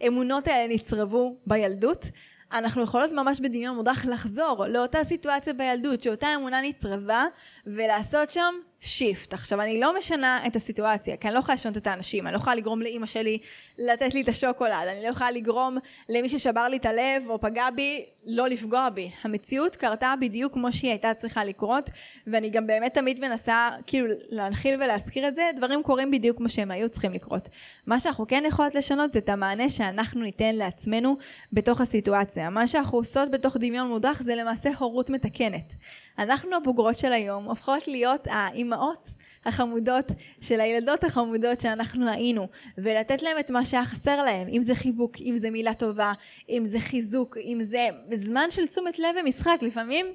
שהאמונות 0.00 0.46
האלה 0.46 0.74
נצרבו 0.74 1.36
בילדות. 1.46 2.06
אנחנו 2.52 2.82
יכולות 2.82 3.12
ממש 3.12 3.40
בדמיון 3.40 3.76
מודח 3.76 4.04
לחזור 4.04 4.66
לאותה 4.66 5.04
סיטואציה 5.04 5.52
בילדות, 5.52 6.02
שאותה 6.02 6.26
אמונה 6.34 6.62
נצרבה, 6.62 7.24
ולעשות 7.66 8.30
שם 8.30 8.54
שיפט. 8.80 9.34
עכשיו, 9.34 9.60
אני 9.60 9.80
לא 9.80 9.98
משנה 9.98 10.46
את 10.46 10.56
הסיטואציה, 10.56 11.16
כי 11.16 11.28
אני 11.28 11.34
לא 11.34 11.38
יכולה 11.38 11.54
לשנות 11.54 11.76
את 11.76 11.86
האנשים, 11.86 12.26
אני 12.26 12.32
לא 12.32 12.38
יכולה 12.38 12.56
לגרום 12.56 12.82
לאימא 12.82 13.06
שלי 13.06 13.38
לתת 13.78 14.14
לי 14.14 14.22
את 14.22 14.28
השוקולד, 14.28 14.88
אני 14.88 15.02
לא 15.02 15.08
יכולה 15.08 15.30
לגרום 15.30 15.78
למי 16.08 16.28
ששבר 16.28 16.68
לי 16.68 16.76
את 16.76 16.86
הלב 16.86 17.24
או 17.28 17.40
פגע 17.40 17.70
בי, 17.70 18.04
לא 18.26 18.48
לפגוע 18.48 18.88
בי. 18.90 19.10
המציאות 19.22 19.76
קרתה 19.76 20.14
בדיוק 20.20 20.52
כמו 20.52 20.72
שהיא 20.72 20.90
הייתה 20.90 21.14
צריכה 21.14 21.44
לקרות, 21.44 21.90
ואני 22.26 22.50
גם 22.50 22.66
באמת 22.66 22.94
תמיד 22.94 23.20
מנסה 23.20 23.68
כאילו 23.86 24.06
להנחיל 24.28 24.82
ולהזכיר 24.82 25.28
את 25.28 25.34
זה, 25.34 25.50
דברים 25.56 25.82
קורים 25.82 26.10
בדיוק 26.10 26.36
כמו 26.36 26.48
שהם 26.48 26.70
היו 26.70 26.88
צריכים 26.88 27.12
לקרות. 27.12 27.48
מה 27.86 28.00
שאנחנו 28.00 28.26
כן 28.26 28.42
יכולות 28.46 28.74
לשנות 28.74 29.12
זה 29.12 29.18
את 29.18 29.28
המענה 29.28 29.70
שאנחנו 29.70 30.22
ניתן 30.22 30.54
לעצמנו 30.54 31.16
בתוך 31.52 31.80
הסיטואציה. 31.80 32.50
מה 32.50 32.66
שאנחנו 32.66 32.98
עושות 32.98 33.30
בתוך 33.30 33.56
דמיון 33.56 33.88
מודח 33.88 34.22
זה 34.22 34.34
למעשה 34.34 34.70
הורות 34.78 35.10
מתקנת. 35.10 35.74
אנחנו 36.18 36.56
הבוגרות 36.56 36.96
של 36.96 37.12
היום 37.12 37.44
הופכות 37.44 37.88
להיות 37.88 38.26
האימהות 38.30 39.10
החמודות 39.46 40.12
של 40.40 40.60
הילדות 40.60 41.04
החמודות 41.04 41.60
שאנחנו 41.60 42.08
היינו 42.08 42.48
ולתת 42.78 43.22
להם 43.22 43.38
את 43.38 43.50
מה 43.50 43.64
שהיה 43.64 43.84
חסר 43.84 44.22
להם 44.22 44.48
אם 44.48 44.62
זה 44.62 44.74
חיבוק, 44.74 45.16
אם 45.20 45.36
זה 45.36 45.50
מילה 45.50 45.74
טובה, 45.74 46.12
אם 46.48 46.62
זה 46.66 46.80
חיזוק, 46.80 47.36
אם 47.36 47.58
זה 47.62 47.88
זמן 48.14 48.50
של 48.50 48.66
תשומת 48.66 48.98
לב 48.98 49.16
ומשחק. 49.20 49.58
לפעמים 49.62 50.06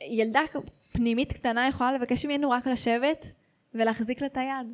ילדה 0.00 0.40
פנימית 0.92 1.32
קטנה 1.32 1.68
יכולה 1.68 1.92
לבקש 1.92 2.24
ממנו 2.26 2.50
רק 2.50 2.66
לשבת 2.66 3.32
ולהחזיק 3.74 4.20
לה 4.20 4.26
את 4.26 4.36
היד 4.36 4.66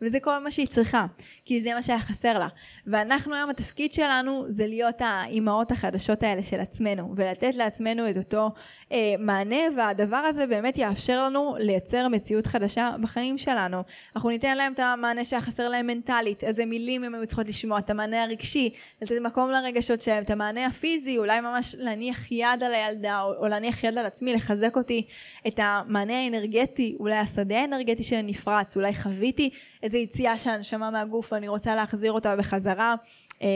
וזה 0.00 0.20
כל 0.20 0.38
מה 0.38 0.50
שהיא 0.50 0.66
צריכה, 0.66 1.06
כי 1.44 1.62
זה 1.62 1.74
מה 1.74 1.82
שהיה 1.82 1.98
חסר 1.98 2.38
לה. 2.38 2.48
ואנחנו 2.86 3.34
היום 3.34 3.50
התפקיד 3.50 3.92
שלנו 3.92 4.44
זה 4.48 4.66
להיות 4.66 4.94
האימהות 5.00 5.70
החדשות 5.70 6.22
האלה 6.22 6.42
של 6.42 6.60
עצמנו, 6.60 7.14
ולתת 7.16 7.54
לעצמנו 7.54 8.10
את 8.10 8.16
אותו 8.16 8.50
אה, 8.92 9.14
מענה, 9.18 9.56
והדבר 9.76 10.16
הזה 10.16 10.46
באמת 10.46 10.78
יאפשר 10.78 11.24
לנו 11.26 11.56
לייצר 11.58 12.08
מציאות 12.08 12.46
חדשה 12.46 12.90
בחיים 13.02 13.38
שלנו. 13.38 13.82
אנחנו 14.16 14.30
ניתן 14.30 14.56
להם 14.56 14.72
את 14.72 14.78
המענה 14.78 15.24
שהיה 15.24 15.42
חסר 15.42 15.68
להם 15.68 15.86
מנטלית, 15.86 16.44
איזה 16.44 16.66
מילים 16.66 17.04
הם 17.04 17.14
היו 17.14 17.26
צריכות 17.26 17.48
לשמוע, 17.48 17.78
את 17.78 17.90
המענה 17.90 18.22
הרגשי, 18.22 18.70
לתת 19.02 19.14
מקום 19.22 19.50
לרגשות 19.50 20.00
שלהם, 20.00 20.22
את 20.22 20.30
המענה 20.30 20.66
הפיזי, 20.66 21.18
אולי 21.18 21.40
ממש 21.40 21.74
להניח 21.78 22.32
יד 22.32 22.62
על 22.66 22.74
הילדה, 22.74 23.22
או, 23.22 23.34
או 23.36 23.48
להניח 23.48 23.84
יד 23.84 23.98
על 23.98 24.06
עצמי, 24.06 24.32
לחזק 24.32 24.76
אותי, 24.76 25.06
את 25.46 25.60
המענה 25.62 26.18
האנרגטי, 26.18 26.96
אולי 27.00 27.16
השדה 27.16 27.60
האנרגטי 27.60 28.02
שנפרץ, 28.02 28.76
אולי 28.76 28.94
חוויתי 28.94 29.50
איזה 29.84 29.98
יציאה 29.98 30.38
של 30.38 30.50
הנשמה 30.50 30.90
מהגוף 30.90 31.32
ואני 31.32 31.48
רוצה 31.48 31.74
להחזיר 31.74 32.12
אותה 32.12 32.36
בחזרה. 32.36 32.94
אמ, 33.40 33.46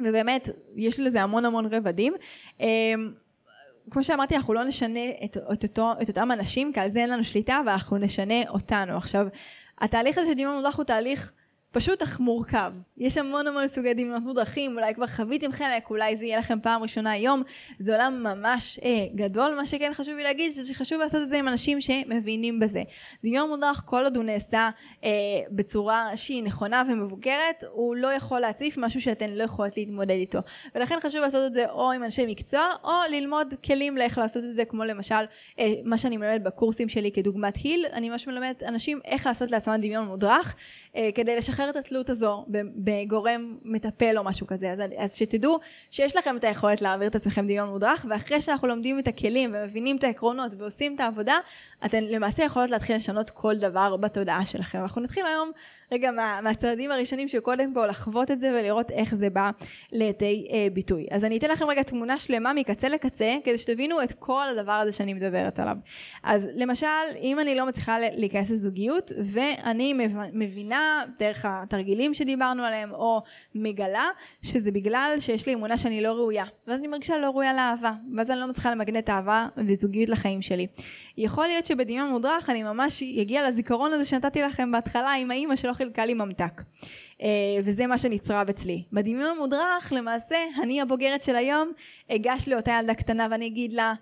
ובאמת, 0.00 0.48
יש 0.76 1.00
לזה 1.00 1.22
המון 1.22 1.44
המון 1.44 1.66
רבדים. 1.66 2.14
אמ, 2.60 3.12
כמו 3.90 4.04
שאמרתי, 4.04 4.36
אנחנו 4.36 4.54
לא 4.54 4.64
נשנה 4.64 5.00
את, 5.24 5.36
את, 5.52 5.64
אותו, 5.64 5.92
את 6.02 6.08
אותם 6.08 6.32
אנשים, 6.32 6.72
כי 6.72 6.80
על 6.80 6.90
זה 6.90 6.98
אין 6.98 7.10
לנו 7.10 7.24
שליטה, 7.24 7.60
ואנחנו 7.66 7.98
נשנה 7.98 8.48
אותנו. 8.48 8.96
עכשיו, 8.96 9.26
התהליך 9.80 10.18
הזה 10.18 10.26
של 10.26 10.34
דיון 10.34 10.56
מודח 10.56 10.76
הוא 10.76 10.84
תהליך 10.84 11.32
פשוט 11.76 12.02
אך 12.02 12.20
מורכב. 12.20 12.72
יש 12.98 13.18
המון 13.18 13.46
המון 13.46 13.68
סוגי 13.68 13.94
דמיונות 13.94 14.22
מודרכים, 14.22 14.78
אולי 14.78 14.94
כבר 14.94 15.06
חוויתם 15.06 15.52
חלק, 15.52 15.90
אולי 15.90 16.16
זה 16.16 16.24
יהיה 16.24 16.38
לכם 16.38 16.58
פעם 16.62 16.82
ראשונה 16.82 17.10
היום. 17.10 17.42
זה 17.80 17.92
עולם 17.92 18.22
ממש 18.22 18.80
אה, 18.84 19.06
גדול, 19.14 19.54
מה 19.56 19.66
שכן 19.66 19.90
חשוב 19.94 20.16
לי 20.16 20.22
להגיד, 20.22 20.52
שזה 20.52 20.74
חשוב 20.74 21.00
לעשות 21.00 21.22
את 21.22 21.28
זה 21.28 21.38
עם 21.38 21.48
אנשים 21.48 21.80
שמבינים 21.80 22.60
בזה. 22.60 22.82
דמיון 23.24 23.48
מודרך, 23.48 23.82
כל 23.86 24.04
עוד 24.04 24.16
הוא 24.16 24.24
נעשה 24.24 24.70
אה, 25.04 25.10
בצורה 25.50 26.16
שהיא 26.16 26.42
נכונה 26.42 26.82
ומבוקרת, 26.88 27.64
הוא 27.70 27.96
לא 27.96 28.12
יכול 28.12 28.40
להציף 28.40 28.78
משהו 28.78 29.00
שאתן 29.00 29.30
לא 29.30 29.44
יכולות 29.44 29.76
להתמודד 29.76 30.10
איתו. 30.10 30.38
ולכן 30.74 30.98
חשוב 31.02 31.20
לעשות 31.20 31.46
את 31.46 31.52
זה 31.52 31.70
או 31.70 31.92
עם 31.92 32.04
אנשי 32.04 32.26
מקצוע, 32.26 32.66
או 32.84 32.90
ללמוד 33.10 33.54
כלים 33.64 33.96
לאיך 33.96 34.18
לעשות 34.18 34.44
את 34.44 34.54
זה, 34.54 34.64
כמו 34.64 34.84
למשל 34.84 35.24
אה, 35.58 35.72
מה 35.84 35.98
שאני 35.98 36.16
מלמדת 36.16 36.40
בקורסים 36.40 36.88
שלי 36.88 37.12
כדוגמת 37.12 37.56
היל, 37.56 37.86
אני 37.92 38.10
ממש 38.10 38.26
מלמדת 38.26 38.62
אנשים 38.62 39.00
איך 39.04 39.26
לעשות 39.26 39.50
לעצמם 39.50 39.76
דמיון 39.82 40.06
מודרך, 40.06 40.54
אה, 40.96 41.08
כדי 41.14 41.36
לשחרר 41.36 41.65
את 41.70 41.76
התלות 41.76 42.10
הזו 42.10 42.44
בגורם 42.76 43.56
מטפל 43.64 44.18
או 44.18 44.24
משהו 44.24 44.46
כזה. 44.46 44.72
אז, 44.72 44.78
אז 44.96 45.14
שתדעו 45.14 45.58
שיש 45.90 46.16
לכם 46.16 46.36
את 46.36 46.44
היכולת 46.44 46.82
להעביר 46.82 47.08
את 47.08 47.14
עצמכם 47.14 47.44
דמיון 47.44 47.68
מודרך, 47.68 48.06
ואחרי 48.10 48.40
שאנחנו 48.40 48.68
לומדים 48.68 48.98
את 48.98 49.08
הכלים 49.08 49.54
ומבינים 49.54 49.96
את 49.96 50.04
העקרונות 50.04 50.52
ועושים 50.58 50.94
את 50.94 51.00
העבודה, 51.00 51.34
אתן 51.86 52.04
למעשה 52.04 52.44
יכולות 52.44 52.70
להתחיל 52.70 52.96
לשנות 52.96 53.30
כל 53.30 53.56
דבר 53.56 53.96
בתודעה 53.96 54.46
שלכם. 54.46 54.78
אנחנו 54.78 55.00
נתחיל 55.00 55.26
היום 55.26 55.50
רגע 55.92 56.10
מה, 56.10 56.40
מהצעדים 56.42 56.90
הראשונים 56.90 57.28
שקודם 57.28 57.74
כל 57.74 57.86
לחוות 57.86 58.30
את 58.30 58.40
זה 58.40 58.50
ולראות 58.58 58.90
איך 58.90 59.14
זה 59.14 59.30
בא 59.30 59.50
לידי 59.92 60.48
אה, 60.52 60.66
ביטוי. 60.72 61.06
אז 61.10 61.24
אני 61.24 61.38
אתן 61.38 61.50
לכם 61.50 61.64
רגע 61.64 61.82
תמונה 61.82 62.18
שלמה 62.18 62.52
מקצה 62.52 62.88
לקצה 62.88 63.36
כדי 63.44 63.58
שתבינו 63.58 64.02
את 64.02 64.12
כל 64.12 64.44
הדבר 64.52 64.72
הזה 64.72 64.92
שאני 64.92 65.14
מדברת 65.14 65.58
עליו. 65.58 65.76
אז 66.22 66.48
למשל 66.54 66.86
אם 67.20 67.40
אני 67.40 67.54
לא 67.54 67.66
מצליחה 67.66 67.96
להיכנס 67.98 68.50
לזוגיות 68.50 69.12
ואני 69.32 69.94
מבינה 70.32 71.04
דרך 71.18 71.44
התרגילים 71.62 72.14
שדיברנו 72.14 72.64
עליהם 72.64 72.92
או 72.92 73.22
מגלה 73.54 74.08
שזה 74.42 74.70
בגלל 74.70 75.16
שיש 75.18 75.46
לי 75.46 75.54
אמונה 75.54 75.78
שאני 75.78 76.00
לא 76.00 76.12
ראויה 76.12 76.44
ואז 76.66 76.78
אני 76.78 76.88
מרגישה 76.88 77.16
לא 77.16 77.26
ראויה 77.26 77.52
לאהבה 77.52 77.92
ואז 78.16 78.30
אני 78.30 78.40
לא 78.40 78.46
מצליחה 78.46 78.70
למגנט 78.70 79.10
אהבה 79.10 79.46
וזוגיות 79.68 80.08
לחיים 80.08 80.42
שלי. 80.42 80.66
יכול 81.18 81.46
להיות 81.46 81.66
שבדמיון 81.66 82.10
מודרך 82.10 82.50
אני 82.50 82.62
ממש 82.62 83.02
אגיע 83.02 83.48
לזיכרון 83.48 83.92
הזה 83.92 84.04
שנתתי 84.04 84.42
לכם 84.42 84.72
בהתחלה 84.72 85.12
עם 85.12 85.30
האימא 85.30 85.56
שלא 85.56 85.72
חילקה 85.72 86.06
לי 86.06 86.14
ממתק. 86.14 86.62
Uh, 87.18 87.22
וזה 87.64 87.86
מה 87.86 87.98
שנצרב 87.98 88.48
אצלי. 88.48 88.82
בדמיון 88.92 89.38
מודרך 89.38 89.92
למעשה 89.96 90.36
אני 90.62 90.80
הבוגרת 90.80 91.22
של 91.22 91.36
היום 91.36 91.72
אגש 92.10 92.48
לאותה 92.48 92.78
ילדה 92.80 92.94
קטנה 92.94 93.26
ואני 93.30 93.46
אגיד 93.46 93.72
לה 93.72 93.94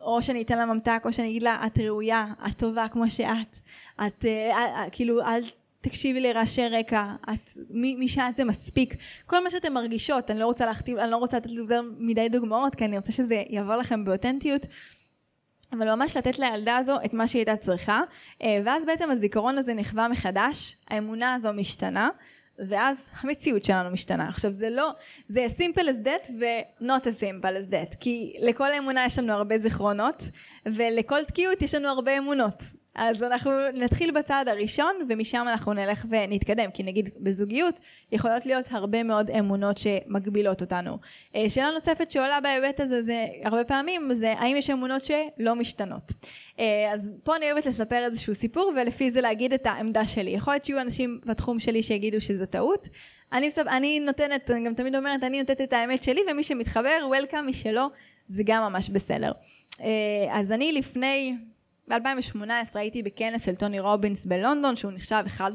או 0.00 0.22
שאני 0.22 0.42
אתן 0.42 0.58
לה 0.58 0.66
ממתק 0.66 1.02
או 1.04 1.12
שאני 1.12 1.28
אגיד 1.28 1.42
לה 1.42 1.66
את 1.66 1.78
ראויה, 1.78 2.26
את 2.46 2.58
טובה 2.58 2.88
כמו 2.88 3.10
שאת, 3.10 3.58
את 4.06 4.24
uh, 4.24 4.54
uh, 4.54 4.90
כאילו 4.92 5.20
אל 5.20 5.42
תקשיבי 5.80 6.20
לרעשי 6.20 6.68
רקע, 6.68 7.14
את, 7.32 7.50
מי, 7.70 7.94
מי 7.94 8.08
שאת 8.08 8.36
זה 8.36 8.44
מספיק, 8.44 8.94
כל 9.26 9.44
מה 9.44 9.50
שאתן 9.50 9.72
מרגישות, 9.72 10.30
אני 10.30 10.40
לא 10.40 10.46
רוצה 10.46 10.66
להכתיב, 10.66 10.98
אני 10.98 11.10
לא 11.10 11.16
רוצה 11.16 11.36
לתת 11.36 11.50
יותר 11.50 11.80
מדי 11.98 12.28
דוגמאות 12.28 12.74
כי 12.74 12.84
אני 12.84 12.96
רוצה 12.96 13.12
שזה 13.12 13.42
יעבור 13.48 13.76
לכם 13.76 14.04
באותנטיות 14.04 14.66
אבל 15.72 15.94
ממש 15.94 16.16
לתת 16.16 16.38
לילדה 16.38 16.76
הזו 16.76 16.96
את 17.04 17.14
מה 17.14 17.28
שהיא 17.28 17.40
הייתה 17.40 17.56
צריכה, 17.56 18.00
אה, 18.42 18.60
ואז 18.64 18.84
בעצם 18.84 19.10
הזיכרון 19.10 19.58
הזה 19.58 19.74
נחווה 19.74 20.08
מחדש, 20.08 20.76
האמונה 20.88 21.34
הזו 21.34 21.52
משתנה, 21.52 22.10
ואז 22.68 22.96
המציאות 23.20 23.64
שלנו 23.64 23.90
משתנה. 23.90 24.28
עכשיו 24.28 24.52
זה 24.52 24.70
לא, 24.70 24.90
זה 25.28 25.46
simple 25.58 25.82
as 25.82 26.06
that 26.06 26.30
ו-not 26.40 27.02
as 27.02 27.20
simple 27.20 27.44
as 27.44 27.72
that, 27.72 27.96
כי 28.00 28.36
לכל 28.40 28.72
האמונה 28.72 29.04
יש 29.06 29.18
לנו 29.18 29.32
הרבה 29.32 29.58
זיכרונות, 29.58 30.22
ולכל 30.66 31.24
תקיעות 31.24 31.62
יש 31.62 31.74
לנו 31.74 31.88
הרבה 31.88 32.18
אמונות. 32.18 32.62
אז 32.98 33.22
אנחנו 33.22 33.50
נתחיל 33.74 34.10
בצעד 34.10 34.48
הראשון 34.48 34.94
ומשם 35.08 35.44
אנחנו 35.48 35.72
נלך 35.72 36.06
ונתקדם 36.10 36.70
כי 36.70 36.82
נגיד 36.82 37.10
בזוגיות 37.20 37.80
יכולות 38.12 38.46
להיות 38.46 38.68
הרבה 38.70 39.02
מאוד 39.02 39.30
אמונות 39.30 39.78
שמגבילות 39.78 40.60
אותנו. 40.60 40.98
אה, 41.34 41.50
שאלה 41.50 41.70
נוספת 41.70 42.10
שעולה 42.10 42.40
בהיבט 42.40 42.80
הזה 42.80 43.02
זה 43.02 43.26
הרבה 43.44 43.64
פעמים 43.64 44.14
זה 44.14 44.32
האם 44.32 44.56
יש 44.56 44.70
אמונות 44.70 45.02
שלא 45.02 45.54
משתנות. 45.54 46.12
אה, 46.58 46.90
אז 46.92 47.10
פה 47.24 47.36
אני 47.36 47.52
אוהבת 47.52 47.66
לספר 47.66 48.04
איזשהו 48.04 48.34
סיפור 48.34 48.72
ולפי 48.76 49.10
זה 49.10 49.20
להגיד 49.20 49.52
את 49.52 49.66
העמדה 49.66 50.06
שלי. 50.06 50.30
יכול 50.30 50.52
להיות 50.52 50.64
שיהיו 50.64 50.80
אנשים 50.80 51.20
בתחום 51.24 51.58
שלי 51.58 51.82
שיגידו 51.82 52.20
שזה 52.20 52.46
טעות. 52.46 52.88
אני, 53.32 53.50
אני 53.68 54.00
נותנת, 54.00 54.50
אני 54.50 54.64
גם 54.64 54.74
תמיד 54.74 54.96
אומרת, 54.96 55.22
אני 55.22 55.40
נותנת 55.40 55.60
את 55.60 55.72
האמת 55.72 56.02
שלי 56.02 56.20
ומי 56.30 56.42
שמתחבר, 56.42 57.06
וולקאם, 57.06 57.46
מי 57.46 57.54
שלא, 57.54 57.86
זה 58.28 58.42
גם 58.46 58.62
ממש 58.62 58.88
בסדר. 58.88 59.32
אה, 59.80 59.86
אז 60.30 60.52
אני 60.52 60.72
לפני 60.72 61.36
ב-2018 61.88 62.40
הייתי 62.74 63.02
בכנס 63.02 63.44
של 63.44 63.54
טוני 63.54 63.80
רובינס 63.80 64.26
בלונדון, 64.26 64.76
שהוא 64.76 64.92
נחשב 64.92 65.22
אחד 65.26 65.52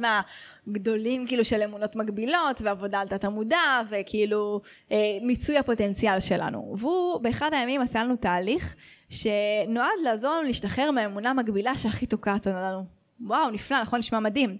מהגדולים 0.67 1.27
כאילו 1.27 1.45
של 1.45 1.61
אמונות 1.61 1.95
מגבילות, 1.95 2.61
ועבודה 2.61 2.99
על 2.99 3.07
תת 3.07 3.25
עמודע, 3.25 3.81
וכאילו 3.89 4.61
אה, 4.91 4.97
מיצוי 5.21 5.57
הפוטנציאל 5.57 6.19
שלנו. 6.19 6.75
והוא 6.77 7.21
באחד 7.21 7.53
הימים 7.53 7.81
עשה 7.81 8.03
לנו 8.03 8.15
תהליך 8.15 8.75
שנועד 9.09 9.99
לעזור 10.03 10.31
לנו 10.31 10.47
להשתחרר 10.47 10.91
מהאמונה 10.91 11.29
המגבילה 11.29 11.77
שהכי 11.77 12.05
תוקעת 12.05 12.47
לנו. 12.47 12.85
וואו, 13.21 13.49
נפלא, 13.49 13.81
נכון? 13.81 13.99
נשמע 13.99 14.19
מדהים. 14.19 14.57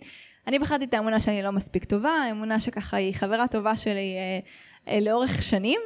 אני 0.48 0.60
בחרתי 0.60 0.86
את 0.86 0.94
האמונה 0.94 1.20
שאני 1.20 1.44
לא 1.44 1.52
מספיק 1.52 1.84
טובה, 1.84 2.10
האמונה 2.10 2.60
שככה 2.60 2.98
היא 2.98 3.16
חברה 3.16 3.48
טובה 3.48 3.78
שלי 3.78 4.16
אה, 4.18 4.40
אה, 4.94 5.00
לאורך 5.00 5.44
שנים, 5.44 5.80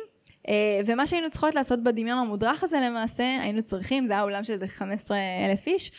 ומה 0.85 1.07
שהיינו 1.07 1.29
צריכות 1.29 1.55
לעשות 1.55 1.83
בדמיון 1.83 2.17
המודרך 2.17 2.63
הזה 2.63 2.79
למעשה, 2.79 3.23
היינו 3.41 3.63
צריכים, 3.63 4.07
זה 4.07 4.13
היה 4.13 4.21
אולם 4.21 4.43
של 4.43 4.53
איזה 4.53 4.67
15 4.67 5.17
אלף 5.49 5.67
איש, 5.67 5.91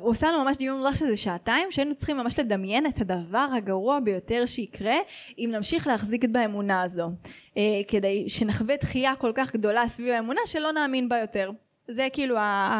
הוא 0.00 0.10
עושה 0.10 0.28
לנו 0.32 0.44
ממש 0.44 0.56
דיון 0.56 0.76
מודרך 0.78 0.96
שזה 0.96 1.16
שעתיים, 1.16 1.70
שהיינו 1.70 1.94
צריכים 1.94 2.16
ממש 2.16 2.38
לדמיין 2.38 2.86
את 2.86 3.00
הדבר 3.00 3.46
הגרוע 3.56 4.00
ביותר 4.00 4.46
שיקרה 4.46 4.96
אם 5.38 5.50
נמשיך 5.52 5.86
להחזיק 5.86 6.24
באמונה 6.24 6.82
הזו. 6.82 7.10
אה, 7.56 7.62
כדי 7.88 8.28
שנחווה 8.28 8.76
דחייה 8.76 9.16
כל 9.16 9.32
כך 9.34 9.52
גדולה 9.52 9.88
סביב 9.88 10.08
האמונה 10.08 10.40
שלא 10.46 10.72
נאמין 10.72 11.08
בה 11.08 11.18
יותר. 11.18 11.50
זה 11.88 12.08
כאילו 12.12 12.36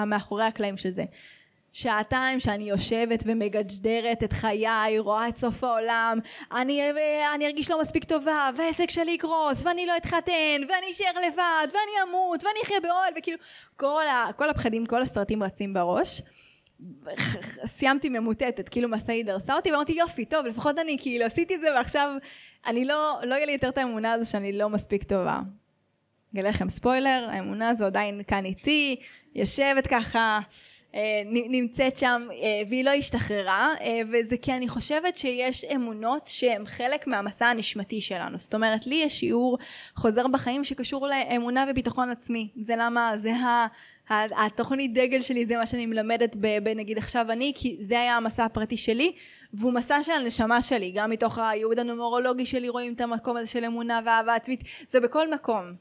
מאחורי 0.06 0.44
הקלעים 0.44 0.76
של 0.76 0.90
זה. 0.90 1.04
שעתיים 1.72 2.40
שאני 2.40 2.64
יושבת 2.64 3.22
ומגג'דרת 3.26 4.22
את 4.24 4.32
חיי, 4.32 4.98
רואה 4.98 5.28
את 5.28 5.36
סוף 5.36 5.64
העולם, 5.64 6.18
אני, 6.52 6.90
אני 7.34 7.46
ארגיש 7.46 7.70
לא 7.70 7.82
מספיק 7.82 8.04
טובה, 8.04 8.50
והעסק 8.56 8.90
שלי 8.90 9.12
יקרוס, 9.12 9.62
ואני 9.64 9.86
לא 9.86 9.96
אתחתן, 9.96 10.60
ואני 10.68 10.92
אשאר 10.92 11.20
לבד, 11.26 11.66
ואני 11.66 12.10
אמות, 12.10 12.44
ואני 12.44 12.58
אחיה 12.64 12.80
באוהל, 12.80 13.12
וכאילו, 13.18 13.38
כל, 13.76 14.06
ה, 14.06 14.32
כל 14.36 14.50
הפחדים, 14.50 14.86
כל 14.86 15.02
הסרטים 15.02 15.42
רצים 15.42 15.74
בראש. 15.74 16.22
סיימתי 17.66 18.08
ממוטטת, 18.08 18.68
כאילו 18.68 18.88
משאית 18.88 19.26
דרסה 19.26 19.56
אותי, 19.56 19.72
ואמרתי 19.72 19.92
יופי, 19.92 20.24
טוב, 20.24 20.46
לפחות 20.46 20.78
אני 20.78 20.96
כאילו 21.00 21.24
עשיתי 21.24 21.54
את 21.54 21.60
זה, 21.60 21.68
ועכשיו 21.74 22.16
אני 22.66 22.84
לא, 22.84 23.20
לא 23.22 23.34
יהיה 23.34 23.46
לי 23.46 23.52
יותר 23.52 23.68
את 23.68 23.78
האמונה 23.78 24.12
הזו 24.12 24.30
שאני 24.30 24.52
לא 24.52 24.68
מספיק 24.68 25.02
טובה. 25.02 25.40
אגלה 26.34 26.48
לכם 26.48 26.68
ספוילר, 26.68 27.28
האמונה 27.30 27.68
הזו 27.68 27.84
עדיין 27.84 28.22
כאן 28.26 28.44
איתי, 28.44 28.96
יושבת 29.34 29.86
ככה, 29.86 30.40
נמצאת 31.24 31.98
שם 31.98 32.28
אה, 32.32 32.62
והיא 32.68 32.84
לא 32.84 32.90
השתחררה 32.90 33.74
אה, 33.80 34.00
וזה 34.12 34.36
כי 34.36 34.52
אני 34.52 34.68
חושבת 34.68 35.16
שיש 35.16 35.64
אמונות 35.64 36.26
שהן 36.26 36.66
חלק 36.66 37.06
מהמסע 37.06 37.46
הנשמתי 37.46 38.00
שלנו. 38.00 38.38
זאת 38.38 38.54
אומרת 38.54 38.86
לי 38.86 38.94
יש 38.94 39.20
שיעור 39.20 39.58
חוזר 39.96 40.26
בחיים 40.26 40.64
שקשור 40.64 41.06
לאמונה 41.06 41.64
וביטחון 41.70 42.10
עצמי. 42.10 42.48
זה 42.56 42.74
למה 42.76 43.12
זה. 43.16 43.32
התוכנית 44.12 44.94
דגל 44.94 45.22
שלי 45.22 45.46
זה 45.46 45.56
מה 45.56 45.66
שאני 45.66 45.86
מלמדת 45.86 46.36
בנגיד 46.62 46.98
עכשיו 46.98 47.32
אני 47.32 47.52
כי 47.56 47.76
זה 47.80 48.00
היה 48.00 48.16
המסע 48.16 48.44
הפרטי 48.44 48.76
שלי 48.76 49.12
והוא 49.54 49.72
מסע 49.72 50.02
של 50.02 50.12
הנשמה 50.12 50.62
שלי 50.62 50.92
גם 50.94 51.10
מתוך 51.10 51.38
הייעוד 51.38 51.78
הנומרולוגי 51.78 52.46
שלי 52.46 52.68
רואים 52.68 52.92
את 52.92 53.00
המקום 53.00 53.36
הזה 53.36 53.46
של 53.46 53.64
אמונה 53.64 54.00
ואהבה 54.04 54.34
עצמית. 54.34 54.64
זה 54.90 55.00
בכל 55.00 55.30
מקום 55.34 55.74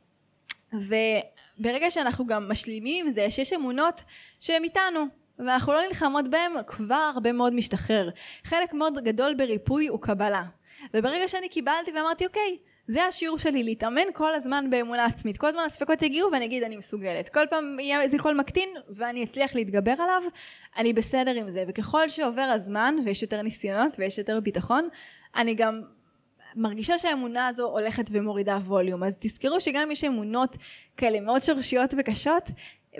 וברגע 0.73 1.91
שאנחנו 1.91 2.27
גם 2.27 2.49
משלימים 2.49 3.05
עם 3.05 3.11
זה 3.11 3.31
שיש 3.31 3.53
אמונות 3.53 4.03
שהן 4.39 4.63
איתנו 4.63 5.05
ואנחנו 5.39 5.73
לא 5.73 5.81
נלחמות 5.87 6.27
בהם, 6.27 6.53
כבר 6.67 7.11
הרבה 7.13 7.31
מאוד 7.31 7.53
משתחרר. 7.53 8.09
חלק 8.43 8.73
מאוד 8.73 8.99
גדול 9.03 9.33
בריפוי 9.33 9.87
הוא 9.87 10.01
קבלה. 10.01 10.43
וברגע 10.93 11.27
שאני 11.27 11.49
קיבלתי 11.49 11.91
ואמרתי, 11.91 12.25
אוקיי, 12.25 12.57
זה 12.87 13.05
השיעור 13.05 13.37
שלי, 13.37 13.63
להתאמן 13.63 14.01
כל 14.13 14.33
הזמן 14.33 14.69
באמונה 14.69 15.05
עצמית. 15.05 15.37
כל 15.37 15.47
הזמן 15.47 15.61
הספקות 15.65 16.01
יגיעו 16.01 16.31
ואני 16.31 16.45
אגיד 16.45 16.63
אני 16.63 16.77
מסוגלת. 16.77 17.29
כל 17.29 17.45
פעם 17.49 17.79
יהיה 17.79 18.01
איזה 18.01 18.17
קול 18.17 18.33
מקטין 18.33 18.69
ואני 18.89 19.23
אצליח 19.23 19.55
להתגבר 19.55 19.91
עליו, 19.91 20.23
אני 20.77 20.93
בסדר 20.93 21.31
עם 21.31 21.49
זה. 21.49 21.63
וככל 21.67 22.09
שעובר 22.09 22.41
הזמן 22.41 22.95
ויש 23.05 23.21
יותר 23.21 23.41
ניסיונות 23.41 23.95
ויש 23.99 24.17
יותר 24.17 24.39
ביטחון, 24.39 24.89
אני 25.35 25.53
גם 25.53 25.81
מרגישה 26.55 26.99
שהאמונה 26.99 27.47
הזו 27.47 27.67
הולכת 27.67 28.05
ומורידה 28.11 28.57
ווליום. 28.57 29.03
אז 29.03 29.15
תזכרו 29.19 29.61
שגם 29.61 29.81
אם 29.81 29.91
יש 29.91 30.03
אמונות 30.03 30.57
כאלה 30.97 31.19
מאוד 31.19 31.41
שורשיות 31.41 31.93
וקשות, 31.97 32.51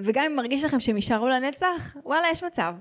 וגם 0.03 0.23
אם 0.23 0.35
מרגיש 0.35 0.63
לכם 0.63 0.79
שהם 0.79 0.95
יישארו 0.95 1.27
לנצח, 1.27 1.95
וואלה 2.03 2.27
יש 2.31 2.43
מצב. 2.43 2.73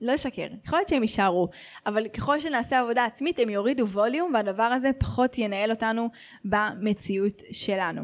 לא 0.00 0.14
אשקר, 0.14 0.46
יכול 0.64 0.78
להיות 0.78 0.88
שהם 0.88 1.02
יישארו, 1.02 1.48
אבל 1.86 2.08
ככל 2.08 2.40
שנעשה 2.40 2.80
עבודה 2.80 3.04
עצמית 3.04 3.38
הם 3.38 3.50
יורידו 3.50 3.86
ווליום 3.88 4.34
והדבר 4.34 4.62
הזה 4.62 4.90
פחות 4.98 5.38
ינהל 5.38 5.70
אותנו 5.70 6.08
במציאות 6.44 7.42
שלנו. 7.52 8.02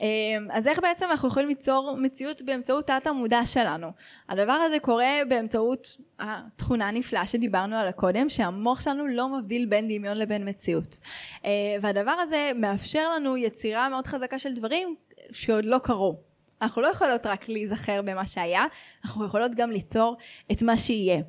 אמ, 0.00 0.48
אז 0.52 0.66
איך 0.66 0.78
בעצם 0.78 1.06
אנחנו 1.10 1.28
יכולים 1.28 1.48
ליצור 1.48 1.96
מציאות 1.96 2.42
באמצעות 2.42 2.86
תת 2.86 3.06
המודע 3.06 3.46
שלנו? 3.46 3.92
הדבר 4.28 4.52
הזה 4.52 4.78
קורה 4.78 5.10
באמצעות 5.28 5.96
התכונה 6.18 6.88
הנפלאה 6.88 7.26
שדיברנו 7.26 7.76
עליה 7.76 7.92
קודם, 7.92 8.28
שהמוח 8.28 8.80
שלנו 8.80 9.06
לא 9.06 9.28
מבדיל 9.28 9.66
בין 9.66 9.88
דמיון 9.88 10.16
לבין 10.18 10.48
מציאות. 10.48 10.98
אה, 11.44 11.50
והדבר 11.80 12.10
הזה 12.10 12.50
מאפשר 12.54 13.10
לנו 13.14 13.36
יצירה 13.36 13.88
מאוד 13.88 14.06
חזקה 14.06 14.38
של 14.38 14.54
דברים 14.54 14.94
שעוד 15.32 15.64
לא 15.64 15.78
קרו. 15.78 16.16
אנחנו 16.62 16.82
לא 16.82 16.86
יכולות 16.86 17.26
רק 17.26 17.48
להיזכר 17.48 18.02
במה 18.02 18.26
שהיה, 18.26 18.64
אנחנו 19.04 19.24
יכולות 19.24 19.54
גם 19.54 19.70
ליצור 19.70 20.16
את 20.52 20.62
מה 20.62 20.76
שיהיה. 20.76 21.20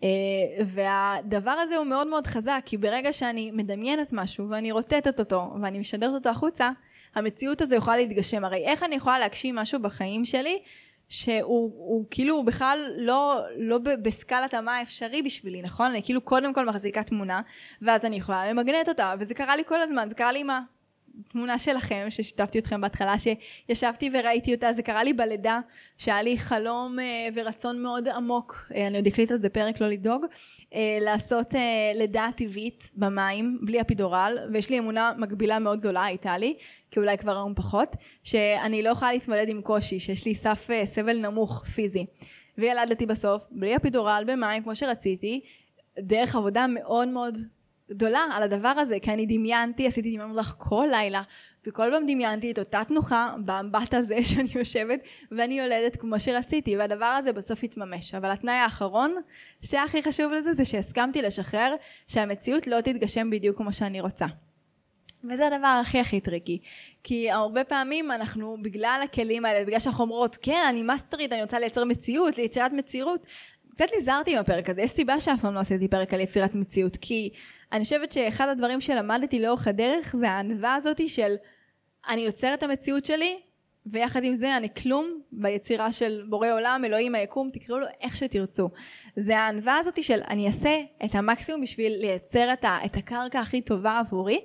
והדבר 0.66 1.50
הזה 1.50 1.76
הוא 1.76 1.86
מאוד 1.86 2.06
מאוד 2.06 2.26
חזק, 2.26 2.62
כי 2.64 2.76
ברגע 2.76 3.12
שאני 3.12 3.50
מדמיינת 3.50 4.12
משהו 4.12 4.48
ואני 4.50 4.72
רוטטת 4.72 5.20
אותו 5.20 5.50
ואני 5.62 5.78
משדרת 5.78 6.14
אותו 6.14 6.28
החוצה, 6.28 6.70
המציאות 7.14 7.60
הזו 7.60 7.74
יכולה 7.74 7.96
להתגשם. 7.96 8.44
הרי 8.44 8.64
איך 8.64 8.82
אני 8.82 8.94
יכולה 8.94 9.18
להגשים 9.18 9.54
משהו 9.54 9.82
בחיים 9.82 10.24
שלי 10.24 10.58
שהוא 11.08 11.72
הוא, 11.76 12.04
כאילו 12.10 12.34
הוא 12.34 12.44
בכלל 12.44 12.78
לא, 12.96 13.42
לא 13.56 13.78
בסקלת 13.78 14.54
המה 14.54 14.76
האפשרי 14.76 15.22
בשבילי, 15.22 15.62
נכון? 15.62 15.90
אני 15.90 16.02
כאילו 16.02 16.20
קודם 16.20 16.54
כל 16.54 16.66
מחזיקה 16.66 17.02
תמונה, 17.02 17.40
ואז 17.82 18.04
אני 18.04 18.16
יכולה 18.16 18.50
למגנט 18.50 18.88
אותה, 18.88 19.14
וזה 19.20 19.34
קרה 19.34 19.56
לי 19.56 19.62
כל 19.66 19.80
הזמן, 19.82 20.08
זה 20.08 20.14
קרה 20.14 20.32
לי 20.32 20.40
עם 20.40 20.48
תמונה 21.28 21.58
שלכם 21.58 22.06
ששיתפתי 22.10 22.58
אתכם 22.58 22.80
בהתחלה 22.80 23.14
שישבתי 23.18 24.10
וראיתי 24.12 24.54
אותה 24.54 24.72
זה 24.72 24.82
קרה 24.82 25.04
לי 25.04 25.12
בלידה 25.12 25.60
שהיה 25.96 26.22
לי 26.22 26.38
חלום 26.38 26.98
אה, 26.98 27.28
ורצון 27.34 27.82
מאוד 27.82 28.08
עמוק 28.08 28.70
אה, 28.74 28.86
אני 28.86 28.96
עוד 28.96 29.06
אקליט 29.06 29.30
על 29.30 29.38
זה 29.38 29.48
פרק 29.48 29.80
לא 29.80 29.88
לדאוג 29.88 30.24
אה, 30.74 30.98
לעשות 31.00 31.54
לידה 31.94 32.28
טבעית 32.36 32.90
במים 32.96 33.58
בלי 33.62 33.80
אפידורל 33.80 34.38
ויש 34.52 34.70
לי 34.70 34.78
אמונה 34.78 35.12
מקבילה 35.18 35.58
מאוד 35.58 35.78
גדולה 35.78 36.04
הייתה 36.04 36.38
לי 36.38 36.54
כי 36.90 37.00
אולי 37.00 37.18
כבר 37.18 37.36
היום 37.36 37.54
פחות 37.54 37.96
שאני 38.22 38.82
לא 38.82 38.90
יכולה 38.90 39.12
להתמודד 39.12 39.48
עם 39.48 39.62
קושי 39.62 40.00
שיש 40.00 40.24
לי 40.26 40.34
סף 40.34 40.68
סבל 40.84 41.18
נמוך 41.18 41.64
פיזי. 41.64 42.06
וילדתי 42.58 43.06
בסוף 43.06 43.44
בלי 43.50 43.76
אפידורל 43.76 44.24
במים 44.26 44.62
כמו 44.62 44.76
שרציתי 44.76 45.40
דרך 45.98 46.36
עבודה 46.36 46.66
מאוד 46.66 47.08
מאוד 47.08 47.38
גדולה 47.90 48.20
על 48.32 48.42
הדבר 48.42 48.68
הזה, 48.68 49.00
כי 49.00 49.12
אני 49.12 49.26
דמיינתי, 49.26 49.86
עשיתי 49.86 50.12
דמיון 50.12 50.34
מודרך 50.34 50.54
כל 50.58 50.88
לילה, 50.90 51.22
וכל 51.66 51.90
פעם 51.92 52.06
דמיינתי 52.06 52.50
את 52.50 52.58
אותה 52.58 52.84
תנוחה 52.84 53.34
באמבט 53.44 53.94
הזה 53.94 54.24
שאני 54.34 54.48
יושבת, 54.54 55.00
ואני 55.32 55.60
יולדת 55.60 55.96
כמו 55.96 56.20
שרציתי, 56.20 56.76
והדבר 56.76 57.06
הזה 57.06 57.32
בסוף 57.32 57.64
התממש. 57.64 58.14
אבל 58.14 58.30
התנאי 58.30 58.54
האחרון, 58.54 59.14
שהכי 59.62 60.02
חשוב 60.02 60.32
לזה, 60.32 60.52
זה 60.52 60.64
שהסכמתי 60.64 61.22
לשחרר 61.22 61.74
שהמציאות 62.06 62.66
לא 62.66 62.80
תתגשם 62.80 63.30
בדיוק 63.30 63.56
כמו 63.56 63.72
שאני 63.72 64.00
רוצה. 64.00 64.26
וזה 65.24 65.46
הדבר 65.46 65.80
הכי 65.80 66.00
הכי 66.00 66.20
טריקי. 66.20 66.58
כי 67.04 67.30
הרבה 67.30 67.64
פעמים 67.64 68.10
אנחנו, 68.10 68.56
בגלל 68.62 69.00
הכלים 69.04 69.44
האלה, 69.44 69.64
בגלל 69.64 69.80
שאנחנו 69.80 70.04
אומרות, 70.04 70.36
כן, 70.42 70.66
אני 70.68 70.82
מאסטרית, 70.82 71.32
אני 71.32 71.42
רוצה 71.42 71.58
לייצר 71.58 71.84
מציאות, 71.84 72.38
ליצירת 72.38 72.72
מציאות, 72.72 73.26
קצת 73.74 73.86
נזהרתי 73.98 74.32
עם 74.32 74.38
הפרק 74.38 74.70
הזה, 74.70 74.82
יש 74.82 74.90
סיבה 74.90 75.20
שאף 75.20 75.40
פעם 75.40 75.54
לא 75.54 75.60
עשיתי 75.60 75.88
פרק 75.88 76.14
על 76.14 76.20
יצירת 76.20 76.54
מציאות, 76.54 76.96
כי 76.96 77.30
אני 77.72 77.84
חושבת 77.84 78.12
שאחד 78.12 78.48
הדברים 78.48 78.80
שלמדתי 78.80 79.40
לאורך 79.40 79.68
הדרך 79.68 80.16
זה 80.18 80.30
הענווה 80.30 80.74
הזאתי 80.74 81.08
של 81.08 81.34
אני 82.08 82.20
יוצר 82.20 82.54
את 82.54 82.62
המציאות 82.62 83.04
שלי 83.04 83.40
ויחד 83.86 84.24
עם 84.24 84.36
זה 84.36 84.56
אני 84.56 84.68
כלום 84.82 85.20
ביצירה 85.32 85.92
של 85.92 86.24
בורא 86.28 86.52
עולם, 86.52 86.82
אלוהים, 86.84 87.14
היקום, 87.14 87.50
תקראו 87.52 87.78
לו 87.78 87.86
איך 88.00 88.16
שתרצו. 88.16 88.68
זה 89.16 89.38
הענווה 89.38 89.78
הזאתי 89.78 90.02
של 90.02 90.20
אני 90.28 90.46
אעשה 90.46 90.80
את 91.04 91.14
המקסימום 91.14 91.62
בשביל 91.62 91.92
לייצר 92.00 92.52
את, 92.52 92.64
ה, 92.64 92.78
את 92.84 92.96
הקרקע 92.96 93.40
הכי 93.40 93.60
טובה 93.60 93.98
עבורי 93.98 94.40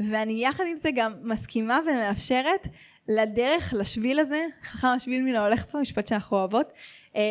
ואני 0.00 0.44
יחד 0.44 0.64
עם 0.70 0.76
זה 0.76 0.90
גם 0.94 1.14
מסכימה 1.22 1.80
ומאפשרת 1.86 2.68
לדרך, 3.08 3.74
לשביל 3.76 4.20
הזה, 4.20 4.44
חכם 4.62 4.88
השביל 4.88 5.22
מן 5.22 5.34
ההולך 5.34 5.64
פה, 5.64 5.80
משפט 5.80 6.06
שאנחנו 6.06 6.36
אוהבות, 6.36 6.72
אה, 7.16 7.22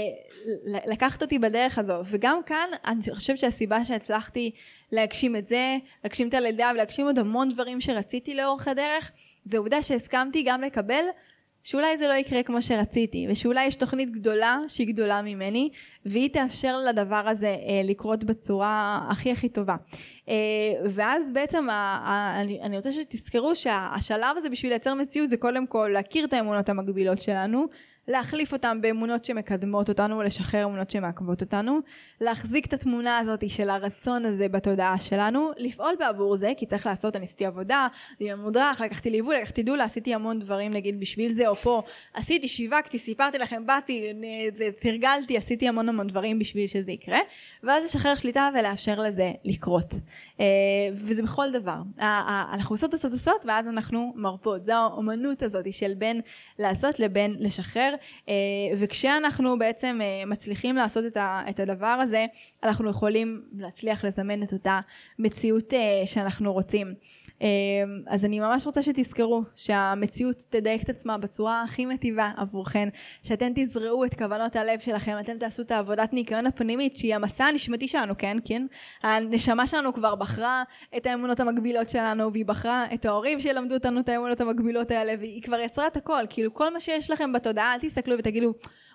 לקחת 0.88 1.22
אותי 1.22 1.40
בדרך 1.40 1.78
הזו. 1.78 1.94
וגם 2.06 2.40
כאן, 2.46 2.70
אני 2.86 3.02
חושבת 3.14 3.38
שהסיבה 3.38 3.86
שהצלחתי 3.86 4.52
להגשים 4.92 5.36
את 5.36 5.48
זה, 5.48 5.78
להגשים 6.04 6.28
את 6.28 6.34
הלידה 6.34 6.72
ולהגשים 6.74 7.06
עוד 7.06 7.20
המון 7.20 7.50
דברים 7.50 7.82
שרציתי 7.82 8.36
לאורך 8.36 8.68
הדרך, 8.68 9.12
זה 9.44 9.58
עובדה 9.58 9.82
שהסכמתי 9.82 10.44
גם 10.44 10.62
לקבל 10.62 11.04
שאולי 11.68 11.98
זה 11.98 12.08
לא 12.08 12.14
יקרה 12.14 12.44
כמו 12.44 12.62
שרציתי, 12.62 13.28
ושאולי 13.30 13.66
יש 13.66 13.76
תוכנית 13.76 14.12
גדולה 14.12 14.60
שהיא 14.68 14.88
גדולה 14.88 15.22
ממני, 15.22 15.70
והיא 16.06 16.30
תאפשר 16.30 16.78
לדבר 16.78 17.28
הזה 17.28 17.48
אה, 17.48 17.82
לקרות 17.84 18.24
בצורה 18.24 19.00
הכי 19.10 19.32
הכי 19.32 19.50
טובה. 19.50 19.76
אה, 20.30 20.34
ואז 20.90 21.30
בעצם 21.34 21.70
ה, 21.70 21.74
ה, 21.74 22.42
אני, 22.42 22.62
אני 22.62 22.78
רוצה 22.78 22.92
שתזכרו 22.92 23.56
שהשלב 23.56 24.38
הזה 24.38 24.50
בשביל 24.50 24.72
לייצר 24.72 24.94
מציאות 24.94 25.30
זה 25.30 25.38
קודם 25.38 25.68
כל 25.68 25.90
להכיר 25.94 26.26
את 26.26 26.34
האמונות 26.34 26.70
המקבילות 26.70 27.20
שלנו, 27.20 27.66
להחליף 28.08 28.54
אותם 28.54 28.82
באמונות 28.82 29.26
שמקדמות 29.26 29.90
אותנו 29.90 30.18
ולשחרר 30.18 30.66
אמונות 30.66 30.92
שמעכבות 30.92 31.42
אותנו, 31.42 31.80
להחזיק 32.22 32.66
את 32.66 32.74
התמונה 32.74 33.18
הזאת 33.18 33.50
של 33.50 33.70
הרצון 33.70 34.26
הזה 34.26 34.50
בתודעה 34.50 35.00
שלנו, 35.00 35.52
לפעול 35.58 35.94
בעבור 36.00 36.36
זה, 36.36 36.52
כי 36.58 36.66
צריך 36.66 36.86
לעשות, 36.86 37.16
אני 37.16 37.26
עשיתי 37.26 37.46
עבודה, 37.46 37.88
אני 38.22 38.34
מודרך, 38.34 38.82
לקחתי 38.82 39.10
ליווי, 39.10 39.42
לקחתי 39.42 39.64
דולה, 39.64 39.84
עשיתי 39.84 40.14
המון 40.14 40.40
דברים 40.40 40.74
נגיד 40.74 41.00
בשביל 41.00 41.34
זה 41.34 41.48
או 41.48 41.56
פה, 41.56 41.82
עשיתי, 42.14 42.48
שיווקתי, 42.48 43.00
סיפרתי 43.00 43.38
לכם, 43.38 43.66
באתי, 43.66 44.14
תרגלתי, 44.80 45.38
עשיתי 45.38 45.68
המון 45.68 45.90
המון 45.90 46.08
דברים 46.08 46.40
בשביל 46.40 46.68
שזה 46.68 46.92
יקרה, 46.92 47.20
ואז 47.64 47.84
לשחרר 47.84 48.16
שליטה 48.16 48.50
ולאפשר 48.60 49.00
לזה 49.00 49.32
לקרות. 49.46 49.94
אה, 50.40 50.46
וזה 50.94 51.24
בכל 51.24 51.52
דבר. 51.52 51.78
אנחנו 52.54 52.74
עושות 52.74 52.94
עושות 52.94 53.12
עושות 53.12 53.46
ואז 53.46 53.68
אנחנו 53.68 54.14
מרפות. 54.16 54.66
זו 54.66 54.74
האומנות 54.74 55.44
הזאת 55.44 55.74
של 55.74 55.94
בין 55.94 56.22
לעשות 56.60 57.00
לבין 57.00 57.36
לשחרר. 57.40 57.97
אה, 58.30 58.34
וכשאנחנו 58.78 59.60
בעצם 59.60 60.00
אה, 60.02 60.26
מצליחים 60.26 60.76
לעשות 60.76 61.06
את 61.20 61.60
הדבר 61.60 61.86
הזה, 61.86 62.26
אנחנו 62.64 62.90
יכולים 62.90 63.42
להצליח 63.58 64.06
לזמן 64.06 64.44
את 64.44 64.54
אותה 64.54 64.80
מציאות 65.20 65.74
שאנחנו 66.06 66.54
רוצים. 66.54 66.94
אז 68.08 68.26
אני 68.26 68.40
ממש 68.40 68.66
רוצה 68.66 68.84
שתזכרו 68.84 69.44
שהמציאות 69.56 70.46
תדייק 70.50 70.84
את 70.84 70.90
עצמה 70.90 71.18
בצורה 71.18 71.64
הכי 71.64 71.86
מטיבה 71.86 72.32
עבורכן, 72.38 72.90
שאתם 73.24 73.52
תזרעו 73.56 74.06
את 74.06 74.14
כוונות 74.14 74.56
הלב 74.56 74.80
שלכם, 74.80 75.18
אתם 75.20 75.38
תעשו 75.38 75.62
את 75.62 75.72
העבודת 75.72 76.14
ניקיון 76.14 76.46
הפנימית 76.46 76.96
שהיא 76.98 77.16
המסע 77.16 77.46
הנשמתי 77.46 77.88
שלנו, 77.88 78.14
כן? 78.18 78.38
כן? 78.46 78.66
הנשמה 79.04 79.68
שלנו 79.68 79.94
כבר 79.94 80.16
בחרה 80.16 80.64
את 80.98 81.06
האמונות 81.06 81.40
המקבילות 81.40 81.90
שלנו, 81.90 82.34
והיא 82.34 82.46
בחרה 82.46 82.86
את 82.94 83.06
ההורים 83.06 83.40
שילמדו 83.40 83.76
אותנו 83.76 84.00
את 84.00 84.10
האמונות 84.10 84.42
המקבילות 84.42 84.92
האלה, 84.92 85.14
והיא 85.20 85.44
כבר 85.44 85.60
יצרה 85.60 85.88
את 85.88 85.98
הכל. 85.98 86.24
כאילו 86.30 86.54
כל 86.54 86.74
מה 86.74 86.80
שיש 86.80 87.12
לכם 87.12 87.34
בתודעה, 87.34 87.74
אל 87.74 87.80
תסתכלו 87.88 88.16
ותגידו, 88.20 88.54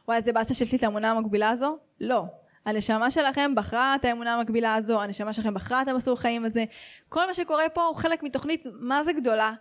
וואי, 0.08 0.18
איזה 0.18 0.32
באסה 0.32 0.54
שיש 0.54 0.74
את 0.74 0.82
האמונה 0.82 1.10
המקבילה 1.10 1.50
הזו. 1.50 1.76
לא. 2.00 2.24
הנשמה 2.66 3.10
שלכם 3.10 3.54
בחרה 3.54 3.94
את 3.94 4.04
האמונה 4.04 4.34
המקבילה 4.34 4.74
הזו, 4.74 5.02
הנשמה 5.02 5.32
שלכם 5.32 5.54
בחרה 5.54 5.82
את 5.82 5.88
המסלול 5.88 6.16
חיים 6.16 6.44
הזה. 6.44 6.64
כל 7.08 7.26
מה 7.26 7.34
שקורה 7.34 7.68
פה 7.68 7.82
הוא 7.82 7.96
חלק 7.96 8.22
מתוכנית 8.22 8.66
מה 8.80 9.04
זה 9.04 9.12
גדולה. 9.12 9.52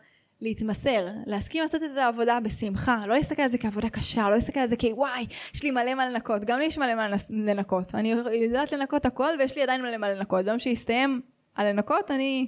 להתמסר, 0.42 1.08
להסכים 1.26 1.64
לעשות 1.64 1.84
את 1.84 1.98
העבודה 1.98 2.40
בשמחה, 2.40 3.04
לא 3.08 3.16
להסתכל 3.16 3.42
על 3.42 3.50
זה 3.50 3.58
כעבודה 3.58 3.90
קשה, 3.90 4.30
לא 4.30 4.36
להסתכל 4.36 4.60
על 4.60 4.68
זה 4.68 4.76
כוואי, 4.78 5.26
יש 5.54 5.64
לי 5.64 5.72
מלא 5.72 5.94
מה 5.94 6.06
לנקות, 6.06 6.44
גם 6.44 6.60
לי 6.60 6.66
יש 6.66 6.78
מלא 6.78 6.96
מה 6.96 7.08
לנקות, 7.30 7.96
אני 7.96 8.14
יודעת 8.34 8.72
לנקות 8.72 9.06
הכל 9.06 9.34
ויש 9.40 9.56
לי 9.56 9.64
עדיין 9.64 9.82
מלא 9.82 9.98
מה 9.98 10.12
לנקות, 10.12 10.46
ביום 10.46 10.60
שיסתיים 10.60 11.22
הלנקות 11.56 12.12
אני 12.12 12.48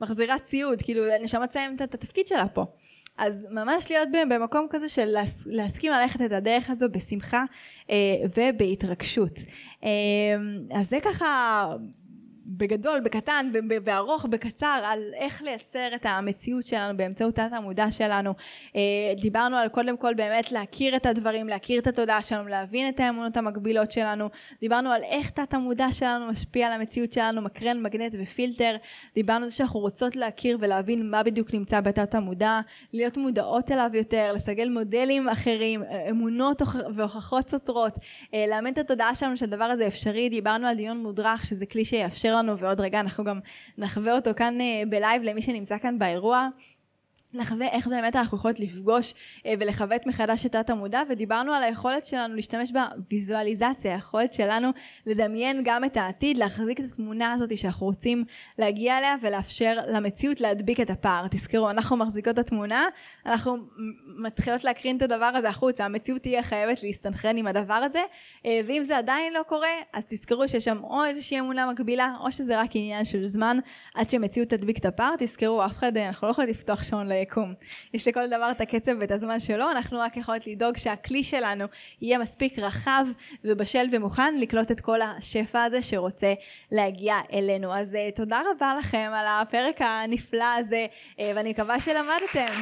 מחזירה 0.00 0.38
ציוד, 0.38 0.82
כאילו 0.82 1.04
הנשמה 1.04 1.46
תסיים 1.46 1.76
את 1.76 1.94
התפקיד 1.94 2.26
שלה 2.26 2.48
פה. 2.48 2.64
אז 3.18 3.46
ממש 3.50 3.90
להיות 3.90 4.08
במקום 4.30 4.66
כזה 4.70 4.88
של 4.88 5.04
להס, 5.04 5.42
להסכים 5.46 5.92
ללכת 5.92 6.22
את 6.22 6.32
הדרך 6.32 6.70
הזו 6.70 6.86
בשמחה 6.90 7.44
אה, 7.90 7.96
ובהתרגשות. 8.36 9.38
אה, 9.84 9.90
אז 10.74 10.88
זה 10.88 10.98
ככה 11.02 11.68
בגדול, 12.46 13.00
בקטן, 13.00 13.52
בארוך, 13.84 14.26
בקצר, 14.30 14.82
על 14.84 14.98
איך 15.14 15.42
לייצר 15.42 15.88
את 15.94 16.06
המציאות 16.06 16.66
שלנו 16.66 16.96
באמצעות 16.96 17.34
תת 17.34 17.52
המודע 17.52 17.90
שלנו. 17.90 18.34
אה, 18.76 18.80
דיברנו 19.20 19.56
על 19.56 19.68
קודם 19.68 19.96
כל 19.96 20.14
באמת 20.14 20.52
להכיר 20.52 20.96
את 20.96 21.06
הדברים, 21.06 21.48
להכיר 21.48 21.80
את 21.80 21.86
התודעה 21.86 22.22
שלנו, 22.22 22.48
להבין 22.48 22.88
את 22.88 23.00
האמונות 23.00 23.36
המקבילות 23.36 23.90
שלנו. 23.90 24.28
דיברנו 24.60 24.90
על 24.90 25.02
איך 25.02 25.30
תת 25.30 25.54
המודע 25.54 25.92
שלנו 25.92 26.26
משפיע 26.26 26.66
על 26.66 26.72
המציאות 26.72 27.12
שלנו, 27.12 27.42
מקרן, 27.42 27.82
מגנט 27.82 28.14
ופילטר. 28.22 28.76
דיברנו 29.14 29.44
על 29.44 29.48
זה 29.48 29.56
שאנחנו 29.56 29.80
רוצות 29.80 30.16
להכיר 30.16 30.58
ולהבין 30.60 31.10
מה 31.10 31.22
בדיוק 31.22 31.54
נמצא 31.54 31.80
בתת 31.80 32.14
המודע, 32.14 32.60
להיות 32.92 33.16
מודעות 33.16 33.70
אליו 33.70 33.90
יותר, 33.94 34.32
לסגל 34.34 34.68
מודלים 34.68 35.28
אחרים, 35.28 35.82
אמונות 36.10 36.62
והוכחות 36.94 37.50
סותרות, 37.50 37.98
אה, 38.34 38.44
לאמן 38.48 38.72
את 38.72 38.78
התודעה 38.78 39.14
שלנו 39.14 39.36
שהדבר 39.36 39.64
הזה 39.64 39.86
אפשרי. 39.86 40.28
דיברנו 40.28 40.66
על 40.66 40.76
דיון 40.76 40.98
מודרך, 40.98 41.46
שזה 41.46 41.66
כלי 41.66 41.84
שיאפשר 41.84 42.33
לנו, 42.34 42.58
ועוד 42.58 42.80
רגע 42.80 43.00
אנחנו 43.00 43.24
גם 43.24 43.40
נחווה 43.78 44.12
אותו 44.12 44.30
כאן 44.36 44.60
אה, 44.60 44.82
בלייב 44.88 45.22
למי 45.22 45.42
שנמצא 45.42 45.78
כאן 45.78 45.98
באירוע. 45.98 46.48
נחווה 47.34 47.68
איך 47.68 47.88
באמת 47.88 48.16
אנחנו 48.16 48.38
יכולות 48.38 48.60
לפגוש 48.60 49.14
אה, 49.46 49.54
ולכוות 49.60 50.06
מחדש 50.06 50.46
את 50.46 50.52
תת 50.52 50.70
המודע 50.70 51.02
ודיברנו 51.08 51.52
על 51.52 51.62
היכולת 51.62 52.06
שלנו 52.06 52.34
להשתמש 52.34 52.72
בוויזואליזציה, 52.72 53.94
היכולת 53.94 54.32
שלנו 54.32 54.68
לדמיין 55.06 55.60
גם 55.64 55.84
את 55.84 55.96
העתיד, 55.96 56.36
להחזיק 56.38 56.80
את 56.80 56.84
התמונה 56.84 57.32
הזאת 57.32 57.58
שאנחנו 57.58 57.86
רוצים 57.86 58.24
להגיע 58.58 58.98
אליה 58.98 59.14
ולאפשר 59.22 59.78
למציאות 59.88 60.40
להדביק 60.40 60.80
את 60.80 60.90
הפער. 60.90 61.28
תזכרו, 61.28 61.70
אנחנו 61.70 61.96
מחזיקות 61.96 62.34
את 62.34 62.38
התמונה, 62.38 62.86
אנחנו 63.26 63.56
מתחילות 64.18 64.64
להקרין 64.64 64.96
את 64.96 65.02
הדבר 65.02 65.24
הזה 65.24 65.48
החוצה, 65.48 65.84
המציאות 65.84 66.22
תהיה 66.22 66.42
חייבת 66.42 66.82
להסתנכרן 66.82 67.36
עם 67.36 67.46
הדבר 67.46 67.74
הזה 67.74 68.02
אה, 68.46 68.60
ואם 68.66 68.84
זה 68.84 68.98
עדיין 68.98 69.32
לא 69.32 69.42
קורה, 69.42 69.68
אז 69.92 70.04
תזכרו 70.06 70.48
שיש 70.48 70.64
שם 70.64 70.84
או 70.84 71.04
איזושהי 71.04 71.40
אמונה 71.40 71.72
מקבילה 71.72 72.12
או 72.20 72.32
שזה 72.32 72.60
רק 72.60 72.70
עניין 72.74 73.04
של 73.04 73.24
זמן 73.24 73.58
עד 73.94 74.10
שמציאות 74.10 74.48
תדביק 74.48 74.78
את 74.78 74.84
הפער, 74.84 75.14
תזכרו, 75.18 75.64
אף 75.64 75.72
אחד, 75.72 75.96
אנחנו 75.96 76.26
לא 76.26 76.32
יכולים 76.32 76.50
לפתוח 76.50 76.82
שעון 76.82 77.08
היקום. 77.24 77.54
יש 77.94 78.08
לכל 78.08 78.26
דבר 78.26 78.50
את 78.50 78.60
הקצב 78.60 78.92
ואת 79.00 79.10
הזמן 79.10 79.40
שלו, 79.40 79.70
אנחנו 79.70 79.98
רק 80.00 80.16
יכולות 80.16 80.46
לדאוג 80.46 80.76
שהכלי 80.76 81.24
שלנו 81.24 81.64
יהיה 82.02 82.18
מספיק 82.18 82.58
רחב 82.58 83.06
ובשל 83.44 83.86
ומוכן 83.92 84.34
לקלוט 84.38 84.70
את 84.70 84.80
כל 84.80 85.02
השפע 85.02 85.62
הזה 85.62 85.82
שרוצה 85.82 86.34
להגיע 86.72 87.16
אלינו. 87.32 87.74
אז 87.74 87.94
uh, 87.94 88.16
תודה 88.16 88.40
רבה 88.50 88.74
לכם 88.78 89.12
על 89.14 89.26
הפרק 89.28 89.76
הנפלא 89.80 90.54
הזה, 90.58 90.86
uh, 91.16 91.20
ואני 91.34 91.50
מקווה 91.50 91.80
שלמדתם. 91.80 92.52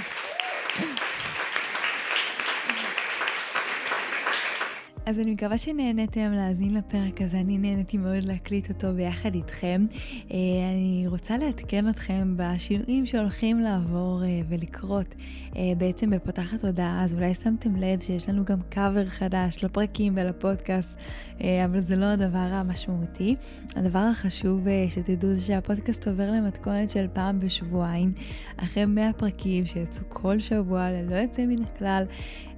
אז 5.06 5.18
אני 5.18 5.32
מקווה 5.32 5.58
שנהניתם 5.58 6.32
להאזין 6.32 6.74
לפרק 6.74 7.20
הזה, 7.20 7.40
אני 7.40 7.58
נהניתי 7.58 7.96
מאוד 7.96 8.24
להקליט 8.24 8.68
אותו 8.68 8.92
ביחד 8.96 9.34
איתכם. 9.34 9.84
אה, 10.30 10.36
אני 10.72 11.04
רוצה 11.06 11.36
לעדכן 11.36 11.88
אתכם 11.88 12.34
בשינויים 12.36 13.06
שהולכים 13.06 13.60
לעבור 13.60 14.22
אה, 14.24 14.40
ולקרות 14.48 15.14
אה, 15.56 15.62
בעצם 15.78 16.10
בפותחת 16.10 16.64
הודעה, 16.64 17.04
אז 17.04 17.14
אולי 17.14 17.34
שמתם 17.34 17.76
לב 17.76 18.00
שיש 18.00 18.28
לנו 18.28 18.44
גם 18.44 18.58
קאבר 18.68 19.06
חדש 19.06 19.64
לפרקים 19.64 20.12
ולפודקאסט, 20.16 20.96
אבל 21.38 21.80
זה 21.80 21.96
לא 21.96 22.04
הדבר 22.04 22.38
המשמעותי. 22.38 23.36
הדבר 23.76 23.98
החשוב 23.98 24.66
שתדעו 24.88 25.34
זה 25.34 25.40
שהפודקאסט 25.40 26.08
עובר 26.08 26.30
למתכונת 26.30 26.90
של 26.90 27.06
פעם 27.12 27.40
בשבועיים, 27.40 28.12
אחרי 28.56 28.84
100 28.84 29.12
פרקים 29.12 29.66
שיצאו 29.66 30.02
כל 30.08 30.38
שבוע 30.38 30.90
ללא 30.90 31.16
יוצא 31.16 31.46
מן 31.46 31.62
הכלל. 31.62 32.04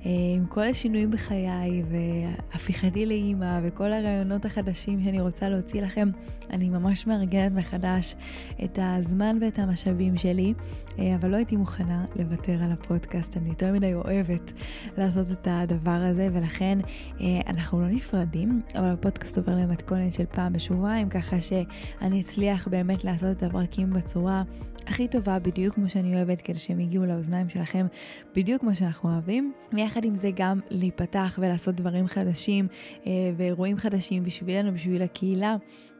עם 0.05 0.47
כל 0.47 0.63
השינויים 0.63 1.11
בחיי 1.11 1.83
והפיכתי 1.91 3.07
לאימא 3.07 3.61
וכל 3.63 3.93
הרעיונות 3.93 4.45
החדשים 4.45 5.05
שאני 5.05 5.21
רוצה 5.21 5.49
להוציא 5.49 5.83
לכם, 5.83 6.09
אני 6.51 6.69
ממש 6.69 7.07
מארגנת 7.07 7.53
מחדש 7.53 8.17
את 8.65 8.79
הזמן 8.83 9.39
ואת 9.41 9.59
המשאבים 9.59 10.17
שלי, 10.17 10.55
אה, 10.99 11.15
אבל 11.15 11.31
לא 11.31 11.37
הייתי 11.37 11.57
מוכנה 11.57 12.05
לוותר 12.17 12.63
על 12.65 12.73
הפודקאסט, 12.73 13.37
אני 13.37 13.49
יותר 13.49 13.73
מדי 13.73 13.95
אוהבת 13.95 14.53
לעשות 14.99 15.31
את 15.31 15.49
הדבר 15.51 16.01
הזה, 16.11 16.29
ולכן 16.33 16.79
אה, 17.21 17.41
אנחנו 17.47 17.81
לא 17.81 17.89
נפרדים, 17.89 18.63
אבל 18.75 18.89
הפודקאסט 18.89 19.39
עובר 19.39 19.57
למתכונת 19.57 20.13
של 20.13 20.25
פעם 20.27 20.53
בשבועיים, 20.53 21.09
ככה 21.09 21.41
שאני 21.41 22.21
אצליח 22.21 22.69
באמת 22.69 23.05
לעשות 23.05 23.37
את 23.37 23.43
הפרקים 23.43 23.91
בצורה 23.91 24.43
הכי 24.87 25.09
טובה, 25.09 25.39
בדיוק 25.39 25.75
כמו 25.75 25.89
שאני 25.89 26.17
אוהבת, 26.17 26.41
כדי 26.41 26.59
שהם 26.59 26.81
יגיעו 26.81 27.05
לאוזניים 27.05 27.49
שלכם 27.49 27.87
בדיוק 28.37 28.61
כמו 28.61 28.75
שאנחנו 28.75 29.13
אוהבים. 29.13 29.53
יחד 29.95 30.05
עם 30.05 30.17
זה 30.17 30.31
גם 30.35 30.61
להיפתח 30.71 31.39
ולעשות 31.43 31.75
דברים 31.75 32.07
חדשים 32.07 32.69
אה, 33.07 33.13
ואירועים 33.37 33.79
חדשים 33.79 34.25
בשבילנו, 34.25 34.73
בשביל 34.73 35.03
הקהילה. 35.03 35.57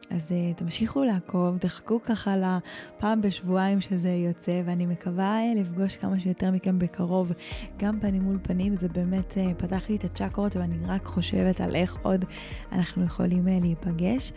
אז 0.09 0.31
uh, 0.31 0.57
תמשיכו 0.57 1.03
לעקוב, 1.03 1.57
תחכו 1.57 2.01
ככה 2.03 2.35
לפעם 2.37 3.21
בשבועיים 3.21 3.81
שזה 3.81 4.09
יוצא, 4.09 4.61
ואני 4.65 4.85
מקווה 4.85 5.39
uh, 5.39 5.59
לפגוש 5.59 5.95
כמה 5.95 6.19
שיותר 6.19 6.51
מכם 6.51 6.79
בקרוב, 6.79 7.31
גם 7.77 7.99
פנים 7.99 8.21
מול 8.21 8.39
פנים, 8.43 8.77
זה 8.77 8.87
באמת 8.87 9.33
uh, 9.33 9.53
פתח 9.57 9.89
לי 9.89 9.95
את 9.95 10.03
הצ'קרות, 10.03 10.55
ואני 10.55 10.75
רק 10.87 11.05
חושבת 11.05 11.61
על 11.61 11.75
איך 11.75 11.97
עוד 12.01 12.25
אנחנו 12.71 13.03
יכולים 13.03 13.47
uh, 13.47 13.61
להיפגש. 13.61 14.31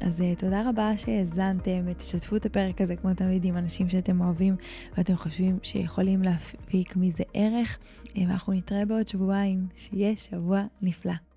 אז 0.00 0.20
uh, 0.20 0.40
תודה 0.40 0.68
רבה 0.68 0.96
שהאזנתם, 0.96 1.92
תשתפו 1.92 2.36
את 2.36 2.46
הפרק 2.46 2.80
הזה 2.80 2.96
כמו 2.96 3.14
תמיד 3.14 3.44
עם 3.44 3.56
אנשים 3.56 3.88
שאתם 3.88 4.20
אוהבים 4.20 4.56
ואתם 4.96 5.16
חושבים 5.16 5.58
שיכולים 5.62 6.22
להפיק 6.22 6.96
מזה 6.96 7.24
ערך, 7.34 7.78
ואנחנו 8.16 8.52
נתראה 8.52 8.84
בעוד 8.84 9.08
שבועיים, 9.08 9.66
שיהיה 9.76 10.16
שבוע 10.16 10.62
נפלא. 10.82 11.33